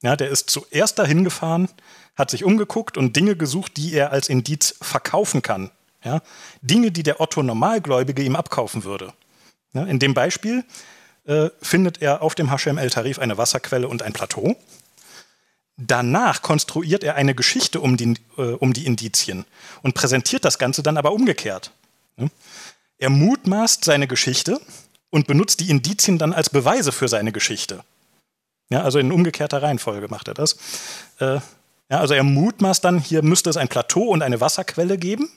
Ja, 0.03 0.17
der 0.17 0.31
ist 0.31 0.51
zuerst 0.51 0.99
dahin 0.99 1.23
gefahren, 1.23 1.69
hat 2.15 2.31
sich 2.31 2.45
umgeguckt 2.45 2.97
und 2.97 3.17
Dinge 3.17 3.37
gesucht, 3.37 3.77
die 3.77 3.93
er 3.95 4.13
als 4.13 4.29
Indiz 4.29 4.75
verkaufen 4.81 5.43
kann. 5.43 5.71
Ja? 6.05 6.21
Dinge, 6.61 6.91
die 6.91 7.03
der 7.03 7.21
Otto 7.21 7.43
Normalgläubige 7.43 8.23
ihm 8.23 8.37
abkaufen 8.37 8.85
würde. 8.85 9.13
Ja, 9.73 9.85
in 9.85 9.99
dem 9.99 10.13
Beispiel 10.13 10.65
äh, 11.25 11.49
findet 11.63 12.03
er 12.03 12.23
auf 12.23 12.35
dem 12.35 12.51
Hashem 12.51 12.79
El 12.79 12.91
Tarif 12.91 13.19
eine 13.19 13.39
Wasserquelle 13.39 13.89
und 13.89 14.03
ein 14.03 14.13
Plateau. 14.13 14.57
Danach 15.79 16.43
konstruiert 16.43 17.03
er 17.03 17.15
eine 17.15 17.35
Geschichte 17.35 17.81
um 17.81 17.97
die, 17.97 18.15
äh, 18.37 18.43
um 18.43 18.75
die 18.75 18.85
Indizien 18.85 19.47
und 19.83 19.95
präsentiert 19.95 20.45
das 20.45 20.59
Ganze 20.59 20.83
dann 20.83 20.99
aber 20.99 21.13
umgekehrt. 21.13 21.73
Ja? 22.19 22.27
Er 22.99 23.11
mutmaßt 23.11 23.85
seine 23.85 24.07
Geschichte 24.07 24.61
und 25.11 25.27
benutzt 25.27 25.61
die 25.61 25.71
Indizien 25.71 26.19
dann 26.19 26.33
als 26.33 26.51
Beweise 26.51 26.93
für 26.93 27.09
seine 27.09 27.33
Geschichte. 27.33 27.83
Ja, 28.71 28.83
also 28.83 28.99
in 28.99 29.13
umgekehrter 29.13 29.63
Reihenfolge 29.63 30.09
macht 30.09 30.29
er 30.29 30.35
das. 30.35 30.57
Äh, 31.19 31.41
ja, 31.93 32.01
also 32.01 32.15
er 32.15 32.23
mutmaßt 32.23 32.83
dann, 32.83 32.99
hier 32.99 33.23
müsste 33.23 33.51
es 33.51 33.59
ein 33.59 33.69
Plateau 33.69 34.05
und 34.05 34.23
eine 34.23 34.41
Wasserquelle 34.41 34.97
geben. 34.97 35.31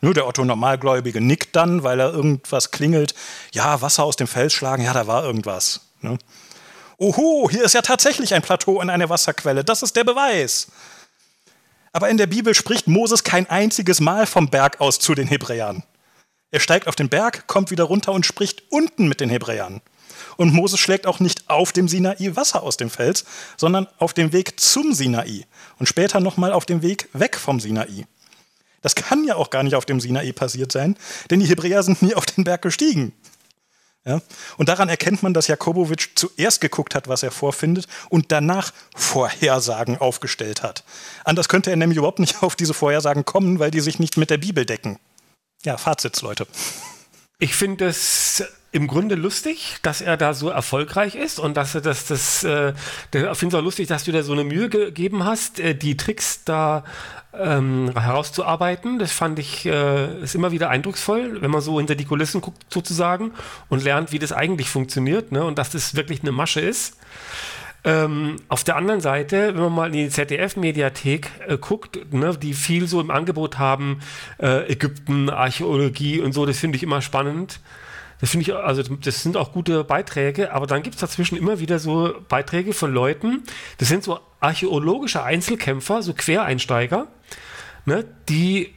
Nur 0.00 0.14
der 0.14 0.26
Otto 0.26 0.42
Normalgläubige 0.42 1.20
nickt 1.20 1.54
dann, 1.54 1.82
weil 1.82 2.00
er 2.00 2.14
irgendwas 2.14 2.70
klingelt. 2.70 3.14
Ja, 3.52 3.82
Wasser 3.82 4.04
aus 4.04 4.16
dem 4.16 4.26
Fels 4.26 4.54
schlagen, 4.54 4.84
ja, 4.84 4.94
da 4.94 5.06
war 5.06 5.22
irgendwas. 5.22 5.82
Ne? 6.00 6.16
Oho, 6.96 7.50
hier 7.50 7.62
ist 7.62 7.74
ja 7.74 7.82
tatsächlich 7.82 8.32
ein 8.32 8.40
Plateau 8.40 8.80
und 8.80 8.88
eine 8.88 9.10
Wasserquelle. 9.10 9.64
Das 9.64 9.82
ist 9.82 9.94
der 9.94 10.04
Beweis. 10.04 10.68
Aber 11.92 12.08
in 12.08 12.16
der 12.16 12.26
Bibel 12.26 12.54
spricht 12.54 12.88
Moses 12.88 13.22
kein 13.22 13.50
einziges 13.50 14.00
Mal 14.00 14.24
vom 14.26 14.48
Berg 14.48 14.80
aus 14.80 14.98
zu 14.98 15.14
den 15.14 15.28
Hebräern. 15.28 15.82
Er 16.52 16.60
steigt 16.60 16.88
auf 16.88 16.96
den 16.96 17.10
Berg, 17.10 17.46
kommt 17.48 17.70
wieder 17.70 17.84
runter 17.84 18.12
und 18.12 18.24
spricht 18.24 18.62
unten 18.70 19.08
mit 19.08 19.20
den 19.20 19.28
Hebräern. 19.28 19.82
Und 20.36 20.52
Moses 20.52 20.80
schlägt 20.80 21.06
auch 21.06 21.20
nicht 21.20 21.48
auf 21.48 21.72
dem 21.72 21.88
Sinai 21.88 22.34
Wasser 22.34 22.62
aus 22.62 22.76
dem 22.76 22.90
Fels, 22.90 23.24
sondern 23.56 23.88
auf 23.98 24.14
dem 24.14 24.32
Weg 24.32 24.58
zum 24.60 24.92
Sinai 24.92 25.46
und 25.78 25.86
später 25.86 26.20
nochmal 26.20 26.52
auf 26.52 26.66
dem 26.66 26.82
Weg 26.82 27.08
weg 27.12 27.36
vom 27.36 27.60
Sinai. 27.60 28.06
Das 28.80 28.94
kann 28.94 29.24
ja 29.24 29.36
auch 29.36 29.50
gar 29.50 29.62
nicht 29.62 29.74
auf 29.74 29.84
dem 29.86 30.00
Sinai 30.00 30.32
passiert 30.32 30.72
sein, 30.72 30.96
denn 31.30 31.40
die 31.40 31.46
Hebräer 31.46 31.82
sind 31.82 32.02
nie 32.02 32.14
auf 32.14 32.26
den 32.26 32.44
Berg 32.44 32.62
gestiegen. 32.62 33.12
Ja? 34.04 34.20
Und 34.56 34.68
daran 34.68 34.88
erkennt 34.88 35.22
man, 35.22 35.32
dass 35.32 35.46
Jakobowitsch 35.46 36.10
zuerst 36.16 36.60
geguckt 36.60 36.94
hat, 36.94 37.08
was 37.08 37.22
er 37.22 37.30
vorfindet 37.30 37.86
und 38.08 38.32
danach 38.32 38.72
Vorhersagen 38.96 39.98
aufgestellt 39.98 40.62
hat. 40.62 40.84
Anders 41.24 41.48
könnte 41.48 41.70
er 41.70 41.76
nämlich 41.76 41.98
überhaupt 41.98 42.18
nicht 42.18 42.42
auf 42.42 42.56
diese 42.56 42.74
Vorhersagen 42.74 43.24
kommen, 43.24 43.58
weil 43.58 43.70
die 43.70 43.80
sich 43.80 43.98
nicht 43.98 44.16
mit 44.16 44.30
der 44.30 44.38
Bibel 44.38 44.66
decken. 44.66 44.98
Ja, 45.64 45.76
Fazit, 45.76 46.20
Leute. 46.22 46.46
Ich 47.38 47.54
finde 47.54 47.86
es 47.86 48.42
im 48.72 48.86
Grunde 48.86 49.14
lustig, 49.16 49.76
dass 49.82 50.00
er 50.00 50.16
da 50.16 50.32
so 50.32 50.48
erfolgreich 50.48 51.14
ist 51.14 51.38
und 51.38 51.56
dass 51.58 51.74
er 51.74 51.82
das, 51.82 52.06
das, 52.06 52.42
äh, 52.42 52.72
ich 53.12 53.38
finde 53.38 53.54
es 53.56 53.60
auch 53.60 53.64
lustig, 53.64 53.86
dass 53.86 54.04
du 54.04 54.12
dir 54.12 54.22
so 54.22 54.32
eine 54.32 54.44
Mühe 54.44 54.70
gegeben 54.70 55.24
hast, 55.24 55.60
äh, 55.60 55.74
die 55.74 55.98
Tricks 55.98 56.42
da 56.44 56.82
ähm, 57.38 57.90
herauszuarbeiten. 57.94 58.98
Das 58.98 59.12
fand 59.12 59.38
ich, 59.38 59.66
äh, 59.66 60.22
ist 60.22 60.34
immer 60.34 60.52
wieder 60.52 60.70
eindrucksvoll, 60.70 61.42
wenn 61.42 61.50
man 61.50 61.60
so 61.60 61.78
hinter 61.78 61.94
die 61.94 62.06
Kulissen 62.06 62.40
guckt 62.40 62.64
sozusagen 62.72 63.32
und 63.68 63.84
lernt, 63.84 64.10
wie 64.10 64.18
das 64.18 64.32
eigentlich 64.32 64.70
funktioniert 64.70 65.32
ne? 65.32 65.44
und 65.44 65.58
dass 65.58 65.70
das 65.70 65.94
wirklich 65.94 66.22
eine 66.22 66.32
Masche 66.32 66.60
ist. 66.60 66.96
Ähm, 67.84 68.36
auf 68.48 68.64
der 68.64 68.76
anderen 68.76 69.00
Seite, 69.00 69.54
wenn 69.54 69.62
man 69.64 69.72
mal 69.72 69.86
in 69.88 70.04
die 70.04 70.08
ZDF-Mediathek 70.08 71.28
äh, 71.46 71.58
guckt, 71.58 72.12
ne, 72.12 72.36
die 72.40 72.54
viel 72.54 72.86
so 72.86 73.00
im 73.00 73.10
Angebot 73.10 73.58
haben, 73.58 74.00
äh, 74.38 74.72
Ägypten, 74.72 75.28
Archäologie 75.28 76.20
und 76.20 76.32
so, 76.32 76.46
das 76.46 76.58
finde 76.58 76.76
ich 76.76 76.84
immer 76.84 77.02
spannend. 77.02 77.58
Das 78.22 78.30
finde 78.30 78.44
ich, 78.48 78.54
also 78.54 78.84
das 78.84 79.24
sind 79.24 79.36
auch 79.36 79.50
gute 79.50 79.82
Beiträge, 79.82 80.52
aber 80.52 80.68
dann 80.68 80.84
gibt 80.84 80.94
es 80.94 81.00
dazwischen 81.00 81.36
immer 81.36 81.58
wieder 81.58 81.80
so 81.80 82.14
Beiträge 82.28 82.72
von 82.72 82.94
Leuten, 82.94 83.42
das 83.78 83.88
sind 83.88 84.04
so 84.04 84.20
archäologische 84.38 85.24
Einzelkämpfer, 85.24 86.02
so 86.02 86.14
Quereinsteiger, 86.14 87.08
ne, 87.84 88.04
die 88.28 88.74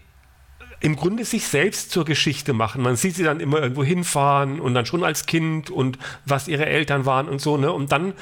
im 0.79 0.95
Grunde 0.95 1.25
sich 1.25 1.47
selbst 1.47 1.91
zur 1.91 2.05
Geschichte 2.05 2.53
machen. 2.53 2.81
Man 2.81 2.95
sieht 2.95 3.15
sie 3.15 3.23
dann 3.23 3.39
immer 3.39 3.59
irgendwo 3.59 3.83
hinfahren 3.83 4.59
und 4.59 4.73
dann 4.73 4.87
schon 4.87 5.03
als 5.03 5.27
Kind 5.27 5.69
und 5.69 5.99
was 6.25 6.47
ihre 6.47 6.65
Eltern 6.65 7.05
waren 7.05 7.29
und 7.29 7.39
so, 7.39 7.55
ne? 7.57 7.71
Und 7.71 7.91
dann 7.91 8.13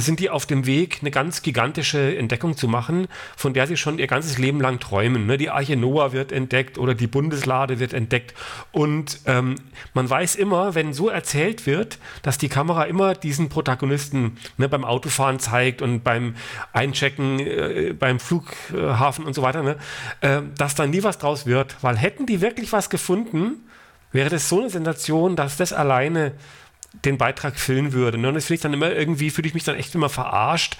sind 0.00 0.20
die 0.20 0.30
auf 0.30 0.46
dem 0.46 0.64
Weg, 0.66 0.98
eine 1.00 1.10
ganz 1.10 1.42
gigantische 1.42 2.16
Entdeckung 2.16 2.56
zu 2.56 2.66
machen, 2.66 3.08
von 3.36 3.52
der 3.52 3.66
sie 3.66 3.76
schon 3.76 3.98
ihr 3.98 4.06
ganzes 4.06 4.38
Leben 4.38 4.60
lang 4.60 4.80
träumen. 4.80 5.26
Ne? 5.26 5.36
Die 5.36 5.50
Arche 5.50 5.76
Noah 5.76 6.12
wird 6.12 6.32
entdeckt 6.32 6.78
oder 6.78 6.94
die 6.94 7.06
Bundeslade 7.06 7.78
wird 7.78 7.92
entdeckt. 7.92 8.34
Und 8.72 9.20
ähm, 9.26 9.56
man 9.92 10.08
weiß 10.08 10.36
immer, 10.36 10.74
wenn 10.74 10.94
so 10.94 11.10
erzählt 11.10 11.66
wird, 11.66 11.98
dass 12.22 12.38
die 12.38 12.48
Kamera 12.48 12.84
immer 12.84 13.14
diesen 13.14 13.50
Protagonisten 13.50 14.38
ne, 14.56 14.68
beim 14.68 14.84
Autofahren 14.84 15.38
zeigt 15.38 15.82
und 15.82 16.02
beim 16.02 16.36
Einchecken, 16.72 17.38
äh, 17.40 17.94
beim 17.98 18.18
Flughafen 18.18 19.26
und 19.26 19.34
so 19.34 19.42
weiter, 19.42 19.62
ne, 19.62 19.76
äh, 20.22 20.40
dass 20.56 20.74
da 20.74 20.86
nie 20.86 21.02
was 21.02 21.18
draus 21.18 21.44
wird. 21.44 21.76
Weil 21.82 21.98
hätten 21.98 22.24
die 22.24 22.40
wirklich 22.40 22.72
was 22.72 22.88
gefunden, 22.88 23.68
wäre 24.12 24.30
das 24.30 24.48
so 24.48 24.60
eine 24.60 24.70
Sensation, 24.70 25.36
dass 25.36 25.56
das 25.58 25.72
alleine 25.72 26.32
den 27.04 27.18
Beitrag 27.18 27.58
füllen 27.58 27.92
würde. 27.92 28.18
Ne? 28.18 28.28
Und 28.28 28.34
das 28.34 28.46
finde 28.46 28.54
ich 28.56 28.60
dann 28.60 28.74
immer 28.74 28.92
irgendwie, 28.92 29.30
fühle 29.30 29.48
ich 29.48 29.54
mich 29.54 29.64
dann 29.64 29.76
echt 29.76 29.94
immer 29.94 30.08
verarscht. 30.08 30.76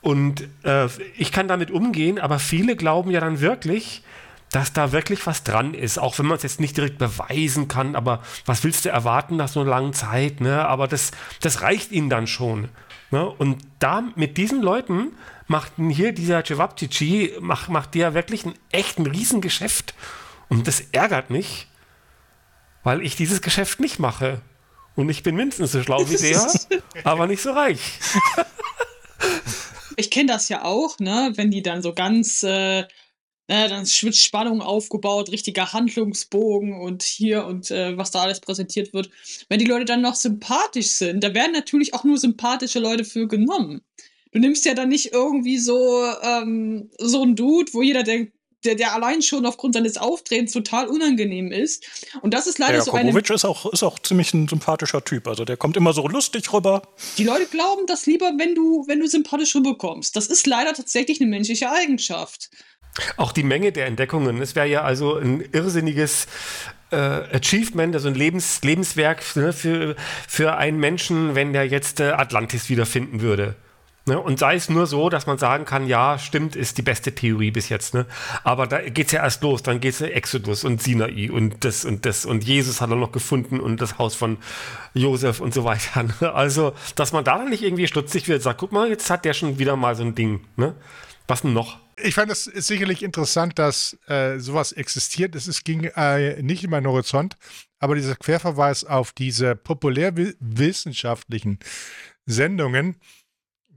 Und 0.00 0.46
äh, 0.64 0.88
ich 1.16 1.32
kann 1.32 1.48
damit 1.48 1.70
umgehen, 1.70 2.18
aber 2.18 2.38
viele 2.38 2.76
glauben 2.76 3.10
ja 3.10 3.20
dann 3.20 3.40
wirklich, 3.40 4.02
dass 4.50 4.72
da 4.72 4.92
wirklich 4.92 5.26
was 5.26 5.42
dran 5.42 5.74
ist, 5.74 5.98
auch 5.98 6.18
wenn 6.18 6.26
man 6.26 6.36
es 6.36 6.42
jetzt 6.42 6.60
nicht 6.60 6.76
direkt 6.76 6.98
beweisen 6.98 7.66
kann, 7.66 7.96
aber 7.96 8.22
was 8.46 8.62
willst 8.62 8.84
du 8.84 8.90
erwarten 8.90 9.36
nach 9.36 9.48
so 9.48 9.60
einer 9.60 9.70
langen 9.70 9.94
Zeit, 9.94 10.40
ne? 10.40 10.64
Aber 10.68 10.86
das, 10.86 11.10
das 11.40 11.62
reicht 11.62 11.90
ihnen 11.90 12.08
dann 12.08 12.26
schon. 12.28 12.68
Ne? 13.10 13.24
Und 13.26 13.62
da 13.80 14.04
mit 14.14 14.36
diesen 14.36 14.62
Leuten 14.62 15.12
macht 15.46 15.72
hier 15.76 16.12
dieser 16.12 16.44
Cevapcici, 16.44 17.32
macht, 17.40 17.68
macht 17.68 17.94
der 17.94 18.14
wirklich 18.14 18.44
echt 18.70 18.98
ein 18.98 19.06
Riesengeschäft. 19.06 19.94
Und 20.48 20.66
das 20.68 20.80
ärgert 20.92 21.30
mich, 21.30 21.68
weil 22.82 23.02
ich 23.02 23.16
dieses 23.16 23.40
Geschäft 23.40 23.80
nicht 23.80 23.98
mache. 23.98 24.40
Und 24.96 25.08
ich 25.08 25.22
bin 25.22 25.34
mindestens 25.34 25.72
so 25.72 25.82
schlau 25.82 26.08
wie 26.08 26.16
der, 26.28 26.50
aber 27.04 27.26
nicht 27.26 27.42
so 27.42 27.50
reich. 27.50 27.80
ich 29.96 30.10
kenne 30.10 30.32
das 30.32 30.48
ja 30.48 30.64
auch, 30.64 30.98
ne? 30.98 31.32
Wenn 31.34 31.50
die 31.50 31.62
dann 31.62 31.82
so 31.82 31.92
ganz, 31.92 32.42
äh, 32.42 32.80
äh, 32.80 33.68
dann 33.68 33.84
wird 33.86 34.16
Spannung 34.16 34.62
aufgebaut, 34.62 35.30
richtiger 35.30 35.72
Handlungsbogen 35.72 36.80
und 36.80 37.02
hier 37.02 37.44
und 37.44 37.70
äh, 37.70 37.96
was 37.96 38.10
da 38.10 38.22
alles 38.22 38.40
präsentiert 38.40 38.92
wird. 38.92 39.10
Wenn 39.48 39.58
die 39.58 39.66
Leute 39.66 39.84
dann 39.84 40.00
noch 40.00 40.14
sympathisch 40.14 40.90
sind, 40.90 41.22
da 41.22 41.34
werden 41.34 41.52
natürlich 41.52 41.92
auch 41.94 42.04
nur 42.04 42.18
sympathische 42.18 42.78
Leute 42.78 43.04
für 43.04 43.26
genommen. 43.26 43.82
Du 44.32 44.40
nimmst 44.40 44.64
ja 44.64 44.74
dann 44.74 44.88
nicht 44.88 45.12
irgendwie 45.12 45.58
so, 45.58 46.04
ähm, 46.22 46.90
so 46.98 47.22
ein 47.22 47.36
Dude, 47.36 47.72
wo 47.72 47.82
jeder 47.82 48.02
denkt, 48.02 48.33
der, 48.64 48.74
der 48.74 48.94
allein 48.94 49.22
schon 49.22 49.46
aufgrund 49.46 49.74
seines 49.74 49.96
Auftretens 49.96 50.52
total 50.52 50.88
unangenehm 50.88 51.52
ist. 51.52 51.84
Und 52.22 52.34
das 52.34 52.46
ist 52.46 52.58
leider 52.58 52.74
der 52.74 52.82
so 52.82 52.92
eine. 52.92 53.18
ist 53.18 53.44
auch, 53.44 53.72
ist 53.72 53.82
auch 53.82 53.98
ziemlich 53.98 54.32
ein 54.34 54.48
sympathischer 54.48 55.04
Typ. 55.04 55.28
Also 55.28 55.44
der 55.44 55.56
kommt 55.56 55.76
immer 55.76 55.92
so 55.92 56.06
lustig 56.08 56.52
rüber. 56.52 56.82
Die 57.18 57.24
Leute 57.24 57.46
glauben 57.46 57.86
das 57.86 58.06
lieber, 58.06 58.32
wenn 58.38 58.54
du, 58.54 58.84
wenn 58.86 59.00
du 59.00 59.06
sympathisch 59.06 59.54
rüberkommst. 59.54 60.16
Das 60.16 60.26
ist 60.26 60.46
leider 60.46 60.72
tatsächlich 60.72 61.20
eine 61.20 61.30
menschliche 61.30 61.70
Eigenschaft. 61.70 62.50
Auch 63.16 63.32
die 63.32 63.42
Menge 63.42 63.72
der 63.72 63.86
Entdeckungen. 63.86 64.40
Es 64.40 64.54
wäre 64.54 64.68
ja 64.68 64.82
also 64.82 65.16
ein 65.16 65.40
irrsinniges 65.52 66.26
äh, 66.90 66.96
Achievement, 66.96 67.94
also 67.94 68.08
ein 68.08 68.14
Lebens, 68.14 68.62
Lebenswerk 68.62 69.22
ne, 69.36 69.52
für, 69.52 69.96
für 70.28 70.56
einen 70.56 70.78
Menschen, 70.78 71.34
wenn 71.34 71.52
der 71.52 71.66
jetzt 71.66 72.00
äh, 72.00 72.10
Atlantis 72.10 72.68
wiederfinden 72.68 73.20
würde. 73.20 73.56
Ne? 74.06 74.20
Und 74.20 74.38
sei 74.38 74.56
es 74.56 74.68
nur 74.68 74.86
so, 74.86 75.08
dass 75.08 75.26
man 75.26 75.38
sagen 75.38 75.64
kann, 75.64 75.86
ja, 75.86 76.18
stimmt, 76.18 76.56
ist 76.56 76.76
die 76.76 76.82
beste 76.82 77.14
Theorie 77.14 77.50
bis 77.50 77.70
jetzt. 77.70 77.94
Ne? 77.94 78.04
Aber 78.42 78.66
da 78.66 78.82
geht 78.82 79.06
es 79.06 79.12
ja 79.12 79.22
erst 79.22 79.42
los, 79.42 79.62
dann 79.62 79.80
geht 79.80 79.94
es 79.94 80.02
Exodus 80.02 80.64
und 80.64 80.82
Sinai 80.82 81.30
und 81.30 81.64
das 81.64 81.86
und 81.86 82.04
das 82.04 82.26
und 82.26 82.44
Jesus 82.44 82.82
hat 82.82 82.90
er 82.90 82.96
noch 82.96 83.12
gefunden 83.12 83.60
und 83.60 83.80
das 83.80 83.98
Haus 83.98 84.14
von 84.14 84.36
Josef 84.92 85.40
und 85.40 85.54
so 85.54 85.64
weiter. 85.64 86.02
Ne? 86.20 86.34
Also, 86.34 86.74
dass 86.96 87.12
man 87.12 87.24
da 87.24 87.38
dann 87.38 87.48
nicht 87.48 87.62
irgendwie 87.62 87.86
stutzig 87.86 88.28
wird, 88.28 88.42
sagt, 88.42 88.60
guck 88.60 88.72
mal, 88.72 88.88
jetzt 88.88 89.08
hat 89.08 89.24
der 89.24 89.32
schon 89.32 89.58
wieder 89.58 89.76
mal 89.76 89.96
so 89.96 90.02
ein 90.02 90.14
Ding. 90.14 90.44
Ne? 90.56 90.74
Was 91.26 91.40
denn 91.42 91.54
noch? 91.54 91.78
Ich 91.96 92.14
fand 92.14 92.30
es 92.30 92.44
sicherlich 92.44 93.02
interessant, 93.02 93.58
dass 93.58 93.96
äh, 94.08 94.38
sowas 94.38 94.72
existiert. 94.72 95.34
Es 95.34 95.64
ging 95.64 95.84
äh, 95.84 96.42
nicht 96.42 96.64
in 96.64 96.70
meinen 96.70 96.88
Horizont, 96.88 97.38
aber 97.78 97.94
dieser 97.94 98.16
Querverweis 98.16 98.84
auf 98.84 99.12
diese 99.12 99.54
populärwissenschaftlichen 99.54 101.58
Sendungen, 102.26 102.96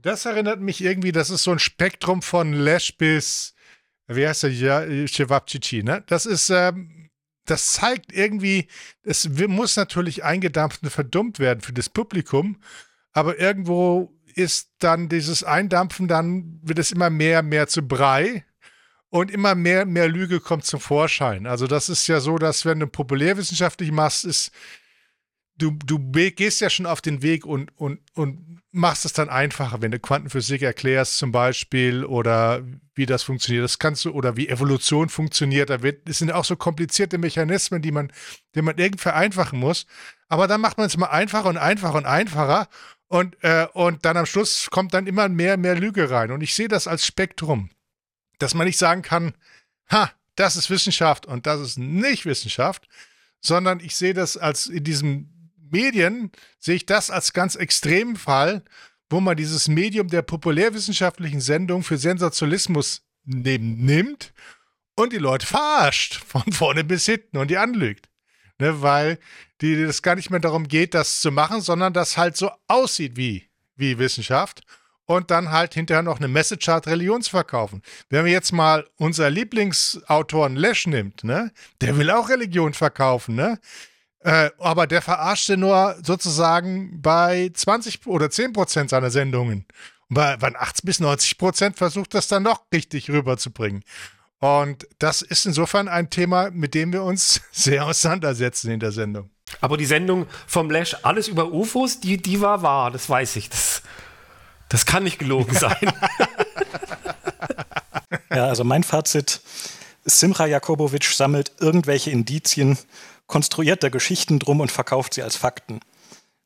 das 0.02 0.24
erinnert 0.24 0.60
mich 0.60 0.82
irgendwie, 0.82 1.12
das 1.12 1.30
ist 1.30 1.42
so 1.42 1.52
ein 1.52 1.58
Spektrum 1.58 2.22
von 2.22 2.52
Lesch 2.52 2.96
bis, 2.96 3.54
wie 4.06 4.26
heißt 4.26 4.44
er, 4.44 4.50
ja, 4.50 5.06
Cevapcici, 5.06 5.82
ne? 5.82 6.02
Das 6.06 6.26
ist, 6.26 6.50
ähm, 6.50 7.10
das 7.44 7.72
zeigt 7.72 8.12
irgendwie, 8.12 8.68
es 9.02 9.28
muss 9.28 9.76
natürlich 9.76 10.24
eingedampft 10.24 10.82
und 10.82 10.90
verdummt 10.90 11.38
werden 11.38 11.60
für 11.60 11.72
das 11.72 11.88
Publikum, 11.88 12.60
aber 13.12 13.38
irgendwo 13.38 14.14
ist 14.34 14.70
dann 14.78 15.08
dieses 15.08 15.42
Eindampfen, 15.42 16.06
dann 16.06 16.60
wird 16.62 16.78
es 16.78 16.92
immer 16.92 17.10
mehr, 17.10 17.42
mehr 17.42 17.66
zu 17.66 17.82
Brei 17.82 18.44
und 19.10 19.30
immer 19.30 19.54
mehr, 19.54 19.86
mehr 19.86 20.08
Lüge 20.08 20.40
kommt 20.40 20.64
zum 20.64 20.80
Vorschein. 20.80 21.46
Also 21.46 21.66
das 21.66 21.88
ist 21.88 22.06
ja 22.06 22.20
so, 22.20 22.38
dass 22.38 22.64
wenn 22.64 22.78
du 22.78 22.86
populärwissenschaftlich 22.86 23.90
machst, 23.90 24.24
ist 24.24 24.52
du, 25.58 25.72
du 25.84 25.98
gehst 26.10 26.60
ja 26.60 26.70
schon 26.70 26.86
auf 26.86 27.00
den 27.00 27.22
Weg 27.22 27.44
und, 27.44 27.76
und, 27.76 28.00
und 28.14 28.60
machst 28.70 29.04
es 29.04 29.12
dann 29.12 29.28
einfacher, 29.28 29.82
wenn 29.82 29.90
du 29.90 29.98
Quantenphysik 29.98 30.62
erklärst 30.62 31.18
zum 31.18 31.32
Beispiel 31.32 32.04
oder 32.04 32.62
wie 32.94 33.06
das 33.06 33.22
funktioniert. 33.22 33.64
Das 33.64 33.78
kannst 33.78 34.04
du, 34.04 34.12
oder 34.12 34.36
wie 34.36 34.48
Evolution 34.48 35.08
funktioniert. 35.08 35.70
Da 35.70 35.82
wird, 35.82 36.08
das 36.08 36.18
sind 36.18 36.32
auch 36.32 36.44
so 36.44 36.56
komplizierte 36.56 37.18
Mechanismen, 37.18 37.82
die 37.82 37.92
man, 37.92 38.12
die 38.54 38.62
man 38.62 38.78
irgendwie 38.78 39.02
vereinfachen 39.02 39.58
muss. 39.58 39.86
Aber 40.28 40.46
dann 40.46 40.60
macht 40.60 40.78
man 40.78 40.86
es 40.86 40.96
mal 40.96 41.06
einfacher 41.06 41.48
und 41.48 41.56
einfacher 41.56 41.96
und 41.96 42.06
einfacher. 42.06 42.68
Und, 43.08 43.42
äh, 43.42 43.66
und 43.72 44.04
dann 44.04 44.16
am 44.16 44.26
Schluss 44.26 44.68
kommt 44.70 44.94
dann 44.94 45.06
immer 45.06 45.28
mehr, 45.28 45.56
mehr 45.56 45.74
Lüge 45.74 46.10
rein. 46.10 46.30
Und 46.30 46.42
ich 46.42 46.54
sehe 46.54 46.68
das 46.68 46.86
als 46.86 47.06
Spektrum, 47.06 47.70
dass 48.38 48.54
man 48.54 48.66
nicht 48.66 48.78
sagen 48.78 49.02
kann, 49.02 49.34
ha, 49.90 50.12
das 50.36 50.56
ist 50.56 50.70
Wissenschaft 50.70 51.26
und 51.26 51.46
das 51.46 51.60
ist 51.60 51.78
nicht 51.78 52.26
Wissenschaft, 52.26 52.86
sondern 53.40 53.80
ich 53.80 53.96
sehe 53.96 54.14
das 54.14 54.36
als 54.36 54.66
in 54.66 54.84
diesem 54.84 55.37
Medien 55.70 56.30
sehe 56.58 56.76
ich 56.76 56.86
das 56.86 57.10
als 57.10 57.32
ganz 57.32 57.54
extremen 57.54 58.16
Fall, 58.16 58.62
wo 59.10 59.20
man 59.20 59.36
dieses 59.36 59.68
Medium 59.68 60.08
der 60.08 60.22
populärwissenschaftlichen 60.22 61.40
Sendung 61.40 61.82
für 61.82 61.96
Sensationalismus 61.96 63.02
neben, 63.24 63.84
nimmt 63.84 64.32
und 64.96 65.12
die 65.12 65.18
Leute 65.18 65.46
verarscht, 65.46 66.14
von 66.26 66.52
vorne 66.52 66.84
bis 66.84 67.06
hinten 67.06 67.38
und 67.38 67.50
die 67.50 67.56
anlügt. 67.58 68.08
Ne, 68.60 68.82
weil 68.82 69.20
die, 69.60 69.84
das 69.84 70.02
gar 70.02 70.16
nicht 70.16 70.30
mehr 70.30 70.40
darum 70.40 70.66
geht, 70.66 70.92
das 70.92 71.20
zu 71.20 71.30
machen, 71.30 71.60
sondern 71.60 71.92
das 71.92 72.16
halt 72.16 72.36
so 72.36 72.50
aussieht 72.66 73.16
wie, 73.16 73.48
wie 73.76 73.98
Wissenschaft 73.98 74.62
und 75.06 75.30
dann 75.30 75.52
halt 75.52 75.74
hinterher 75.74 76.02
noch 76.02 76.18
eine 76.18 76.26
Message-Art 76.26 76.88
Religionsverkaufen. 76.88 77.82
Wenn 78.10 78.24
wir 78.24 78.32
jetzt 78.32 78.52
mal 78.52 78.86
unser 78.96 79.30
Lieblingsautoren 79.30 80.56
Lesch 80.56 80.88
nimmt, 80.88 81.22
ne, 81.22 81.52
der 81.80 81.96
will 81.96 82.10
auch 82.10 82.28
Religion 82.28 82.74
verkaufen, 82.74 83.36
ne? 83.36 83.58
Äh, 84.28 84.50
aber 84.58 84.86
der 84.86 85.00
verarschte 85.00 85.56
nur 85.56 85.96
sozusagen 86.02 87.00
bei 87.00 87.50
20 87.54 88.06
oder 88.06 88.28
10 88.28 88.52
Prozent 88.52 88.90
seiner 88.90 89.10
Sendungen. 89.10 89.64
Und 90.10 90.14
bei, 90.14 90.36
bei 90.36 90.54
80 90.54 90.84
bis 90.84 91.00
90 91.00 91.38
Prozent 91.38 91.78
versucht 91.78 92.12
das 92.12 92.28
dann 92.28 92.42
noch 92.42 92.60
richtig 92.70 93.08
rüberzubringen. 93.08 93.82
Und 94.38 94.86
das 94.98 95.22
ist 95.22 95.46
insofern 95.46 95.88
ein 95.88 96.10
Thema, 96.10 96.50
mit 96.50 96.74
dem 96.74 96.92
wir 96.92 97.04
uns 97.04 97.40
sehr 97.52 97.86
auseinandersetzen 97.86 98.70
in 98.70 98.80
der 98.80 98.92
Sendung. 98.92 99.30
Aber 99.62 99.78
die 99.78 99.86
Sendung 99.86 100.26
vom 100.46 100.70
Lash, 100.70 100.94
alles 101.04 101.28
über 101.28 101.50
UFOs, 101.50 102.00
die, 102.00 102.18
die 102.18 102.42
war 102.42 102.60
wahr, 102.60 102.90
das 102.90 103.08
weiß 103.08 103.36
ich. 103.36 103.48
Das, 103.48 103.80
das 104.68 104.84
kann 104.84 105.04
nicht 105.04 105.18
gelogen 105.18 105.54
sein. 105.58 105.90
ja, 108.30 108.44
also 108.44 108.62
mein 108.62 108.82
Fazit: 108.82 109.40
Simra 110.04 110.44
Jakobovic 110.44 111.04
sammelt 111.04 111.52
irgendwelche 111.60 112.10
Indizien 112.10 112.76
konstruiert 113.28 113.84
er 113.84 113.90
Geschichten 113.90 114.40
drum 114.40 114.58
und 114.58 114.72
verkauft 114.72 115.14
sie 115.14 115.22
als 115.22 115.36
Fakten. 115.36 115.78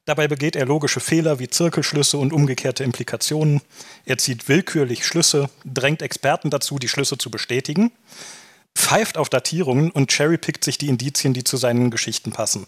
Dabei 0.05 0.27
begeht 0.27 0.57
er 0.57 0.67
logische 0.67 1.01
Fehler 1.01 1.39
wie 1.39 1.49
Zirkelschlüsse 1.49 2.19
und 2.19 2.33
umgekehrte 2.33 2.83
Implikationen. 2.83 3.63
Er 4.05 4.19
zieht 4.19 4.49
willkürlich 4.49 5.07
Schlüsse, 5.07 5.49
drängt 5.65 6.03
Experten 6.03 6.51
dazu, 6.51 6.79
die 6.81 6.89
Schlüsse 6.89 7.17
zu 7.17 7.31
bestätigen, 7.31 7.93
pfeift 8.75 9.17
auf 9.17 9.29
Datierungen 9.29 9.93
und 9.93 10.11
cherrypickt 10.11 10.65
sich 10.65 10.77
die 10.77 10.89
Indizien, 10.89 11.35
die 11.35 11.45
zu 11.45 11.57
seinen 11.57 11.91
Geschichten 11.91 12.33
passen. 12.33 12.67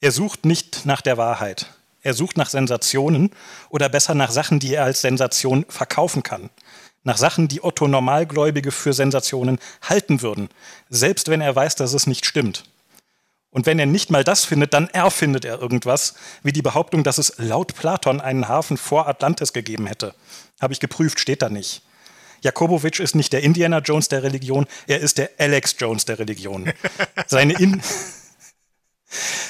Er 0.00 0.10
sucht 0.10 0.46
nicht 0.46 0.86
nach 0.86 1.02
der 1.02 1.18
Wahrheit. 1.18 1.66
Er 2.00 2.14
sucht 2.14 2.38
nach 2.38 2.48
Sensationen 2.48 3.30
oder 3.68 3.90
besser 3.90 4.14
nach 4.14 4.30
Sachen, 4.30 4.58
die 4.58 4.74
er 4.74 4.84
als 4.84 5.02
Sensation 5.02 5.66
verkaufen 5.68 6.22
kann. 6.22 6.48
Nach 7.02 7.18
Sachen, 7.18 7.48
die 7.48 7.62
Otto 7.62 7.88
Normalgläubige 7.88 8.70
für 8.70 8.94
Sensationen 8.94 9.58
halten 9.82 10.22
würden, 10.22 10.48
selbst 10.88 11.28
wenn 11.28 11.42
er 11.42 11.54
weiß, 11.54 11.74
dass 11.74 11.92
es 11.92 12.06
nicht 12.06 12.24
stimmt. 12.24 12.64
Und 13.50 13.66
wenn 13.66 13.78
er 13.78 13.86
nicht 13.86 14.10
mal 14.10 14.24
das 14.24 14.44
findet, 14.44 14.74
dann 14.74 14.88
erfindet 14.88 15.44
er 15.44 15.60
irgendwas, 15.60 16.14
wie 16.42 16.52
die 16.52 16.62
Behauptung, 16.62 17.02
dass 17.02 17.18
es 17.18 17.34
laut 17.38 17.74
Platon 17.74 18.20
einen 18.20 18.48
Hafen 18.48 18.76
vor 18.76 19.08
Atlantis 19.08 19.52
gegeben 19.52 19.86
hätte. 19.86 20.14
Habe 20.60 20.74
ich 20.74 20.80
geprüft, 20.80 21.18
steht 21.18 21.42
da 21.42 21.48
nicht. 21.48 21.82
Jakobowitsch 22.42 23.00
ist 23.00 23.14
nicht 23.14 23.32
der 23.32 23.42
Indiana 23.42 23.78
Jones 23.78 24.08
der 24.08 24.22
Religion, 24.22 24.66
er 24.86 25.00
ist 25.00 25.18
der 25.18 25.30
Alex 25.38 25.74
Jones 25.78 26.04
der 26.04 26.18
Religion. 26.18 26.72
Seine, 27.26 27.54
in 27.54 27.80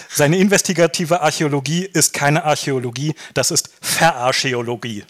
Seine 0.08 0.38
investigative 0.38 1.20
Archäologie 1.20 1.84
ist 1.84 2.12
keine 2.12 2.44
Archäologie, 2.44 3.14
das 3.34 3.50
ist 3.50 3.70
Verarchäologie. 3.80 5.04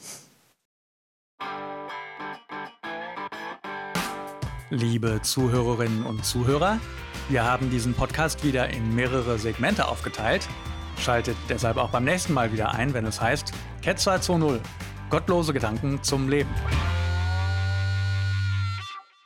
Liebe 4.70 5.20
Zuhörerinnen 5.22 6.05
und 6.05 6.26
Zuhörer, 6.26 6.78
wir 7.29 7.45
haben 7.45 7.70
diesen 7.70 7.95
Podcast 7.95 8.43
wieder 8.43 8.70
in 8.70 8.95
mehrere 8.95 9.39
Segmente 9.39 9.87
aufgeteilt. 9.87 10.49
Schaltet 10.99 11.37
deshalb 11.49 11.76
auch 11.76 11.91
beim 11.91 12.05
nächsten 12.05 12.33
Mal 12.33 12.53
wieder 12.53 12.74
ein, 12.74 12.95
wenn 12.95 13.05
es 13.07 13.20
heißt 13.20 13.53
Cat 13.83 13.99
220 13.99 14.61
Gottlose 15.11 15.53
Gedanken 15.53 16.03
zum 16.03 16.29
Leben. 16.29 16.51